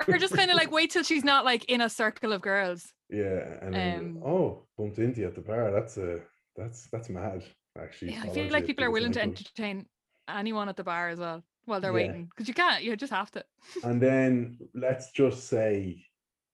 or 0.09 0.19
just 0.19 0.35
kind 0.35 0.51
of 0.51 0.57
like 0.57 0.71
wait 0.79 0.91
till 0.91 1.03
she's 1.03 1.25
not 1.25 1.45
like 1.45 1.65
in 1.67 1.81
a 1.81 1.89
circle 1.89 2.33
of 2.33 2.41
girls. 2.43 2.93
Yeah, 3.09 3.59
and 3.63 3.75
then, 3.75 3.99
um, 3.99 4.23
oh, 4.25 4.67
bumped 4.77 4.99
into 4.99 5.21
you 5.21 5.27
at 5.27 5.35
the 5.35 5.41
bar. 5.41 5.71
That's 5.71 5.97
a 5.97 6.21
that's 6.57 6.89
that's 6.91 7.09
mad. 7.09 7.43
Actually, 7.79 8.13
yeah, 8.13 8.23
I 8.25 8.29
feel 8.31 8.51
like 8.51 8.67
people 8.67 8.85
are 8.85 8.91
willing 8.91 9.13
to 9.13 9.23
entertain 9.23 9.87
anyone 10.29 10.69
at 10.69 10.77
the 10.77 10.85
bar 10.85 11.09
as 11.09 11.19
well 11.19 11.43
while 11.67 11.81
they're 11.81 11.91
yeah. 11.91 12.09
waiting 12.09 12.25
because 12.25 12.49
you 12.49 12.55
can't. 12.55 12.83
You 12.83 12.97
just 12.97 13.13
have 13.13 13.31
to. 13.33 13.45
and 13.85 14.01
then 14.01 14.59
let's 14.75 15.11
just 15.13 15.49
say 15.49 16.05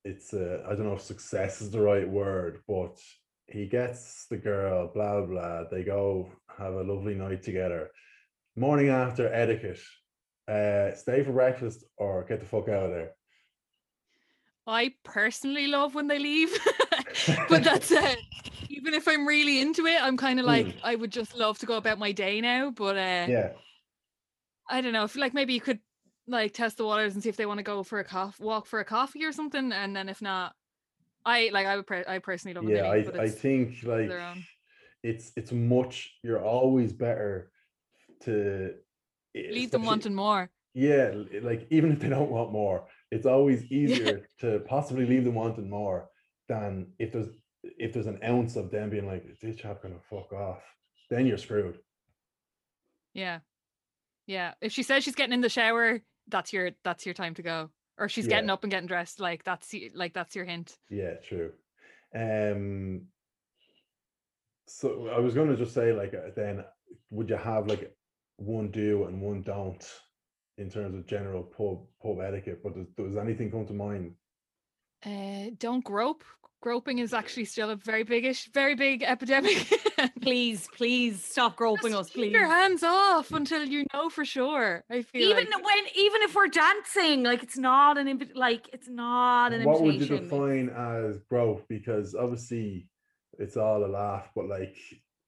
it's 0.05 0.33
a 0.33 0.65
I 0.67 0.75
don't 0.75 0.85
know 0.85 0.95
if 0.95 1.03
success 1.03 1.61
is 1.61 1.71
the 1.71 1.81
right 1.81 2.09
word, 2.09 2.62
but 2.67 2.99
he 3.47 3.67
gets 3.67 4.27
the 4.31 4.37
girl, 4.37 4.91
blah 4.93 5.21
blah. 5.23 5.65
They 5.71 5.85
go 5.85 6.29
have 6.59 6.75
a 6.75 6.83
lovely 6.83 7.15
night 7.15 7.43
together. 7.43 7.91
Morning 8.55 8.91
after 8.91 9.33
etiquette, 9.33 9.81
uh, 10.47 10.95
stay 10.95 11.23
for 11.23 11.33
breakfast 11.33 11.85
or 11.97 12.25
get 12.25 12.41
the 12.41 12.47
fuck 12.47 12.69
out 12.69 12.85
of 12.85 12.91
there. 12.91 13.12
I 14.67 14.93
personally 15.05 15.69
love 15.69 15.95
when 15.95 16.07
they 16.07 16.19
leave, 16.19 16.51
but 17.49 17.65
that's 17.65 17.91
it. 17.91 18.19
Even 18.69 18.93
if 18.93 19.09
I'm 19.09 19.27
really 19.27 19.61
into 19.61 19.87
it, 19.87 20.03
I'm 20.03 20.19
kind 20.19 20.38
of 20.38 20.45
like 20.45 20.67
mm. 20.67 20.75
I 20.85 20.97
would 20.97 21.11
just 21.11 21.35
love 21.35 21.59
to 21.61 21.67
go 21.67 21.77
about 21.77 21.99
my 21.99 22.12
day 22.12 22.43
now. 22.43 22.71
But 22.71 22.97
uh, 22.97 23.27
yeah, 23.29 23.53
I 24.69 24.83
don't 24.83 24.93
know. 24.93 25.05
I 25.05 25.07
feel 25.07 25.23
like 25.23 25.33
maybe 25.33 25.55
you 25.55 25.61
could 25.61 25.81
like 26.29 26.53
test 26.53 26.77
the 26.77 26.85
waters 26.85 27.15
and 27.15 27.23
see 27.23 27.31
if 27.31 27.37
they 27.37 27.47
want 27.47 27.59
to 27.59 27.65
go 27.65 27.83
for 27.83 28.01
a 28.01 28.05
coffee, 28.05 28.45
walk 28.45 28.67
for 28.67 28.81
a 28.81 28.85
coffee 28.85 29.25
or 29.25 29.33
something, 29.33 29.73
and 29.73 29.97
then 29.97 30.11
if 30.11 30.21
not, 30.21 30.55
I 31.25 31.49
like 31.55 31.67
I 31.67 31.77
would 31.77 31.87
pre- 31.87 32.05
I 32.07 32.19
personally 32.19 32.55
love. 32.55 32.69
Yeah, 32.69 32.91
leave, 32.93 33.15
I 33.17 33.23
I 33.23 33.29
think 33.31 33.83
like 33.85 34.12
it's 35.03 35.33
it's 35.37 35.53
much. 35.53 36.19
You're 36.23 36.45
always 36.45 36.93
better 36.93 37.51
to 38.25 38.75
leave 39.35 39.71
them 39.71 39.85
wanting 39.85 40.15
more. 40.15 40.51
Yeah, 40.75 41.13
like 41.43 41.67
even 41.71 41.93
if 41.93 42.01
they 42.01 42.09
don't 42.09 42.31
want 42.31 42.53
more, 42.53 42.87
it's 43.11 43.27
always 43.27 43.65
easier 43.71 44.27
to 44.41 44.61
possibly 44.61 45.07
leave 45.07 45.25
them 45.25 45.35
wanting 45.35 45.69
more 45.69 46.09
than 46.49 46.89
if 46.99 47.13
there's 47.13 47.29
if 47.63 47.93
there's 47.93 48.07
an 48.07 48.19
ounce 48.25 48.57
of 48.57 48.71
them 48.71 48.91
being 48.91 49.07
like, 49.07 49.25
this 49.41 49.57
chap 49.57 49.83
gonna 49.83 49.95
fuck 50.11 50.33
off, 50.33 50.63
then 51.11 51.27
you're 51.27 51.39
screwed. 51.39 51.79
Yeah. 53.15 53.41
Yeah. 54.27 54.55
If 54.61 54.73
she 54.73 54.83
says 54.83 55.05
she's 55.05 55.15
getting 55.15 55.35
in 55.35 55.41
the 55.41 55.49
shower, 55.49 56.01
that's 56.29 56.53
your 56.53 56.71
that's 56.85 57.05
your 57.07 57.15
time 57.15 57.35
to 57.35 57.43
go. 57.43 57.71
Or 57.99 58.09
she's 58.09 58.25
yeah. 58.25 58.37
getting 58.37 58.51
up 58.51 58.65
and 58.65 58.71
getting 58.71 58.89
dressed, 58.89 59.21
like 59.21 59.45
that's 59.45 59.75
like 59.95 60.15
that's 60.15 60.35
your 60.35 60.45
hint. 60.45 60.77
Yeah, 60.89 61.15
true. 61.29 61.53
Um 62.15 63.03
so 64.67 65.09
I 65.15 65.19
was 65.19 65.35
gonna 65.35 65.57
just 65.57 65.75
say 65.75 65.93
like 65.93 66.15
uh, 66.15 66.31
then 66.35 66.65
would 67.11 67.29
you 67.29 67.37
have 67.37 67.67
like 67.67 67.95
one 68.37 68.71
do 68.71 69.05
and 69.05 69.21
one 69.21 69.42
don't 69.42 69.85
in 70.59 70.71
terms 70.71 70.95
of 70.95 71.07
general 71.07 71.42
pub 71.42 71.81
pub 72.03 72.21
etiquette, 72.21 72.62
but 72.62 72.75
does, 72.75 72.87
does 72.97 73.16
anything 73.16 73.51
come 73.51 73.66
to 73.66 73.73
mind? 73.73 74.14
Uh, 75.05 75.51
don't 75.59 75.85
grope. 75.85 76.25
Groping 76.61 77.01
is 77.01 77.12
actually 77.12 77.47
still 77.47 77.71
a 77.71 77.77
very 77.77 78.05
bigish, 78.05 78.53
very 78.55 78.77
big 78.77 79.03
epidemic. 79.03 79.68
please, 80.23 80.68
please 80.77 81.25
stop 81.25 81.57
groping 81.57 81.90
Just 81.90 82.03
us, 82.03 82.11
please. 82.11 82.27
Keep 82.27 82.35
your 82.35 82.47
hands 82.47 82.85
off 82.85 83.33
until 83.33 83.64
you 83.64 83.85
know 83.92 84.09
for 84.09 84.25
sure. 84.25 84.85
I 84.88 85.03
feel 85.03 85.23
even 85.23 85.51
like. 85.51 85.64
when 85.64 85.85
even 85.97 86.23
if 86.23 86.37
we're 86.37 86.47
dancing, 86.47 87.25
like 87.25 87.42
it's 87.42 87.59
not 87.59 87.99
an 87.99 88.07
invi- 88.07 88.37
like 88.37 88.68
it's 88.73 88.88
not 88.88 89.53
an 89.53 89.64
what 89.64 89.81
invitation. 89.81 90.29
What 90.31 90.40
would 90.40 90.51
you 90.53 90.68
define 90.68 90.68
as 90.68 91.18
grope? 91.29 91.66
Because 91.68 92.14
obviously 92.14 92.87
it's 93.40 93.57
all 93.57 93.85
a 93.85 93.88
laugh, 93.88 94.31
but 94.37 94.49
like 94.49 94.77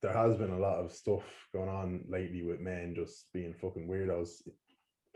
there 0.04 0.12
has 0.12 0.36
been 0.36 0.50
a 0.50 0.58
lot 0.58 0.84
of 0.84 0.92
stuff 0.92 1.22
going 1.54 1.70
on 1.70 2.04
lately 2.10 2.42
with 2.42 2.60
men 2.60 2.94
just 2.94 3.32
being 3.32 3.54
fucking 3.54 3.88
weirdos 3.88 4.46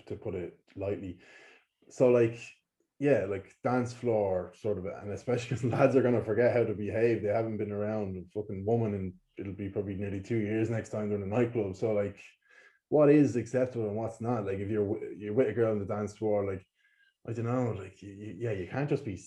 to 0.07 0.17
put 0.17 0.35
it 0.35 0.59
lightly. 0.77 1.19
So 1.91 2.09
like 2.09 2.41
yeah, 2.99 3.27
like 3.29 3.55
dance 3.63 3.93
floor 3.93 4.53
sort 4.61 4.79
of, 4.79 4.87
and 4.87 5.13
especially 5.13 5.57
because 5.57 5.65
lads 5.79 5.95
are 5.95 6.03
gonna 6.03 6.25
forget 6.25 6.57
how 6.57 6.65
to 6.65 6.73
behave. 6.73 7.23
They 7.23 7.29
haven't 7.29 7.59
been 7.59 7.71
around 7.71 8.17
a 8.17 8.23
fucking 8.33 8.65
woman, 8.65 8.95
and 8.95 9.13
it'll 9.37 9.53
be 9.53 9.69
probably 9.69 9.95
nearly 9.95 10.21
two 10.21 10.39
years 10.39 10.71
next 10.71 10.89
time 10.89 11.11
they're 11.11 11.19
in 11.19 11.31
a 11.31 11.37
nightclub. 11.37 11.77
So 11.77 11.93
like, 11.93 12.17
what 12.89 13.11
is 13.11 13.37
acceptable 13.37 13.89
and 13.89 13.97
what's 13.97 14.23
not? 14.23 14.47
Like 14.47 14.59
if 14.59 14.71
you're 14.71 14.99
you're 15.19 15.35
with 15.35 15.49
a 15.49 15.53
girl 15.53 15.73
on 15.73 15.81
the 15.81 15.85
dance 15.85 16.15
floor, 16.15 16.51
like 16.51 16.67
I 17.29 17.35
don't 17.35 17.45
know, 17.45 17.77
like 17.79 18.03
you, 18.03 18.37
yeah, 18.39 18.53
you 18.53 18.67
can't 18.67 18.89
just 18.89 19.05
be 19.05 19.23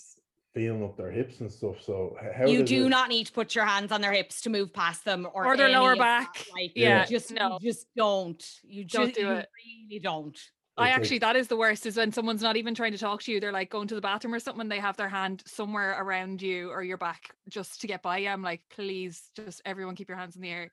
feeling 0.53 0.83
up 0.83 0.97
their 0.97 1.11
hips 1.11 1.39
and 1.39 1.51
stuff. 1.51 1.81
So 1.81 2.15
how 2.35 2.45
you 2.45 2.63
do 2.63 2.85
it... 2.85 2.89
not 2.89 3.09
need 3.09 3.27
to 3.27 3.31
put 3.31 3.55
your 3.55 3.65
hands 3.65 3.91
on 3.91 4.01
their 4.01 4.11
hips 4.11 4.41
to 4.41 4.49
move 4.49 4.73
past 4.73 5.05
them 5.05 5.27
or, 5.33 5.45
or 5.45 5.57
their 5.57 5.69
lower 5.69 5.95
back. 5.95 6.45
Like, 6.53 6.71
yeah, 6.75 7.05
just 7.05 7.31
no, 7.31 7.57
just 7.61 7.87
don't. 7.95 8.43
You 8.63 8.85
don't 8.85 9.07
just, 9.07 9.19
do 9.19 9.31
it. 9.31 9.47
Really 9.89 9.99
don't. 9.99 10.37
I 10.77 10.89
actually 10.89 11.19
that 11.19 11.35
is 11.35 11.47
the 11.47 11.57
worst 11.57 11.85
is 11.85 11.97
when 11.97 12.11
someone's 12.11 12.41
not 12.41 12.57
even 12.57 12.73
trying 12.73 12.93
to 12.93 12.97
talk 12.97 13.21
to 13.23 13.31
you. 13.31 13.39
They're 13.39 13.51
like 13.51 13.69
going 13.69 13.87
to 13.89 13.95
the 13.95 14.01
bathroom 14.01 14.33
or 14.33 14.39
something. 14.39 14.67
They 14.67 14.79
have 14.79 14.97
their 14.97 15.09
hand 15.09 15.43
somewhere 15.45 15.95
around 16.01 16.41
you 16.41 16.69
or 16.71 16.81
your 16.81 16.97
back 16.97 17.35
just 17.49 17.81
to 17.81 17.87
get 17.87 18.01
by. 18.01 18.19
I'm 18.19 18.41
like, 18.41 18.61
please, 18.69 19.29
just 19.35 19.61
everyone 19.65 19.95
keep 19.95 20.07
your 20.07 20.17
hands 20.17 20.35
in 20.35 20.41
the 20.41 20.49
air 20.49 20.71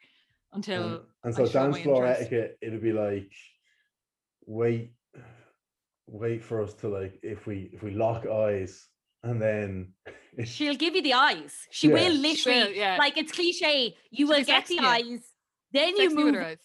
until. 0.52 0.84
Um, 0.84 1.00
and 1.24 1.34
so 1.34 1.46
dance 1.46 1.78
floor 1.80 2.06
interest. 2.06 2.32
etiquette, 2.32 2.58
it'll 2.62 2.80
be 2.80 2.92
like, 2.92 3.32
wait, 4.46 4.92
wait 6.06 6.42
for 6.42 6.62
us 6.62 6.74
to 6.74 6.88
like 6.88 7.18
if 7.22 7.46
we 7.46 7.70
if 7.72 7.82
we 7.82 7.90
lock 7.90 8.26
eyes, 8.26 8.86
and 9.22 9.40
then 9.40 9.92
she'll 10.44 10.74
give 10.76 10.94
you 10.94 11.02
the 11.02 11.14
eyes. 11.14 11.54
She 11.70 11.88
yeah. 11.88 11.94
will 11.94 12.12
literally, 12.12 12.78
yeah. 12.78 12.96
like 12.98 13.16
it's 13.16 13.32
cliche. 13.32 13.96
You 14.10 14.26
She'll 14.26 14.44
get 14.44 14.66
the 14.66 14.80
eyes, 14.80 15.20
then 15.72 15.96
you 15.96 16.14
move 16.14 16.34
her, 16.34 16.56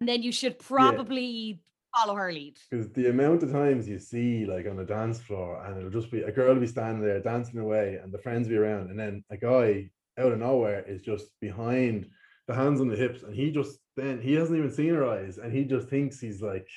and 0.00 0.08
then 0.08 0.22
you 0.22 0.32
should 0.32 0.58
probably 0.58 1.24
yeah. 1.24 1.56
follow 1.98 2.14
her 2.14 2.32
lead. 2.32 2.56
Because 2.70 2.90
the 2.92 3.08
amount 3.08 3.42
of 3.42 3.52
times 3.52 3.88
you 3.88 3.98
see 3.98 4.46
like 4.46 4.66
on 4.66 4.78
a 4.78 4.84
dance 4.84 5.20
floor, 5.20 5.64
and 5.64 5.76
it'll 5.76 5.90
just 5.90 6.10
be 6.10 6.22
a 6.22 6.32
girl 6.32 6.54
will 6.54 6.60
be 6.60 6.66
standing 6.66 7.02
there 7.02 7.20
dancing 7.20 7.60
away, 7.60 7.98
and 8.02 8.12
the 8.12 8.18
friends 8.18 8.48
be 8.48 8.56
around, 8.56 8.90
and 8.90 8.98
then 8.98 9.24
a 9.30 9.36
guy 9.36 9.90
out 10.18 10.32
of 10.32 10.38
nowhere 10.38 10.84
is 10.86 11.00
just 11.02 11.26
behind 11.40 12.08
the 12.46 12.54
hands 12.54 12.80
on 12.80 12.88
the 12.88 12.96
hips, 12.96 13.22
and 13.22 13.34
he 13.34 13.50
just 13.50 13.78
then 13.96 14.20
he 14.20 14.34
hasn't 14.34 14.58
even 14.58 14.72
seen 14.72 14.94
her 14.94 15.08
eyes, 15.08 15.38
and 15.38 15.52
he 15.52 15.64
just 15.64 15.88
thinks 15.88 16.18
he's 16.18 16.42
like 16.42 16.68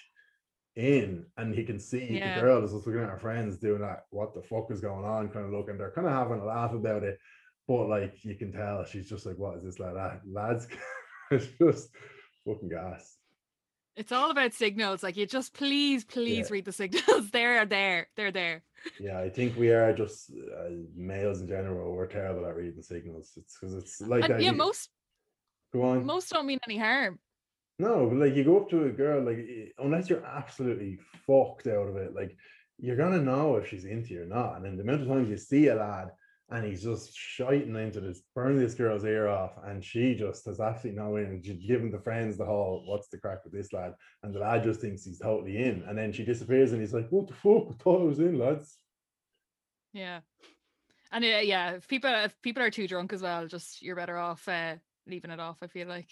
in 0.76 1.26
and 1.38 1.54
he 1.54 1.64
can 1.64 1.80
see 1.80 2.18
yeah. 2.18 2.36
the 2.36 2.42
girl 2.42 2.64
is 2.64 2.72
just 2.72 2.88
looking 2.88 3.04
at 3.04 3.10
her 3.10 3.20
friends 3.20 3.58
doing 3.58 3.82
that 3.82 4.06
what 4.10 4.34
the 4.34 4.42
fuck 4.42 4.72
is 4.72 4.82
going 4.82 5.06
on? 5.06 5.30
kind 5.30 5.46
of 5.46 5.52
look 5.52 5.70
and 5.70 5.80
they're 5.80 5.92
kind 5.92 6.08
of 6.08 6.14
having 6.14 6.40
a 6.40 6.46
laugh 6.46 6.74
about 6.74 7.04
it 7.04 7.20
but 7.68 7.88
like 7.88 8.24
you 8.24 8.36
can 8.36 8.52
tell 8.52 8.84
she's 8.84 9.10
just 9.10 9.26
like 9.26 9.38
what 9.38 9.58
is 9.58 9.64
this 9.64 9.80
like 9.80 9.94
that 9.94 10.22
lads? 10.26 10.68
It's 11.32 11.48
just 11.60 11.90
fucking 12.46 12.70
gas. 12.70 13.18
It's 13.96 14.12
all 14.12 14.30
about 14.30 14.54
signals 14.54 15.02
like 15.02 15.18
you 15.18 15.26
just 15.26 15.54
please 15.54 16.04
please 16.04 16.50
yeah. 16.50 16.54
read 16.54 16.66
the 16.66 16.72
signals. 16.72 17.30
They're 17.32 17.66
there 17.66 18.08
they're 18.16 18.32
there. 18.32 18.64
Yeah 19.00 19.20
i 19.20 19.30
think 19.30 19.58
we 19.58 19.72
are 19.72 19.94
just 19.94 20.30
uh, 20.32 20.70
males 20.96 21.42
in 21.42 21.48
general 21.48 21.96
we're 21.96 22.08
terrible 22.08 22.46
at 22.46 22.56
reading 22.56 22.82
signals. 22.82 23.32
It's 23.38 23.58
because 23.58 23.74
it's 23.74 24.02
like 24.02 24.30
and, 24.30 24.44
yeah 24.44 24.52
you, 24.52 24.58
most 24.58 24.90
go 25.72 25.84
on. 25.84 26.06
most 26.06 26.30
don't 26.30 26.46
mean 26.46 26.60
any 26.68 26.78
harm 26.78 27.18
no, 27.80 28.08
but 28.08 28.18
like 28.18 28.36
you 28.36 28.44
go 28.44 28.58
up 28.58 28.70
to 28.70 28.86
a 28.86 28.92
girl, 28.92 29.24
like 29.24 29.74
unless 29.80 30.10
you're 30.10 30.26
absolutely 30.26 31.00
fucked 31.26 31.68
out 31.68 31.88
of 31.88 31.96
it, 31.98 32.14
like 32.14 32.38
you're 32.78 32.98
gonna 32.98 33.22
know 33.22 33.56
if 33.56 33.68
she's 33.68 33.86
into 33.86 34.14
you 34.14 34.24
or 34.24 34.26
not. 34.26 34.58
And 34.58 34.66
then 34.66 34.76
the 34.78 34.84
amount 34.84 35.02
of 35.02 35.08
times 35.08 35.30
you 35.30 35.38
see 35.38 35.68
a 35.68 35.76
lad 35.76 36.10
and 36.50 36.66
he's 36.66 36.84
just 36.84 37.16
shiting 37.16 37.76
into 37.76 38.00
this, 38.00 38.22
burning 38.36 38.60
this 38.60 38.76
girl's 38.76 39.06
ear 39.06 39.28
off, 39.28 39.54
and 39.66 39.84
she 39.84 40.14
just 40.14 40.46
has 40.46 40.60
absolutely 40.60 41.02
no 41.02 41.16
in, 41.16 41.26
and 41.26 41.44
giving 41.66 41.90
the 41.90 42.00
friends 42.00 42.38
the 42.38 42.46
whole 42.46 42.84
what's 42.86 43.08
the 43.08 43.18
crack 43.18 43.44
with 43.44 43.54
this 43.54 43.74
lad, 43.74 43.94
and 44.22 44.34
the 44.34 44.40
lad 44.40 44.64
just 44.64 44.80
thinks 44.80 45.04
he's 45.04 45.20
totally 45.20 45.64
in, 45.64 45.84
and 45.88 45.98
then 45.98 46.12
she 46.12 46.24
disappears, 46.24 46.72
and 46.72 46.82
he's 46.82 46.94
like, 46.94 47.10
"What 47.10 47.28
the 47.28 47.34
fuck? 47.34 47.68
I 47.70 47.74
thought 47.74 48.02
I 48.02 48.06
was 48.06 48.20
in, 48.20 48.38
lads." 48.38 48.78
Yeah, 49.94 50.20
and 51.12 51.24
uh, 51.24 51.40
yeah, 51.40 51.72
if 51.72 51.88
people 51.88 52.12
if 52.14 52.40
people 52.42 52.62
are 52.62 52.72
too 52.72 52.88
drunk 52.88 53.14
as 53.14 53.22
well, 53.22 53.48
just 53.48 53.82
you're 53.82 53.96
better 53.96 54.18
off 54.18 54.48
uh, 54.48 54.76
leaving 55.08 55.32
it 55.32 55.40
off. 55.40 55.58
I 55.64 55.68
feel 55.68 55.88
like 55.88 56.10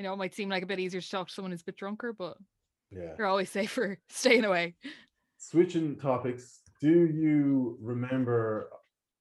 you 0.00 0.04
know, 0.04 0.14
it 0.14 0.16
might 0.16 0.34
seem 0.34 0.48
like 0.48 0.62
a 0.62 0.66
bit 0.66 0.80
easier 0.80 1.02
to 1.02 1.10
talk 1.10 1.28
to 1.28 1.34
someone 1.34 1.52
who's 1.52 1.60
a 1.60 1.64
bit 1.64 1.76
drunker, 1.76 2.14
but 2.14 2.38
yeah, 2.90 3.12
you're 3.18 3.26
always 3.26 3.50
safer 3.58 3.98
staying 4.08 4.46
away. 4.46 4.74
Switching 5.36 5.94
topics, 5.96 6.60
do 6.80 7.04
you 7.04 7.76
remember 7.82 8.70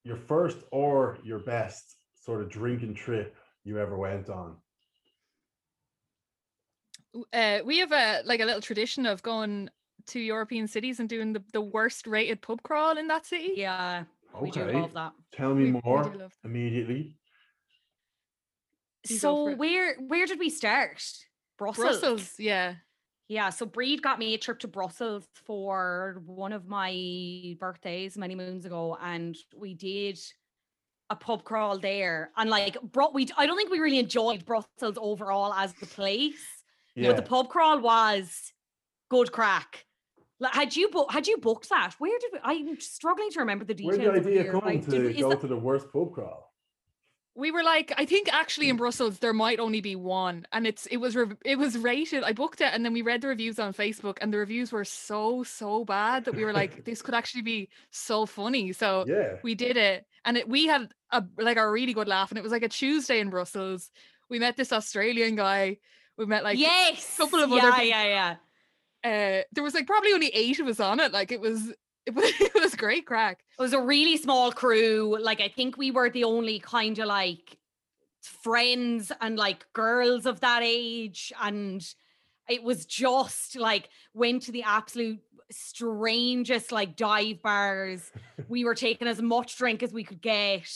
your 0.06 0.16
first 0.16 0.60
or 0.72 1.18
your 1.22 1.40
best 1.40 1.98
sort 2.16 2.42
of 2.42 2.50
drinking 2.50 2.96
trip 2.96 3.36
you 3.66 3.78
ever 3.78 3.98
went 3.98 4.30
on? 4.30 4.56
Uh, 7.34 7.60
we 7.66 7.80
have 7.80 7.92
a 7.92 8.22
like 8.24 8.40
a 8.40 8.46
little 8.46 8.62
tradition 8.62 9.06
of 9.06 9.22
going 9.22 9.70
to 10.08 10.20
European 10.22 10.66
cities 10.66 11.02
and 11.02 11.10
doing 11.10 11.34
the, 11.34 11.44
the 11.52 11.60
worst 11.60 12.08
rated 12.08 12.42
pub 12.42 12.64
crawl 12.64 12.98
in 12.98 13.10
that 13.10 13.26
city. 13.26 13.52
Yeah, 13.58 14.06
okay. 14.34 14.42
we 14.42 14.52
do 14.52 14.64
love 14.80 14.94
that. 14.94 15.12
Tell 15.34 15.54
me 15.54 15.74
we, 15.74 15.82
more 15.84 16.10
we 16.10 16.22
immediately 16.46 17.19
so 19.06 19.56
where 19.56 19.96
where 19.98 20.26
did 20.26 20.40
we 20.40 20.50
start? 20.50 21.02
Brussels. 21.58 22.00
Brussels, 22.00 22.34
yeah. 22.38 22.76
Yeah, 23.28 23.52
so 23.52 23.68
Bríd 23.68 24.02
got 24.02 24.18
me 24.18 24.34
a 24.34 24.40
trip 24.40 24.60
to 24.60 24.68
Brussels 24.68 25.28
for 25.46 26.24
one 26.26 26.52
of 26.52 26.68
my 26.68 27.56
birthdays 27.60 28.18
many 28.18 28.34
moons 28.34 28.66
ago, 28.66 28.98
and 29.00 29.38
we 29.56 29.76
did 29.76 30.18
a 31.12 31.16
pub 31.16 31.44
crawl 31.44 31.78
there. 31.78 32.32
And 32.38 32.50
like, 32.50 32.82
brought 32.82 33.14
we 33.14 33.28
I 33.38 33.46
don't 33.46 33.56
think 33.56 33.70
we 33.70 33.80
really 33.80 34.00
enjoyed 34.00 34.46
Brussels 34.46 34.98
overall 34.98 35.54
as 35.54 35.74
the 35.74 35.86
place, 35.86 36.44
yeah. 36.96 37.08
but 37.08 37.18
the 37.18 37.22
pub 37.22 37.50
crawl 37.50 37.80
was 37.80 38.52
good 39.10 39.32
crack. 39.32 39.86
Like, 40.40 40.56
had 40.56 40.76
you 40.76 40.90
bo- 40.90 41.08
had 41.08 41.28
you 41.28 41.38
booked 41.38 41.70
that? 41.70 41.96
Where 42.00 42.18
did 42.20 42.32
we, 42.34 42.40
I'm 42.44 42.80
struggling 42.80 43.30
to 43.32 43.40
remember 43.40 43.66
the 43.66 43.76
details. 43.76 44.00
Where 44.00 44.14
did 44.14 44.24
the 44.24 44.40
idea 44.40 44.52
come 44.52 44.82
to 44.82 44.90
did, 44.90 45.20
go 45.20 45.30
that, 45.30 45.42
to 45.42 45.48
the 45.48 45.58
worst 45.58 45.92
pub 45.94 46.14
crawl? 46.14 46.49
We 47.40 47.52
were 47.52 47.64
like 47.64 47.94
i 47.98 48.06
think 48.06 48.32
actually 48.34 48.70
in 48.70 48.76
brussels 48.76 49.20
there 49.20 49.34
might 49.34 49.60
only 49.60 49.82
be 49.82 49.96
one 49.96 50.46
and 50.52 50.68
it's 50.68 50.86
it 50.88 50.98
was 50.98 51.16
re- 51.16 51.38
it 51.46 51.58
was 51.58 51.78
rated 51.78 52.24
i 52.24 52.34
booked 52.34 52.62
it 52.62 52.72
and 52.74 52.84
then 52.84 52.94
we 52.94 53.02
read 53.02 53.22
the 53.22 53.28
reviews 53.28 53.58
on 53.60 53.74
facebook 53.74 54.18
and 54.22 54.34
the 54.34 54.38
reviews 54.38 54.72
were 54.72 54.86
so 54.86 55.44
so 55.44 55.86
bad 55.86 56.26
that 56.26 56.36
we 56.36 56.46
were 56.46 56.54
like 56.54 56.84
this 56.86 57.02
could 57.02 57.16
actually 57.16 57.42
be 57.42 57.70
so 57.92 58.26
funny. 58.26 58.72
So 58.74 59.06
yeah. 59.08 59.36
we 59.44 59.56
did 59.56 59.78
it 59.78 60.06
and 60.26 60.38
it, 60.38 60.48
we 60.48 60.68
had 60.68 60.92
a 61.12 61.24
like 61.38 61.58
a 61.58 61.70
really 61.70 61.94
good 61.94 62.08
laugh 62.08 62.32
and 62.32 62.38
it 62.38 62.44
was 62.44 62.52
like 62.52 62.64
a 62.64 62.70
tuesday 62.70 63.20
in 63.20 63.30
brussels. 63.30 63.92
We 64.30 64.40
met 64.40 64.58
this 64.58 64.72
australian 64.72 65.36
guy. 65.36 65.78
We 66.18 66.26
met 66.26 66.44
like 66.44 66.60
yes! 66.60 67.16
a 67.16 67.24
couple 67.24 67.40
of 67.40 67.50
yeah, 67.50 67.58
other 67.58 67.84
yeah 67.84 68.36
yeah. 69.04 69.40
Uh 69.40 69.44
there 69.52 69.64
was 69.64 69.74
like 69.74 69.88
probably 69.88 70.14
only 70.14 70.28
eight 70.28 70.60
of 70.60 70.68
us 70.68 70.80
on 70.80 71.00
it 71.00 71.12
like 71.12 71.32
it 71.32 71.40
was 71.40 71.74
it 72.10 72.16
was, 72.16 72.26
it 72.56 72.62
was 72.62 72.76
great 72.76 73.06
crack. 73.06 73.40
It 73.58 73.62
was 73.62 73.74
a 73.74 73.82
really 73.82 74.18
small 74.18 74.52
crew. 74.52 75.18
Like 75.22 75.42
I 75.42 75.50
think 75.50 75.78
we 75.78 75.92
were 75.92 76.10
the 76.10 76.24
only 76.24 76.60
kind 76.60 76.98
of 77.00 77.08
like 77.08 77.58
friends 78.22 79.12
and 79.22 79.38
like 79.38 79.66
girls 79.74 80.26
of 80.26 80.42
that 80.42 80.62
age 80.64 81.32
and 81.42 81.86
it 82.50 82.64
was 82.64 82.86
just 82.86 83.56
like 83.56 83.90
went 84.14 84.42
to 84.44 84.52
the 84.52 84.64
absolute 84.64 85.20
strangest 85.52 86.72
like 86.72 86.96
dive 86.96 87.42
bars. 87.42 88.12
we 88.50 88.66
were 88.66 88.76
taking 88.76 89.08
as 89.08 89.22
much 89.22 89.58
drink 89.58 89.84
as 89.84 89.94
we 89.94 90.04
could 90.04 90.22
get 90.22 90.70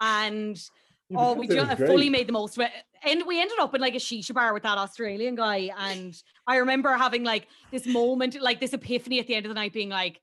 and 0.00 0.56
yeah, 1.08 1.18
oh 1.18 1.34
we 1.34 1.48
just 1.48 1.78
fully 1.78 2.10
made 2.10 2.28
the 2.28 2.32
most 2.32 2.56
of 2.56 2.64
it. 2.64 2.70
And 3.02 3.24
we 3.26 3.40
ended 3.40 3.58
up 3.60 3.74
in 3.74 3.80
like 3.80 3.94
a 3.94 3.98
shisha 3.98 4.34
bar 4.34 4.52
with 4.52 4.64
that 4.64 4.78
Australian 4.78 5.36
guy. 5.36 5.70
And 5.78 6.14
I 6.46 6.56
remember 6.56 6.92
having 6.92 7.24
like 7.24 7.46
this 7.70 7.86
moment, 7.86 8.40
like 8.40 8.60
this 8.60 8.72
epiphany 8.72 9.20
at 9.20 9.26
the 9.26 9.34
end 9.34 9.46
of 9.46 9.50
the 9.50 9.54
night 9.54 9.72
being 9.72 9.90
like, 9.90 10.20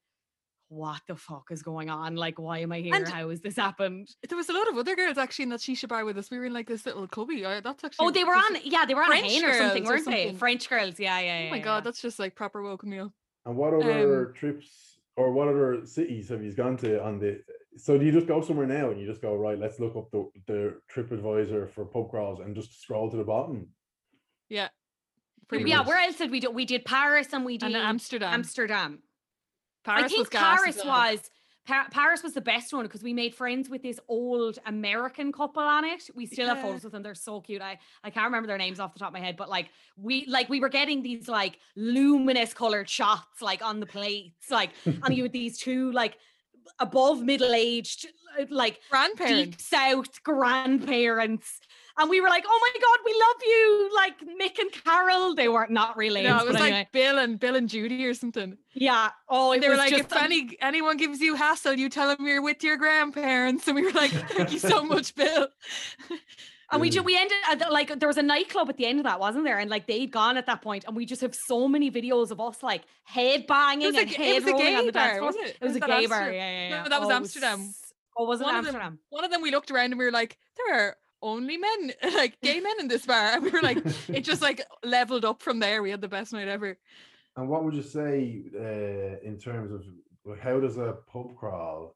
what 0.73 1.01
the 1.07 1.15
fuck 1.15 1.49
is 1.51 1.61
going 1.61 1.89
on? 1.89 2.15
Like, 2.15 2.39
why 2.39 2.59
am 2.59 2.71
I 2.71 2.79
here? 2.79 2.95
And 2.95 3.07
How 3.07 3.29
has 3.29 3.41
this 3.41 3.55
happened? 3.55 4.09
There 4.27 4.37
was 4.37 4.49
a 4.49 4.53
lot 4.53 4.67
of 4.67 4.77
other 4.77 4.95
girls 4.95 5.17
actually 5.17 5.43
in 5.43 5.49
that 5.49 5.59
shisha 5.59 5.87
bar 5.87 6.03
with 6.03 6.17
us. 6.17 6.31
We 6.31 6.39
were 6.39 6.45
in 6.45 6.53
like 6.53 6.67
this 6.67 6.85
little 6.85 7.07
cubby. 7.07 7.45
Uh, 7.45 7.61
that's 7.61 7.83
actually 7.83 8.07
oh, 8.07 8.11
they 8.11 8.23
were 8.23 8.33
on 8.33 8.57
yeah, 8.63 8.85
they 8.85 8.95
were 8.95 9.03
on 9.03 9.09
French 9.09 9.31
a 9.31 9.45
or 9.45 9.53
something, 9.53 9.83
weren't 9.85 10.03
something. 10.03 10.33
they? 10.33 10.37
French 10.37 10.67
girls, 10.67 10.99
yeah, 10.99 11.19
yeah. 11.19 11.39
yeah 11.39 11.47
oh 11.47 11.51
my 11.51 11.57
yeah, 11.57 11.63
god, 11.63 11.83
that's 11.83 12.01
just 12.01 12.19
like 12.19 12.35
proper 12.35 12.61
welcome 12.61 12.89
meal. 12.89 13.13
And 13.45 13.55
what 13.55 13.73
other 13.73 14.27
um, 14.27 14.33
trips 14.33 14.99
or 15.15 15.31
what 15.31 15.47
other 15.47 15.85
cities 15.85 16.29
have 16.29 16.43
you 16.43 16.53
gone 16.53 16.77
to 16.77 17.03
on 17.03 17.19
the? 17.19 17.41
So 17.77 17.97
do 17.97 18.05
you 18.05 18.11
just 18.11 18.27
go 18.27 18.41
somewhere 18.41 18.67
now 18.67 18.89
and 18.89 18.99
you 18.99 19.05
just 19.05 19.21
go 19.21 19.35
right? 19.35 19.59
Let's 19.59 19.79
look 19.79 19.95
up 19.95 20.09
the 20.11 20.29
the 20.47 20.77
TripAdvisor 20.93 21.71
for 21.71 21.85
pub 21.85 22.09
crawls 22.09 22.39
and 22.39 22.55
just 22.55 22.81
scroll 22.81 23.11
to 23.11 23.17
the 23.17 23.23
bottom. 23.23 23.67
Yeah. 24.49 24.69
yeah, 25.51 25.77
much. 25.77 25.87
where 25.87 25.99
else 25.99 26.17
did 26.17 26.31
we 26.31 26.39
do? 26.39 26.51
We 26.51 26.65
did 26.65 26.85
Paris 26.85 27.27
and 27.33 27.45
we 27.45 27.57
did 27.57 27.67
and 27.67 27.75
Amsterdam. 27.75 28.33
Amsterdam. 28.33 28.99
Paris 29.83 30.03
I 30.03 30.07
think 30.07 30.19
was 30.19 30.29
Paris 30.29 30.85
was 30.85 31.29
Paris 31.65 32.21
was 32.23 32.33
the 32.33 32.41
best 32.41 32.73
one 32.73 32.83
because 32.83 33.03
we 33.03 33.13
made 33.13 33.33
friends 33.33 33.69
with 33.69 33.81
this 33.81 33.97
old 34.09 34.59
American 34.65 35.31
couple 35.31 35.63
on 35.63 35.85
it. 35.85 36.09
We 36.13 36.25
still 36.25 36.47
yeah. 36.47 36.55
have 36.55 36.63
photos 36.63 36.83
with 36.83 36.91
them. 36.91 37.03
They're 37.03 37.15
so 37.15 37.39
cute. 37.39 37.61
I, 37.61 37.79
I 38.03 38.09
can't 38.09 38.25
remember 38.25 38.47
their 38.47 38.57
names 38.57 38.81
off 38.81 38.91
the 38.91 38.99
top 38.99 39.09
of 39.09 39.13
my 39.13 39.21
head, 39.21 39.37
but 39.37 39.49
like 39.49 39.69
we 39.95 40.25
like 40.25 40.49
we 40.49 40.59
were 40.59 40.69
getting 40.69 41.01
these 41.01 41.29
like 41.29 41.59
luminous 41.77 42.53
colored 42.53 42.89
shots 42.89 43.41
like 43.41 43.63
on 43.63 43.79
the 43.79 43.85
plates, 43.85 44.51
like 44.51 44.71
and 44.85 45.15
you 45.15 45.23
with 45.23 45.31
these 45.31 45.57
two 45.57 45.91
like 45.93 46.17
above 46.79 47.21
middle 47.21 47.53
aged 47.53 48.07
like 48.49 48.81
grandparents, 48.89 49.57
deep 49.57 49.61
south 49.61 50.21
grandparents 50.23 51.59
and 51.97 52.09
we 52.09 52.21
were 52.21 52.29
like, 52.29 52.43
"Oh 52.47 52.59
my 52.61 52.79
god, 52.81 52.99
we 53.05 53.13
love 53.19 53.35
you!" 53.45 53.91
Like 53.95 54.19
Mick 54.41 54.59
and 54.59 54.71
Carol. 54.71 55.35
They 55.35 55.47
weren't 55.47 55.71
not 55.71 55.95
really. 55.95 56.23
No, 56.23 56.39
it 56.39 56.47
was 56.47 56.59
like 56.59 56.91
Bill 56.91 57.19
and 57.19 57.39
Bill 57.39 57.55
and 57.55 57.69
Judy 57.69 58.05
or 58.05 58.13
something. 58.13 58.57
Yeah. 58.73 59.11
Oh, 59.29 59.57
they 59.59 59.69
were 59.69 59.75
like, 59.75 59.93
if 59.93 60.11
any 60.13 60.57
anyone 60.61 60.97
gives 60.97 61.19
you 61.19 61.35
hassle, 61.35 61.73
you 61.73 61.89
tell 61.89 62.07
them 62.15 62.25
you're 62.25 62.41
with 62.41 62.63
your 62.63 62.77
grandparents. 62.77 63.67
And 63.67 63.75
we 63.75 63.83
were 63.83 63.91
like, 63.91 64.11
"Thank 64.11 64.51
you 64.51 64.59
so 64.59 64.83
much, 64.83 65.13
Bill." 65.23 65.47
And 66.71 66.81
we 66.81 66.89
just 66.89 67.05
we 67.05 67.15
ended 67.15 67.37
uh, 67.47 67.71
like 67.71 67.99
there 67.99 68.07
was 68.07 68.17
a 68.17 68.23
nightclub 68.23 68.67
at 68.69 68.77
the 68.77 68.87
end 68.87 68.99
of 68.99 69.03
that, 69.03 69.19
wasn't 69.19 69.45
there? 69.45 69.59
And 69.59 69.69
like 69.69 69.85
they'd 69.85 70.11
gone 70.11 70.37
at 70.37 70.47
that 70.47 70.63
point, 70.63 70.85
and 70.87 70.95
we 70.95 71.05
just 71.05 71.21
have 71.21 71.35
so 71.35 71.67
many 71.67 71.91
videos 71.91 72.31
of 72.31 72.41
us 72.41 72.63
like 72.63 72.81
head 73.03 73.45
banging 73.45 73.95
and 73.95 74.09
head 74.09 74.43
rolling 74.43 74.75
on 74.75 74.85
the 74.87 74.91
dance 74.91 75.19
floor. 75.19 75.31
It? 75.35 75.57
it 75.61 75.61
was, 75.61 75.69
was 75.69 75.75
a 75.75 75.79
gay 75.79 75.91
Amsterdam? 75.91 76.09
bar. 76.09 76.31
Yeah, 76.31 76.51
yeah, 76.51 76.69
yeah. 76.69 76.83
No, 76.83 76.89
that 76.89 76.99
was 76.99 77.09
oh, 77.09 77.13
Amsterdam. 77.13 77.73
Oh, 78.17 78.25
was 78.25 78.41
it 78.41 78.45
one 78.45 78.55
Amsterdam? 78.55 78.81
Of 78.81 78.89
them, 78.89 78.99
one 79.09 79.23
of 79.23 79.31
them 79.31 79.41
we 79.43 79.51
looked 79.51 79.69
around 79.69 79.91
and 79.91 79.99
we 79.99 80.05
were 80.05 80.11
like, 80.11 80.37
there 80.57 80.79
are 80.79 80.97
only 81.23 81.57
men, 81.57 81.93
like 82.13 82.39
gay 82.41 82.59
men 82.59 82.75
in 82.79 82.87
this 82.87 83.05
bar. 83.05 83.23
And 83.33 83.43
we 83.43 83.49
were 83.49 83.61
like, 83.61 83.79
it 84.09 84.21
just 84.23 84.41
like 84.41 84.61
leveled 84.83 85.25
up 85.25 85.41
from 85.41 85.59
there. 85.59 85.81
We 85.81 85.89
had 85.89 86.01
the 86.01 86.07
best 86.07 86.33
night 86.33 86.47
ever. 86.47 86.77
And 87.35 87.49
what 87.49 87.63
would 87.63 87.73
you 87.73 87.81
say 87.81 88.43
uh, 88.55 89.27
in 89.27 89.39
terms 89.39 89.71
of 89.71 90.39
how 90.39 90.59
does 90.59 90.77
a 90.77 90.97
pub 91.11 91.35
crawl? 91.35 91.95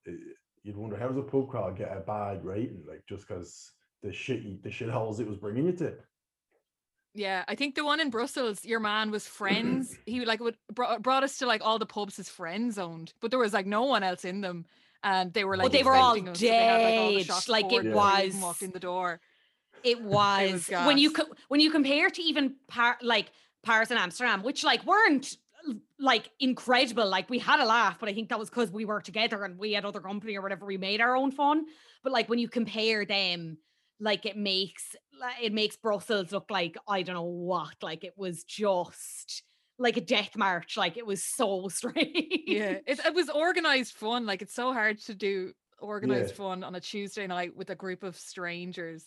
You'd 0.64 0.78
wonder 0.78 0.98
how 0.98 1.10
does 1.10 1.18
a 1.18 1.22
pub 1.22 1.50
crawl 1.50 1.72
get 1.72 1.96
a 1.96 2.00
bad 2.00 2.44
rating? 2.44 2.84
Like 2.88 3.04
just 3.08 3.28
because 3.28 3.72
the 4.02 4.12
shit 4.12 4.64
the 4.64 4.72
shit 4.72 4.90
holes 4.90 5.20
it 5.20 5.28
was 5.28 5.38
bringing 5.38 5.66
you 5.66 5.74
to. 5.74 5.94
Yeah, 7.14 7.44
I 7.48 7.56
think 7.56 7.74
the 7.74 7.84
one 7.84 8.00
in 8.00 8.12
Brussels, 8.12 8.64
your 8.64 8.80
man 8.80 9.10
was 9.10 9.28
friends. 9.28 9.98
he 10.06 10.24
like 10.24 10.40
would 10.40 10.58
brought, 10.74 11.02
brought 11.02 11.24
us 11.24 11.38
to 11.40 11.48
like 11.48 11.62
all 11.64 11.80
the 11.80 11.86
pubs 11.86 12.16
his 12.16 12.30
friends 12.30 12.78
owned, 12.78 13.14
but 13.22 13.32
there 13.32 13.40
was 13.40 13.54
like 13.54 13.66
no 13.66 13.84
one 13.84 14.04
else 14.04 14.24
in 14.24 14.42
them. 14.42 14.66
And 15.04 15.34
they 15.34 15.44
were 15.44 15.58
like, 15.58 15.68
oh, 15.68 15.70
they 15.70 15.84
were 15.84 15.96
all 15.96 16.20
dead. 16.20 17.26
So 17.26 17.52
like, 17.52 17.66
like 17.66 17.74
it 17.74 17.94
was 17.94 18.36
walked 18.42 18.62
in 18.62 18.72
the 18.72 18.80
door. 18.80 19.20
It 19.84 20.02
was, 20.02 20.70
it 20.70 20.76
was 20.76 20.86
when 20.86 20.98
you 20.98 21.12
co- 21.12 21.30
when 21.48 21.60
you 21.60 21.72
compare 21.72 22.10
to 22.10 22.22
even 22.22 22.56
par- 22.68 22.98
like 23.02 23.32
Paris 23.64 23.92
and 23.92 24.00
Amsterdam, 24.00 24.44
which 24.44 24.64
like 24.64 24.86
weren't 24.86 25.36
uh, 25.70 25.74
like 26.00 26.30
incredible. 26.40 27.08
Like 27.08 27.30
we 27.30 27.40
had 27.40 27.60
a 27.60 27.66
laugh, 27.66 27.98
but 28.00 28.10
I 28.10 28.14
think 28.14 28.30
that 28.30 28.40
was 28.40 28.50
because 28.50 28.72
we 28.72 28.86
were 28.86 29.02
together 29.02 29.44
and 29.44 29.58
we 29.58 29.74
had 29.74 29.86
other 29.86 30.00
company 30.00 30.36
or 30.38 30.42
whatever. 30.42 30.66
We 30.66 30.78
made 30.78 31.02
our 31.02 31.16
own 31.16 31.32
fun. 31.32 31.66
But 32.04 32.14
like 32.14 32.30
when 32.30 32.40
you 32.40 32.50
compare 32.50 33.06
them, 33.06 33.58
like 34.00 34.26
it 34.26 34.38
makes 34.38 34.96
it 35.42 35.54
makes 35.54 35.76
Brussels 35.76 36.32
look 36.32 36.50
like 36.50 36.78
I 36.88 37.02
don't 37.02 37.16
know 37.16 37.24
what. 37.24 37.76
Like 37.82 38.04
it 38.04 38.14
was 38.16 38.44
just 38.44 39.44
like 39.80 39.98
a 39.98 40.02
death 40.02 40.36
march. 40.36 40.78
Like 40.78 40.98
it 40.98 41.06
was 41.06 41.24
so 41.24 41.68
strange. 41.72 42.44
Yeah, 42.48 42.78
it, 42.86 43.00
it 43.06 43.14
was 43.14 43.30
organized 43.30 43.94
fun. 43.94 44.26
Like 44.26 44.42
it's 44.42 44.54
so 44.56 44.74
hard 44.74 45.00
to 45.04 45.14
do 45.14 45.54
organized 45.80 46.30
yeah. 46.30 46.36
fun 46.36 46.64
on 46.64 46.76
a 46.76 46.80
Tuesday 46.80 47.28
night 47.28 47.56
with 47.56 47.70
a 47.70 47.76
group 47.76 48.04
of 48.04 48.16
strangers. 48.18 49.06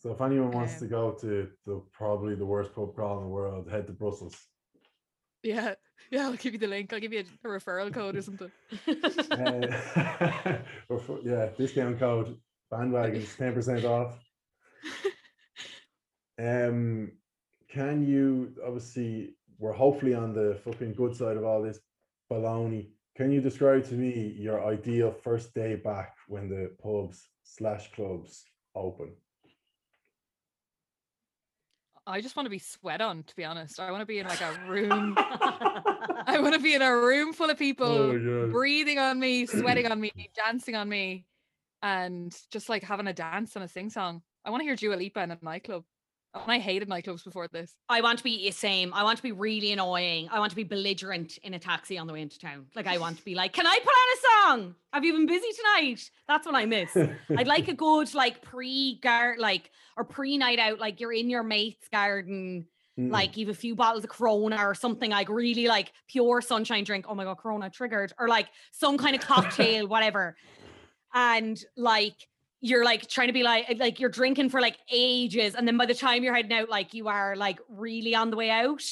So 0.00 0.12
if 0.12 0.20
anyone 0.20 0.52
wants 0.52 0.74
um, 0.74 0.80
to 0.80 0.86
go 0.86 1.10
to 1.20 1.48
the 1.66 1.82
probably 1.92 2.34
the 2.34 2.46
worst 2.46 2.74
pub 2.74 2.94
crawl 2.94 3.18
in 3.18 3.24
the 3.24 3.30
world, 3.30 3.68
head 3.68 3.86
to 3.88 3.92
Brussels. 3.92 4.36
Yeah, 5.42 5.74
yeah, 6.10 6.26
I'll 6.26 6.34
give 6.34 6.52
you 6.52 6.58
the 6.58 6.68
link. 6.68 6.92
I'll 6.92 7.00
give 7.00 7.12
you 7.12 7.24
a, 7.44 7.48
a 7.48 7.50
referral 7.50 7.92
code 7.92 8.16
or 8.16 8.22
something. 8.22 8.50
uh, 8.88 10.58
yeah, 11.24 11.48
discount 11.56 11.98
code 11.98 12.36
bandwagons, 12.72 13.36
ten 13.36 13.54
percent 13.54 13.84
off. 13.84 14.18
Um, 16.40 17.10
can 17.68 18.06
you 18.06 18.54
obviously 18.64 19.34
we're 19.58 19.72
hopefully 19.72 20.14
on 20.14 20.32
the 20.32 20.58
fucking 20.64 20.94
good 20.94 21.14
side 21.14 21.36
of 21.36 21.44
all 21.44 21.62
this 21.62 21.80
baloney. 22.30 22.88
Can 23.16 23.32
you 23.32 23.40
describe 23.40 23.84
to 23.88 23.94
me 23.94 24.34
your 24.38 24.64
ideal 24.64 25.10
first 25.10 25.52
day 25.54 25.74
back 25.74 26.14
when 26.28 26.48
the 26.48 26.70
pubs 26.80 27.28
slash 27.42 27.90
clubs 27.92 28.44
open? 28.74 29.12
I 32.06 32.22
just 32.22 32.36
want 32.36 32.46
to 32.46 32.50
be 32.50 32.58
sweat 32.58 33.02
on, 33.02 33.22
to 33.24 33.36
be 33.36 33.44
honest. 33.44 33.78
I 33.78 33.90
want 33.90 34.00
to 34.00 34.06
be 34.06 34.18
in 34.18 34.26
like 34.26 34.40
a 34.40 34.58
room. 34.66 35.14
I 35.18 36.38
want 36.40 36.54
to 36.54 36.60
be 36.60 36.74
in 36.74 36.80
a 36.80 36.96
room 36.96 37.34
full 37.34 37.50
of 37.50 37.58
people 37.58 37.86
oh 37.86 38.48
breathing 38.50 38.98
on 38.98 39.20
me, 39.20 39.44
sweating 39.46 39.86
on 39.86 40.00
me, 40.00 40.12
dancing 40.34 40.74
on 40.74 40.88
me, 40.88 41.26
and 41.82 42.34
just 42.50 42.70
like 42.70 42.82
having 42.82 43.08
a 43.08 43.12
dance 43.12 43.56
and 43.56 43.64
a 43.64 43.68
sing 43.68 43.90
song. 43.90 44.22
I 44.44 44.50
want 44.50 44.62
to 44.62 44.64
hear 44.64 44.76
Dua 44.76 44.94
Lipa 44.94 45.20
in 45.20 45.32
a 45.32 45.38
nightclub. 45.42 45.84
And 46.34 46.52
I 46.52 46.58
hated 46.58 46.88
nightclubs 46.88 47.24
before 47.24 47.48
this. 47.48 47.74
I 47.88 48.00
want 48.00 48.18
to 48.18 48.24
be 48.24 48.46
the 48.46 48.52
same. 48.52 48.92
I 48.92 49.02
want 49.02 49.16
to 49.16 49.22
be 49.22 49.32
really 49.32 49.72
annoying. 49.72 50.28
I 50.30 50.38
want 50.38 50.50
to 50.50 50.56
be 50.56 50.64
belligerent 50.64 51.38
in 51.42 51.54
a 51.54 51.58
taxi 51.58 51.98
on 51.98 52.06
the 52.06 52.12
way 52.12 52.20
into 52.20 52.38
town. 52.38 52.66
Like 52.74 52.86
I 52.86 52.98
want 52.98 53.18
to 53.18 53.24
be 53.24 53.34
like, 53.34 53.52
can 53.52 53.66
I 53.66 53.78
put 53.78 53.88
on 53.88 54.58
a 54.58 54.62
song? 54.62 54.74
Have 54.92 55.04
you 55.04 55.14
been 55.14 55.26
busy 55.26 55.48
tonight? 55.56 56.10
That's 56.28 56.46
what 56.46 56.54
I 56.54 56.66
miss. 56.66 56.96
I'd 57.36 57.46
like 57.46 57.68
a 57.68 57.74
good 57.74 58.14
like 58.14 58.42
pre 58.42 58.98
guard 59.00 59.38
like 59.38 59.70
or 59.96 60.04
pre 60.04 60.36
night 60.36 60.58
out. 60.58 60.78
Like 60.78 61.00
you're 61.00 61.12
in 61.12 61.30
your 61.30 61.42
mate's 61.42 61.88
garden. 61.88 62.66
Mm. 62.98 63.10
Like 63.10 63.36
you've 63.36 63.48
a 63.48 63.54
few 63.54 63.74
bottles 63.74 64.04
of 64.04 64.10
Corona 64.10 64.56
or 64.58 64.74
something 64.74 65.10
like 65.10 65.28
really 65.28 65.66
like 65.66 65.92
pure 66.08 66.40
sunshine 66.40 66.84
drink. 66.84 67.06
Oh 67.08 67.14
my 67.14 67.24
god, 67.24 67.38
Corona 67.38 67.70
triggered, 67.70 68.12
or 68.18 68.28
like 68.28 68.48
some 68.72 68.98
kind 68.98 69.14
of 69.14 69.22
cocktail, 69.22 69.86
whatever. 69.88 70.36
And 71.14 71.58
like 71.76 72.28
you're 72.60 72.84
like 72.84 73.08
trying 73.08 73.28
to 73.28 73.32
be 73.32 73.42
like 73.42 73.78
like 73.78 74.00
you're 74.00 74.10
drinking 74.10 74.50
for 74.50 74.60
like 74.60 74.76
ages 74.90 75.54
and 75.54 75.66
then 75.66 75.76
by 75.76 75.86
the 75.86 75.94
time 75.94 76.22
you're 76.22 76.34
heading 76.34 76.52
out 76.52 76.68
like 76.68 76.92
you 76.92 77.08
are 77.08 77.36
like 77.36 77.58
really 77.68 78.14
on 78.14 78.30
the 78.30 78.36
way 78.36 78.50
out 78.50 78.82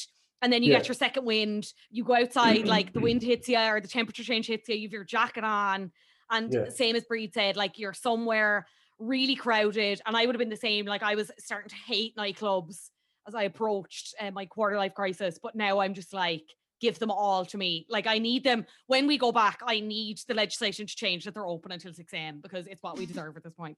and 0.41 0.53
then 0.53 0.63
you 0.63 0.71
yeah. 0.71 0.77
get 0.77 0.87
your 0.87 0.95
second 0.95 1.25
wind 1.25 1.73
you 1.89 2.03
go 2.03 2.15
outside 2.15 2.67
like 2.67 2.93
the 2.93 2.99
wind 2.99 3.21
hits 3.21 3.49
you 3.49 3.57
or 3.57 3.81
the 3.81 3.87
temperature 3.87 4.23
change 4.23 4.47
hits 4.47 4.69
you 4.69 4.75
you 4.75 4.87
have 4.87 4.93
your 4.93 5.03
jacket 5.03 5.43
on 5.43 5.91
and 6.31 6.53
yeah. 6.53 6.69
same 6.69 6.95
as 6.95 7.03
Bríd 7.11 7.33
said 7.33 7.57
like 7.57 7.77
you're 7.77 7.93
somewhere 7.93 8.67
really 8.99 9.35
crowded 9.35 10.01
and 10.05 10.15
I 10.15 10.25
would 10.25 10.35
have 10.35 10.39
been 10.39 10.49
the 10.49 10.55
same 10.55 10.85
like 10.85 11.03
I 11.03 11.15
was 11.15 11.31
starting 11.37 11.69
to 11.69 11.75
hate 11.75 12.15
nightclubs 12.15 12.89
as 13.27 13.35
I 13.35 13.43
approached 13.43 14.15
uh, 14.19 14.31
my 14.31 14.45
quarter 14.45 14.77
life 14.77 14.93
crisis 14.93 15.39
but 15.41 15.55
now 15.55 15.79
I'm 15.79 15.93
just 15.93 16.13
like 16.13 16.43
give 16.79 16.99
them 16.99 17.11
all 17.11 17.45
to 17.45 17.57
me. 17.57 17.85
Like 17.89 18.07
I 18.07 18.17
need 18.19 18.43
them 18.43 18.65
when 18.87 19.07
we 19.07 19.17
go 19.17 19.31
back. 19.31 19.61
I 19.65 19.79
need 19.79 20.19
the 20.27 20.33
legislation 20.33 20.85
to 20.87 20.95
change 20.95 21.25
that 21.25 21.33
they're 21.33 21.45
open 21.45 21.71
until 21.71 21.93
six 21.93 22.13
a.m. 22.13 22.39
because 22.41 22.67
it's 22.67 22.81
what 22.83 22.97
we 22.97 23.05
deserve 23.05 23.37
at 23.37 23.43
this 23.43 23.53
point. 23.53 23.77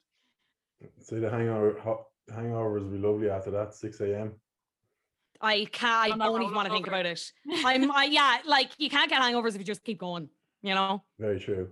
So 1.02 1.20
the 1.20 1.30
hangover 1.30 2.06
hangovers 2.32 2.84
will 2.84 2.92
be 2.92 2.98
lovely 2.98 3.30
after 3.30 3.52
that 3.52 3.74
six 3.74 4.00
a.m. 4.02 4.34
I 5.42 5.68
can't. 5.72 6.14
I 6.14 6.18
don't 6.18 6.42
even 6.42 6.54
want 6.54 6.68
to 6.68 6.74
think 6.74 6.88
about 6.88 7.06
it. 7.06 7.22
I'm. 7.66 7.92
I, 7.92 8.06
yeah, 8.06 8.38
like 8.46 8.72
you 8.78 8.90
can't 8.90 9.10
get 9.10 9.22
hangovers 9.22 9.56
if 9.56 9.60
you 9.60 9.64
just 9.64 9.84
keep 9.84 10.00
going. 10.00 10.30
You 10.62 10.76
know. 10.76 11.04
Very 11.18 11.40
true, 11.40 11.70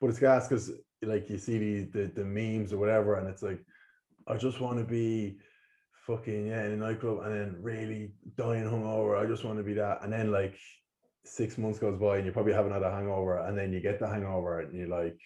but 0.00 0.10
it's 0.10 0.18
gas 0.18 0.48
because 0.48 0.70
like 1.02 1.30
you 1.30 1.38
see 1.38 1.58
the, 1.58 1.84
the 1.84 2.12
the 2.16 2.24
memes 2.24 2.72
or 2.72 2.78
whatever, 2.78 3.16
and 3.16 3.28
it's 3.28 3.42
like, 3.42 3.60
I 4.26 4.36
just 4.36 4.60
want 4.60 4.78
to 4.78 4.84
be 4.84 5.38
fucking 6.06 6.46
yeah 6.46 6.64
in 6.64 6.72
a 6.72 6.76
nightclub 6.76 7.20
and 7.24 7.34
then 7.34 7.56
really 7.60 8.12
dying 8.36 8.64
hungover. 8.64 9.18
I 9.18 9.26
just 9.26 9.44
want 9.44 9.58
to 9.58 9.64
be 9.64 9.74
that. 9.74 10.02
And 10.02 10.12
then 10.12 10.30
like 10.30 10.56
six 11.24 11.58
months 11.58 11.78
goes 11.78 11.98
by 11.98 12.18
and 12.18 12.26
you 12.26 12.32
probably 12.32 12.52
haven't 12.52 12.72
had 12.72 12.82
a 12.82 12.90
hangover, 12.90 13.38
and 13.38 13.58
then 13.58 13.72
you 13.72 13.80
get 13.80 13.98
the 13.98 14.08
hangover 14.08 14.60
and 14.60 14.74
you're 14.74 14.88
like, 14.88 15.18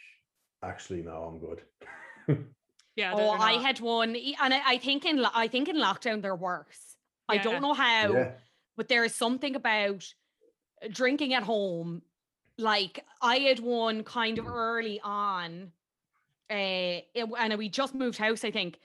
actually 0.62 1.02
no, 1.02 1.12
I'm 1.12 1.38
good. 1.38 2.46
yeah. 2.96 3.12
Oh, 3.14 3.30
I 3.30 3.54
had 3.54 3.80
one, 3.80 4.16
and 4.16 4.54
I, 4.54 4.62
I, 4.66 4.78
think 4.78 5.04
in 5.04 5.24
I 5.24 5.48
think 5.48 5.68
in 5.68 5.76
lockdown 5.76 6.22
they're 6.22 6.34
worse. 6.34 6.96
Yeah. 7.30 7.38
I 7.40 7.42
don't 7.42 7.62
know 7.62 7.74
how, 7.74 8.12
yeah. 8.12 8.32
but 8.76 8.88
there 8.88 9.04
is 9.04 9.14
something 9.14 9.54
about 9.54 10.04
drinking 10.90 11.34
at 11.34 11.42
home. 11.42 12.02
Like 12.58 13.04
I 13.22 13.36
had 13.36 13.60
one 13.60 14.02
kind 14.04 14.38
of 14.38 14.46
early 14.46 15.00
on, 15.02 15.72
uh, 16.50 17.04
it, 17.14 17.28
and 17.38 17.56
we 17.56 17.68
just 17.68 17.94
moved 17.94 18.18
house, 18.18 18.44
I 18.44 18.50
think, 18.50 18.78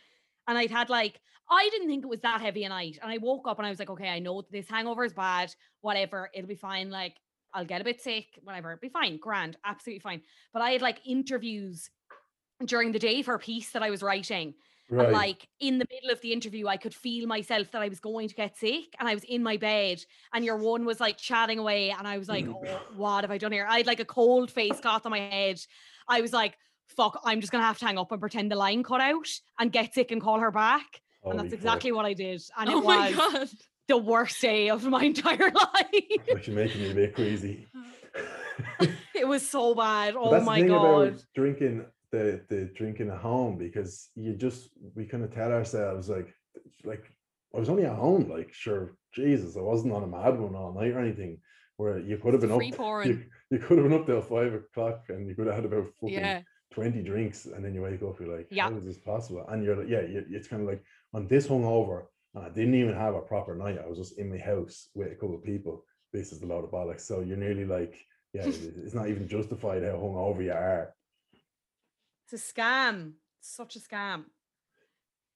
and 0.48 0.58
I'd 0.58 0.72
had 0.72 0.90
like 0.90 1.20
I 1.50 1.70
didn't 1.70 1.88
think 1.88 2.04
it 2.04 2.10
was 2.10 2.22
that 2.22 2.42
heavy 2.42 2.64
a 2.64 2.70
night. 2.70 2.98
And 3.02 3.12
I 3.12 3.18
woke 3.18 3.48
up 3.48 3.60
and 3.60 3.66
I 3.66 3.70
was 3.70 3.80
like, 3.80 3.90
okay, 3.90 4.10
I 4.10 4.20
know 4.20 4.44
this 4.52 4.70
hangover 4.70 5.06
is 5.06 5.14
bad, 5.14 5.54
whatever, 5.82 6.30
it'll 6.34 6.48
be 6.48 6.56
fine. 6.56 6.90
Like, 6.90 7.16
I'll 7.54 7.66
get 7.66 7.82
a 7.82 7.86
bit 7.86 8.02
sick, 8.02 8.26
whatever, 8.44 8.74
it'll 8.74 8.82
be 8.82 8.90
fine, 8.90 9.18
grand, 9.18 9.58
absolutely 9.64 10.00
fine. 10.00 10.22
But 10.54 10.62
I 10.62 10.72
had 10.72 10.82
like 10.82 11.00
interviews 11.06 11.90
during 12.66 12.92
the 12.92 13.00
day 13.00 13.22
for 13.22 13.36
a 13.36 13.40
piece 13.40 13.72
that 13.72 13.84
I 13.84 13.90
was 13.90 14.02
writing. 14.02 14.56
Right. 14.90 15.06
And 15.06 15.14
like 15.14 15.48
in 15.60 15.80
the 15.80 15.86
middle 15.90 16.12
of 16.12 16.22
the 16.22 16.32
interview, 16.32 16.68
I 16.68 16.78
could 16.78 16.94
feel 16.94 17.28
myself 17.28 17.72
that 17.72 17.82
I 17.82 17.88
was 17.88 18.00
going 18.00 18.30
to 18.30 18.36
get 18.36 18.58
sick 18.58 18.96
and 19.00 19.10
I 19.10 19.14
was 19.14 19.24
in 19.24 19.42
my 19.42 19.58
bed. 19.58 20.04
And 20.34 20.46
your 20.46 20.58
one 20.58 20.86
was 20.86 21.00
like 21.00 21.18
chatting 21.18 21.58
away. 21.58 21.90
And 21.90 22.08
I 22.08 22.18
was 22.18 22.30
like, 22.30 22.46
mm. 22.46 22.56
oh, 22.56 22.82
what 22.96 23.24
have 23.24 23.32
I 23.32 23.40
done 23.40 23.52
here? 23.52 23.66
I 23.68 23.78
had 23.78 23.88
like 23.88 24.00
a 24.00 24.06
cold 24.06 24.52
face 24.52 24.80
cloth 24.80 25.06
on 25.06 25.12
my 25.12 25.20
head. 25.20 25.60
I 26.08 26.22
was 26.22 26.34
like, 26.34 26.56
fuck, 26.88 27.20
I'm 27.24 27.42
just 27.42 27.52
gonna 27.52 27.66
have 27.66 27.80
to 27.80 27.86
hang 27.86 27.98
up 27.98 28.12
and 28.12 28.22
pretend 28.22 28.52
the 28.52 28.56
line 28.56 28.84
cut 28.84 29.02
out 29.02 29.28
and 29.60 29.72
get 29.72 29.94
sick 29.94 30.12
and 30.12 30.22
call 30.22 30.40
her 30.40 30.52
back. 30.52 31.02
Holy 31.26 31.38
and 31.38 31.44
that's 31.44 31.54
exactly 31.54 31.90
fuck. 31.90 31.98
what 31.98 32.06
I 32.06 32.14
did. 32.14 32.42
And 32.58 32.70
oh 32.70 32.92
it 32.92 33.18
was 33.18 33.56
the 33.88 33.98
worst 33.98 34.40
day 34.40 34.70
of 34.70 34.86
my 34.86 35.04
entire 35.12 35.52
life. 35.52 36.48
You're 36.48 36.56
making 36.56 36.82
me 36.82 36.92
a 36.92 36.94
bit 36.94 37.16
crazy. 37.16 37.68
it 39.16 39.28
was 39.28 39.48
so 39.48 39.74
bad. 39.74 40.14
Oh 40.16 40.40
my 40.42 40.62
god. 40.62 41.22
drinking 41.34 41.86
the 42.12 42.42
the 42.48 42.70
drinking 42.76 43.10
at 43.10 43.18
home 43.18 43.58
because 43.58 44.10
you 44.16 44.34
just 44.34 44.70
we 44.94 45.06
kind 45.06 45.24
of 45.24 45.34
tell 45.34 45.52
ourselves 45.52 46.10
like 46.10 46.34
like 46.84 47.04
I 47.54 47.60
was 47.60 47.70
only 47.70 47.86
at 47.86 47.96
home, 47.96 48.30
like 48.30 48.54
sure, 48.54 48.96
Jesus, 49.14 49.58
I 49.58 49.62
wasn't 49.62 49.94
on 49.94 50.04
a 50.04 50.08
mad 50.08 50.40
one 50.40 50.56
all 50.56 50.74
night 50.74 50.92
or 50.92 51.00
anything. 51.00 51.40
Where 51.78 52.00
you 52.00 52.18
could 52.18 52.34
have 52.34 52.42
been 52.42 52.52
up, 52.52 52.62
you, 52.62 53.26
you, 53.50 53.60
could 53.60 53.78
have 53.78 53.90
been 53.90 54.00
up 54.00 54.06
till 54.06 54.22
five 54.22 54.54
o'clock, 54.54 55.06
and 55.10 55.28
you 55.28 55.36
could 55.36 55.48
have 55.48 55.56
had 55.56 55.66
about 55.66 55.88
fucking 56.00 56.20
yeah. 56.20 56.42
20 56.76 57.02
drinks 57.04 57.46
and 57.46 57.64
then 57.64 57.74
you 57.74 57.82
wake 57.82 58.02
up, 58.04 58.20
you're 58.20 58.38
like, 58.38 58.48
yeah. 58.52 58.70
how 58.70 58.76
is 58.76 58.86
this 58.86 58.98
possible? 58.98 59.46
And 59.50 59.64
you're 59.64 59.78
like, 59.78 59.90
yeah, 59.90 60.02
it's 60.04 60.48
kind 60.48 60.62
of 60.62 60.68
like 60.68 60.84
on 61.16 61.28
this 61.28 61.48
hungover, 61.48 62.04
and 62.36 62.46
I 62.46 62.50
didn't 62.50 62.76
even 62.76 62.94
have 62.94 63.16
a 63.16 63.22
proper 63.22 63.56
night. 63.56 63.80
I 63.82 63.88
was 63.88 63.98
just 63.98 64.20
in 64.20 64.30
my 64.30 64.38
house 64.38 64.90
with 64.94 65.14
a 65.14 65.16
couple 65.16 65.36
of 65.36 65.44
people. 65.44 65.86
This 66.12 66.34
is 66.34 66.42
a 66.42 66.46
lot 66.46 66.66
of 66.66 66.72
bollocks. 66.72 67.02
So 67.02 67.22
you're 67.22 67.38
nearly 67.38 67.66
like, 67.66 67.96
yeah, 68.34 68.44
it's 68.46 68.94
not 68.94 69.08
even 69.08 69.28
justified 69.28 69.84
how 69.84 69.92
hungover 69.92 70.44
you 70.44 70.52
are. 70.52 70.94
It's 72.26 72.34
a 72.34 72.54
scam. 72.54 73.14
It's 73.40 73.56
such 73.56 73.78
a 73.78 73.80
scam. 73.80 74.26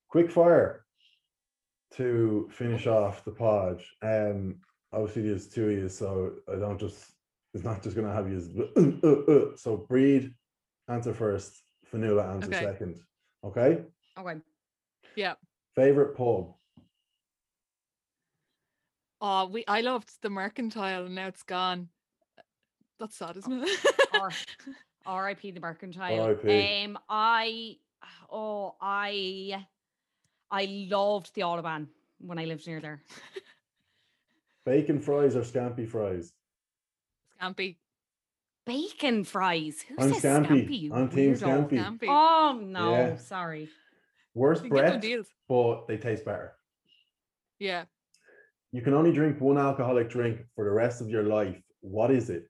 Quick 0.09 0.29
fire 0.29 0.83
to 1.93 2.49
finish 2.51 2.85
off 2.85 3.23
the 3.23 3.31
pod. 3.31 3.81
Um, 4.01 4.57
obviously 4.91 5.29
there's 5.29 5.47
two 5.47 5.69
of 5.69 5.71
you, 5.71 5.89
so 5.89 6.33
I 6.51 6.57
don't 6.57 6.79
just 6.79 7.13
it's 7.53 7.63
not 7.63 7.81
just 7.81 7.95
gonna 7.95 8.13
have 8.13 8.29
you. 8.29 8.71
Uh, 9.03 9.07
uh, 9.07 9.33
uh. 9.33 9.55
So 9.55 9.87
Bríd 9.89 10.33
answer 10.89 11.13
first. 11.13 11.63
Fionnuala 11.91 12.35
answer 12.35 12.49
okay. 12.49 12.65
second. 12.65 12.99
Okay. 13.45 13.83
Okay. 14.19 14.39
Yeah. 15.15 15.35
Favorite 15.79 16.13
pub. 16.17 16.53
Oh, 19.21 19.47
we 19.47 19.63
I 19.65 19.79
loved 19.79 20.11
the 20.21 20.29
mercantile 20.29 21.05
and 21.05 21.15
now 21.15 21.27
it's 21.27 21.43
gone. 21.43 21.87
That's 22.99 23.15
sad, 23.15 23.37
isn't 23.37 23.63
it? 23.63 23.79
R- 24.13 24.29
R.I.P. 25.05 25.51
the 25.51 25.61
mercantile. 25.61 26.19
R.I.P. 26.21 26.83
Um, 26.83 26.99
I 27.07 27.77
oh 28.29 28.75
I 28.81 29.65
I 30.51 30.65
loved 30.91 31.33
the 31.33 31.43
Audubon 31.43 31.87
when 32.19 32.37
I 32.37 32.43
lived 32.43 32.67
near 32.67 32.81
there. 32.81 33.01
Bacon 34.65 34.99
fries 34.99 35.37
or 35.37 35.43
scampi 35.43 35.87
fries? 35.87 36.33
Scampi. 37.41 37.77
bacon 38.65 39.23
fries. 39.23 39.85
Who 39.87 39.95
I'm 39.97 40.13
says 40.13 40.23
Scampy. 40.23 40.67
Scampy? 40.67 40.91
I'm 40.93 41.07
Team 41.07 41.35
weirdo? 41.35 41.69
Scampy. 41.69 42.05
Oh 42.09 42.59
no, 42.61 42.91
Yeah. 42.91 43.15
sorry. 43.15 43.69
Worst 44.33 44.63
You 44.63 44.69
get 44.69 44.93
no 44.93 44.99
deals. 44.99 45.27
but 45.47 45.87
they 45.87 45.97
taste 45.97 46.25
better. 46.25 46.53
Yeah. 47.59 47.85
You 48.71 48.81
can 48.81 48.93
only 48.93 49.11
drink 49.11 49.41
one 49.41 49.57
alcoholic 49.57 50.09
drink 50.09 50.41
for 50.55 50.63
the 50.65 50.71
rest 50.71 51.01
of 51.01 51.09
your 51.09 51.23
life. 51.23 51.59
What 51.81 52.11
is 52.11 52.29
it? 52.29 52.47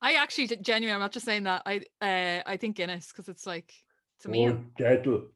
I 0.00 0.14
actually 0.14 0.46
d- 0.46 0.56
genuinely, 0.62 0.94
I'm 0.94 1.00
not 1.00 1.10
just 1.12 1.26
saying 1.26 1.42
that. 1.44 1.62
I 1.66 1.80
uh 2.00 2.42
I 2.46 2.56
think 2.56 2.76
Guinness 2.76 3.08
because 3.08 3.28
it's 3.28 3.46
like 3.46 3.74
to 4.20 4.28
me. 4.28 4.46
meal. 4.46 4.60
Oh, 4.60 4.82
Gertl. 4.82 5.28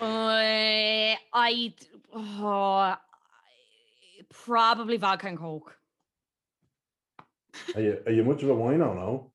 Uh, 0.00 1.16
I 1.32 1.74
oh, 2.14 2.94
probably 4.28 4.96
vodka 4.98 5.28
and 5.28 5.38
coke. 5.38 5.74
are, 7.74 7.80
you, 7.80 7.98
are 8.06 8.12
you 8.12 8.22
much 8.24 8.42
of 8.42 8.50
a 8.50 8.54
wino, 8.54 8.94
no? 8.94 9.32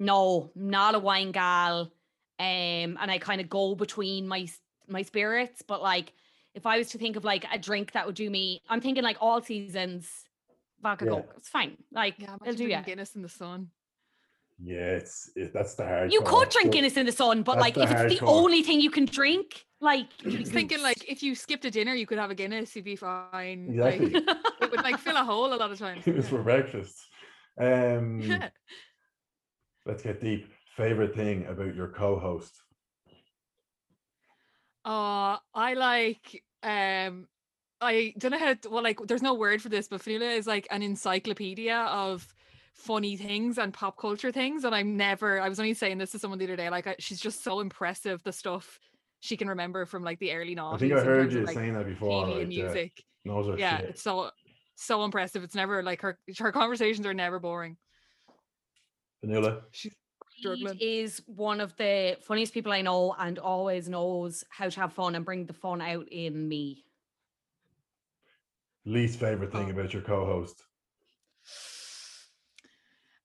No, 0.00 0.50
not 0.56 0.94
a 0.96 0.98
wine 0.98 1.30
gal. 1.30 1.92
Um, 2.40 2.96
and 2.98 3.10
I 3.10 3.18
kind 3.18 3.40
of 3.40 3.48
go 3.48 3.74
between 3.74 4.26
my 4.26 4.48
my 4.88 5.02
spirits, 5.02 5.62
but 5.62 5.82
like 5.82 6.12
if 6.54 6.66
I 6.66 6.78
was 6.78 6.88
to 6.90 6.98
think 6.98 7.14
of 7.16 7.24
like 7.24 7.44
a 7.52 7.58
drink 7.58 7.92
that 7.92 8.06
would 8.06 8.16
do 8.16 8.28
me, 8.30 8.60
I'm 8.68 8.80
thinking 8.80 9.04
like 9.04 9.18
all 9.20 9.40
seasons 9.42 10.24
vodka 10.82 11.04
Yeah. 11.04 11.10
coke. 11.12 11.34
It's 11.36 11.48
fine. 11.48 11.76
Like 11.92 12.16
Yeah, 12.18 12.34
it'll 12.42 12.54
do 12.54 12.56
drinking 12.56 12.70
yeah. 12.70 12.82
Guinness 12.82 13.14
in 13.14 13.22
the 13.22 13.28
sun. 13.28 13.68
Yeah, 14.62 14.96
it's 14.96 15.30
it, 15.36 15.52
that's 15.52 15.74
the 15.74 15.84
hard. 15.84 16.12
You 16.12 16.20
call, 16.22 16.40
could 16.40 16.48
drink 16.50 16.72
Guinness 16.72 16.96
in 16.96 17.06
the 17.06 17.12
sun, 17.12 17.42
but 17.42 17.54
that's 17.58 17.76
like 17.76 17.78
if 17.78 17.90
it's 17.90 18.20
the 18.20 18.26
hardcore. 18.26 18.28
only 18.28 18.62
thing 18.62 18.80
you 18.80 18.90
can 18.90 19.04
drink, 19.06 19.64
like 19.80 20.08
I 20.24 20.38
was 20.38 20.50
thinking 20.50 20.82
like 20.82 21.08
if 21.08 21.22
you 21.22 21.34
skipped 21.34 21.64
a 21.66 21.70
dinner, 21.70 21.94
you 21.94 22.06
could 22.06 22.18
have 22.18 22.30
a 22.30 22.34
Guinness, 22.34 22.74
you'd 22.74 22.84
be 22.84 22.96
fine. 22.96 23.68
Exactly. 23.70 24.10
Like 24.10 24.24
it 24.62 24.70
would 24.70 24.82
like 24.82 24.98
fill 24.98 25.16
a 25.16 25.24
hole 25.24 25.52
a 25.52 25.56
lot 25.56 25.70
of 25.70 25.78
times. 25.78 26.04
Guinness 26.04 26.28
for 26.28 26.42
breakfast. 26.42 26.96
Um, 27.58 28.20
Yeah. 28.28 28.48
Let's 29.86 30.02
get 30.02 30.20
deep. 30.20 30.50
Favorite 30.76 31.14
thing 31.14 31.46
about 31.46 31.74
your 31.74 31.88
co-host? 31.88 32.52
Uh, 34.84 35.36
I 35.54 35.74
like 35.74 36.42
um 36.62 37.26
I 37.82 38.14
don't 38.18 38.32
know 38.32 38.38
how 38.38 38.54
to, 38.54 38.70
well 38.70 38.82
like 38.82 38.98
there's 39.06 39.22
no 39.22 39.34
word 39.34 39.62
for 39.62 39.68
this, 39.68 39.88
but 39.88 40.00
Fionnuala 40.00 40.36
is 40.36 40.46
like 40.46 40.66
an 40.70 40.82
encyclopedia 40.82 41.76
of 41.76 42.26
funny 42.74 43.16
things 43.16 43.58
and 43.58 43.74
pop 43.74 43.98
culture 43.98 44.32
things. 44.32 44.64
And 44.64 44.74
I'm 44.74 44.96
never 44.96 45.40
I 45.40 45.48
was 45.48 45.58
only 45.58 45.74
saying 45.74 45.98
this 45.98 46.12
to 46.12 46.18
someone 46.18 46.38
the 46.38 46.46
other 46.46 46.56
day, 46.56 46.70
like 46.70 46.86
I, 46.86 46.96
she's 46.98 47.20
just 47.20 47.42
so 47.42 47.60
impressive 47.60 48.22
the 48.22 48.32
stuff 48.32 48.78
she 49.20 49.36
can 49.36 49.48
remember 49.48 49.84
from 49.84 50.02
like 50.02 50.18
the 50.18 50.32
early 50.32 50.56
90s. 50.56 50.74
I 50.74 50.78
think 50.78 50.92
I 50.92 51.00
heard 51.00 51.04
terms 51.04 51.34
of, 51.34 51.40
you 51.40 51.46
like, 51.46 51.56
saying 51.56 51.74
that 51.74 51.86
before. 51.86 52.26
TV 52.26 52.32
Like, 52.32 52.42
and 52.42 52.52
yeah, 52.52 52.64
music. 52.64 53.04
Yeah, 53.58 53.78
shit. 53.78 53.90
it's 53.90 54.02
so 54.02 54.30
so 54.76 55.04
impressive. 55.04 55.44
It's 55.44 55.54
never 55.54 55.82
like 55.82 56.00
her 56.00 56.18
her 56.38 56.52
conversations 56.52 57.06
are 57.06 57.14
never 57.14 57.38
boring. 57.38 57.76
Fionnuala. 59.24 59.62
She's 59.72 59.92
Bríd 60.44 60.56
struggling. 60.58 60.78
is 60.80 61.22
one 61.26 61.60
of 61.60 61.76
the 61.76 62.16
funniest 62.22 62.54
people 62.54 62.72
I 62.72 62.82
know 62.82 63.14
and 63.18 63.38
always 63.38 63.88
knows 63.88 64.44
how 64.48 64.68
to 64.68 64.80
have 64.80 64.92
fun 64.92 65.14
and 65.14 65.24
bring 65.24 65.46
the 65.46 65.52
fun 65.52 65.80
out 65.82 66.08
in 66.10 66.48
me. 66.48 66.84
Least 68.86 69.20
favorite 69.20 69.52
thing 69.52 69.66
Oh. 69.66 69.70
about 69.70 69.92
your 69.92 70.02
co-host? 70.02 70.64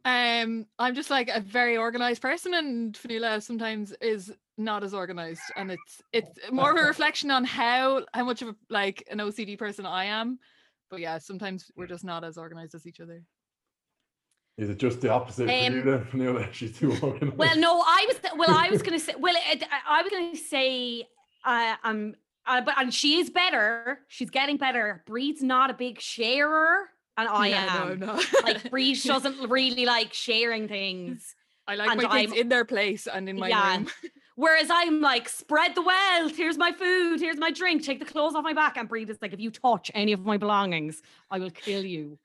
Um, 0.03 0.67
I'm 0.77 0.93
just 0.93 1.09
like 1.09 1.29
a 1.29 1.39
very 1.39 1.77
organized 1.77 2.21
person, 2.21 2.53
and 2.53 2.93
Fionnuala 2.95 3.41
sometimes 3.41 3.91
is 4.01 4.31
not 4.57 4.83
as 4.83 4.93
organized, 4.93 5.41
and 5.55 5.71
it's 5.71 6.01
it's 6.13 6.37
more 6.51 6.71
of 6.71 6.77
a 6.77 6.83
reflection 6.87 7.31
on 7.31 7.43
how 7.43 8.05
how 8.13 8.23
much 8.23 8.41
of 8.43 8.49
a 8.49 8.55
like 8.69 9.03
an 9.09 9.17
OCD 9.19 9.57
person 9.57 9.85
I 9.85 10.05
am. 10.05 10.37
But 10.91 10.99
yeah, 10.99 11.17
sometimes 11.17 11.71
we're 11.75 11.87
just 11.87 12.03
not 12.03 12.23
as 12.23 12.37
organized 12.37 12.75
as 12.75 12.85
each 12.85 12.99
other. 12.99 13.23
Is 14.57 14.69
it 14.69 14.77
just 14.77 15.01
the 15.01 15.09
opposite 15.11 15.47
for 15.47 15.51
you 15.53 15.81
Um, 15.81 15.85
then, 15.85 16.05
Fionnuala? 16.05 16.53
She's 16.53 16.77
too 16.77 16.91
organized. 17.01 17.37
Well, 17.37 17.57
no, 17.57 17.81
I 17.81 18.05
was 18.07 18.17
well, 18.37 18.49
I 18.57 18.69
was 18.69 18.81
gonna 18.81 18.99
say 18.99 19.13
well, 19.19 19.35
I 19.35 19.59
I 19.87 20.01
was 20.01 20.11
gonna 20.11 20.35
say 20.35 21.05
uh, 21.43 21.75
um, 21.83 22.15
uh, 22.47 22.61
but 22.61 22.75
and 22.77 22.93
she 22.93 23.19
is 23.19 23.29
better. 23.29 23.99
She's 24.07 24.29
getting 24.29 24.57
better. 24.57 25.03
Bríd's 25.07 25.41
not 25.43 25.69
a 25.69 25.73
big 25.73 25.99
sharer, 25.99 26.89
and 27.17 27.27
I 27.27 27.47
Yeah, 27.49 27.81
am. 27.83 27.99
no, 27.99 28.05
no. 28.05 28.13
Like 28.43 28.63
Bríd 28.71 29.03
doesn't 29.03 29.49
really 29.49 29.85
like 29.85 30.13
sharing 30.13 30.67
things. 30.67 31.35
I 31.67 31.75
like 31.75 31.89
and 31.89 32.01
my 32.01 32.09
things 32.21 32.31
I'm- 32.31 32.41
in 32.41 32.49
their 32.49 32.63
place 32.65 33.07
and 33.07 33.27
in 33.27 33.37
my 33.37 33.49
Yeah. 33.49 33.75
room. 33.77 33.87
Whereas 34.37 34.67
I'm 34.69 34.99
like, 35.01 35.27
spread 35.29 35.75
the 35.75 35.81
wealth. 35.81 36.35
Here's 36.35 36.57
my 36.57 36.71
food. 36.73 37.19
Here's 37.21 37.37
my 37.37 37.51
drink. 37.51 37.83
Take 37.83 37.99
the 37.99 38.05
clothes 38.05 38.35
off 38.35 38.43
my 38.43 38.51
back. 38.53 38.75
And 38.77 38.87
Bríd 38.89 39.09
is 39.09 39.17
like, 39.21 39.31
if 39.33 39.39
you 39.39 39.49
touch 39.49 39.89
any 39.93 40.11
of 40.11 40.25
my 40.25 40.35
belongings, 40.37 41.01
I 41.31 41.39
will 41.39 41.51
kill 41.51 41.85
you. 41.85 42.19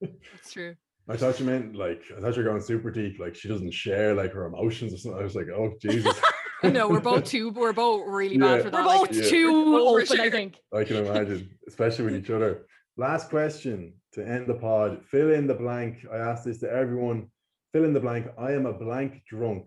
It's 0.00 0.52
true. 0.52 0.76
I 1.10 1.16
thought 1.16 1.40
you 1.40 1.46
meant 1.46 1.74
like 1.74 2.02
I 2.16 2.20
thought 2.20 2.36
you 2.36 2.42
were 2.42 2.48
going 2.50 2.60
super 2.60 2.90
deep. 2.90 3.18
Like 3.18 3.34
she 3.34 3.48
doesn't 3.48 3.72
share 3.72 4.14
like 4.14 4.32
her 4.32 4.44
emotions 4.46 4.92
or 4.92 4.98
something. 4.98 5.20
I 5.20 5.24
was 5.24 5.34
like, 5.34 5.48
oh 5.54 5.72
Jesus. 5.80 6.18
No, 6.64 6.88
we're 6.88 6.98
both 6.98 7.24
too. 7.24 7.50
We're 7.50 7.72
both 7.72 8.02
really 8.08 8.36
bad 8.36 8.56
Yeah. 8.56 8.62
for 8.64 8.70
We're 8.70 8.82
that. 8.82 8.86
like, 8.86 9.08
both 9.10 9.16
Yeah. 9.16 9.28
too 9.28 9.74
Over 9.76 10.00
open, 10.00 10.20
I 10.20 10.28
think. 10.28 10.56
I 10.74 10.82
can 10.82 10.96
imagine, 10.96 11.56
especially 11.68 12.06
with 12.06 12.16
each 12.16 12.30
other. 12.30 12.66
Last 12.96 13.30
question 13.30 13.92
to 14.14 14.26
end 14.26 14.48
the 14.48 14.54
pod. 14.54 15.04
Fill 15.08 15.32
in 15.34 15.46
the 15.46 15.54
blank. 15.54 16.04
I 16.12 16.16
asked 16.16 16.46
this 16.46 16.58
to 16.60 16.68
everyone. 16.70 17.30
Fill 17.72 17.84
in 17.84 17.92
the 17.92 18.00
blank. 18.00 18.26
I 18.36 18.54
am 18.54 18.66
a 18.66 18.72
blank 18.72 19.22
drunk. 19.28 19.66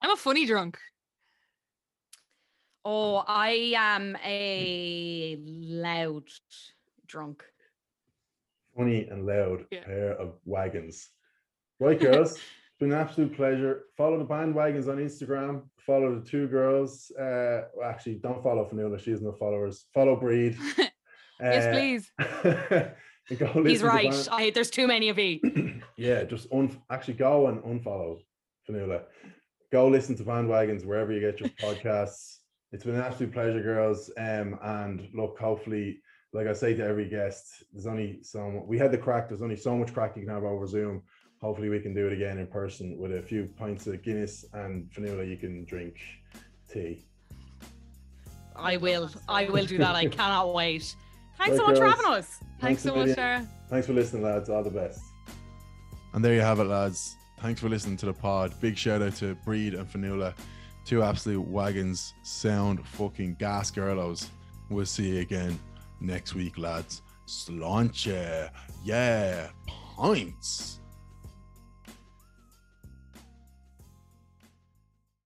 I'm 0.00 0.12
a 0.12 0.16
funny 0.16 0.46
drunk. 0.46 0.76
Hmm. 2.84 2.90
Oh, 2.92 3.24
I 3.26 3.74
am 3.76 4.16
a 4.24 5.36
loud 5.44 6.28
drunk. 7.08 7.42
Funny 8.76 9.06
and 9.08 9.26
loud 9.26 9.66
Yeah. 9.70 9.84
pair 9.84 10.12
of 10.12 10.34
wagons. 10.44 11.08
Right, 11.80 11.98
girls. 12.08 12.32
it's 12.32 12.40
been 12.80 12.92
an 12.92 12.98
absolute 12.98 13.34
pleasure. 13.36 13.84
Follow 13.96 14.18
the 14.18 14.24
bandwagons 14.24 14.88
on 14.88 14.98
Instagram. 14.98 15.62
Follow 15.86 16.18
the 16.18 16.26
two 16.28 16.48
girls. 16.48 17.10
Uh, 17.18 17.62
well, 17.76 17.88
actually, 17.88 18.16
don't 18.16 18.42
follow 18.42 18.64
Fionnuala. 18.68 18.98
She 18.98 19.10
has 19.10 19.20
no 19.22 19.32
followers. 19.32 19.86
Follow 19.94 20.18
Bríd. 20.20 20.56
yes, 21.40 21.64
Uh, 21.66 21.72
please. 21.72 22.12
go 23.38 23.62
He's 23.64 23.82
right. 23.82 24.10
Band- 24.10 24.28
I, 24.30 24.50
there's 24.50 24.70
too 24.70 24.86
many 24.86 25.08
of 25.08 25.18
you. 25.18 25.40
yeah, 25.96 26.24
just 26.24 26.48
un- 26.52 26.80
actually 26.90 27.14
go 27.14 27.46
and 27.48 27.62
unfollow 27.62 28.18
Fionnuala. 28.68 29.02
Go 29.72 29.88
listen 29.88 30.14
to 30.16 30.24
bandwagons 30.24 30.84
wherever 30.84 31.12
you 31.12 31.20
get 31.20 31.40
your 31.40 31.48
podcasts. 31.50 32.38
It's 32.72 32.84
been 32.84 32.94
an 32.96 33.02
absolute 33.02 33.32
pleasure, 33.32 33.62
girls. 33.62 34.10
Um, 34.16 34.58
and 34.62 35.08
look, 35.14 35.38
hopefully, 35.38 36.00
like 36.34 36.48
I 36.48 36.52
say 36.52 36.74
to 36.74 36.84
every 36.84 37.08
guest, 37.08 37.62
there's 37.72 37.86
only 37.86 38.18
so 38.22 38.50
mu- 38.50 38.64
we 38.66 38.76
had 38.76 38.90
the 38.90 38.98
crack. 38.98 39.28
There's 39.28 39.40
only 39.40 39.56
so 39.56 39.76
much 39.76 39.94
crack 39.94 40.16
you 40.16 40.22
can 40.24 40.34
have 40.34 40.42
over 40.42 40.66
Zoom. 40.66 41.02
Hopefully, 41.40 41.68
we 41.68 41.78
can 41.78 41.94
do 41.94 42.06
it 42.08 42.12
again 42.12 42.38
in 42.38 42.46
person 42.48 42.98
with 42.98 43.14
a 43.14 43.22
few 43.22 43.48
pints 43.56 43.86
of 43.86 44.02
Guinness 44.02 44.44
and 44.52 44.90
Fionnuala. 44.90 45.28
You 45.28 45.36
can 45.36 45.64
drink 45.64 45.96
tea. 46.70 47.06
I 48.56 48.76
will. 48.76 49.10
I 49.28 49.44
will 49.48 49.64
do 49.64 49.78
that. 49.78 49.94
I 49.94 50.06
cannot 50.18 50.52
wait. 50.52 50.96
Thanks 51.38 51.56
so 51.56 51.62
Right, 51.64 51.68
much 51.70 51.78
for 51.78 51.88
having 51.88 52.06
us. 52.06 52.40
Thanks 52.60 52.84
a 52.84 52.88
so 52.88 52.96
much. 52.96 53.10
Sarah. 53.10 53.46
Thanks 53.70 53.86
for 53.86 53.92
listening, 53.92 54.22
lads. 54.24 54.48
All 54.50 54.62
the 54.64 54.70
best. 54.70 55.00
And 56.14 56.24
there 56.24 56.34
you 56.34 56.40
have 56.40 56.58
it, 56.58 56.64
lads. 56.64 57.16
Thanks 57.40 57.60
for 57.60 57.68
listening 57.68 57.96
to 57.98 58.06
the 58.06 58.12
pod. 58.12 58.58
Big 58.60 58.76
shout 58.76 59.02
out 59.02 59.14
to 59.16 59.36
Bríd 59.46 59.78
and 59.78 59.88
Fionnuala, 59.88 60.34
two 60.84 61.02
absolute 61.02 61.46
wagons, 61.46 62.14
sound 62.22 62.86
fucking 62.88 63.34
gas 63.34 63.70
girlos. 63.70 64.28
We'll 64.70 64.86
see 64.86 65.16
you 65.16 65.20
again 65.20 65.58
next 66.00 66.34
week, 66.34 66.58
lads. 66.58 67.02
Sláinte. 67.26 68.50
Yeah, 68.84 69.50
pints. 69.96 70.80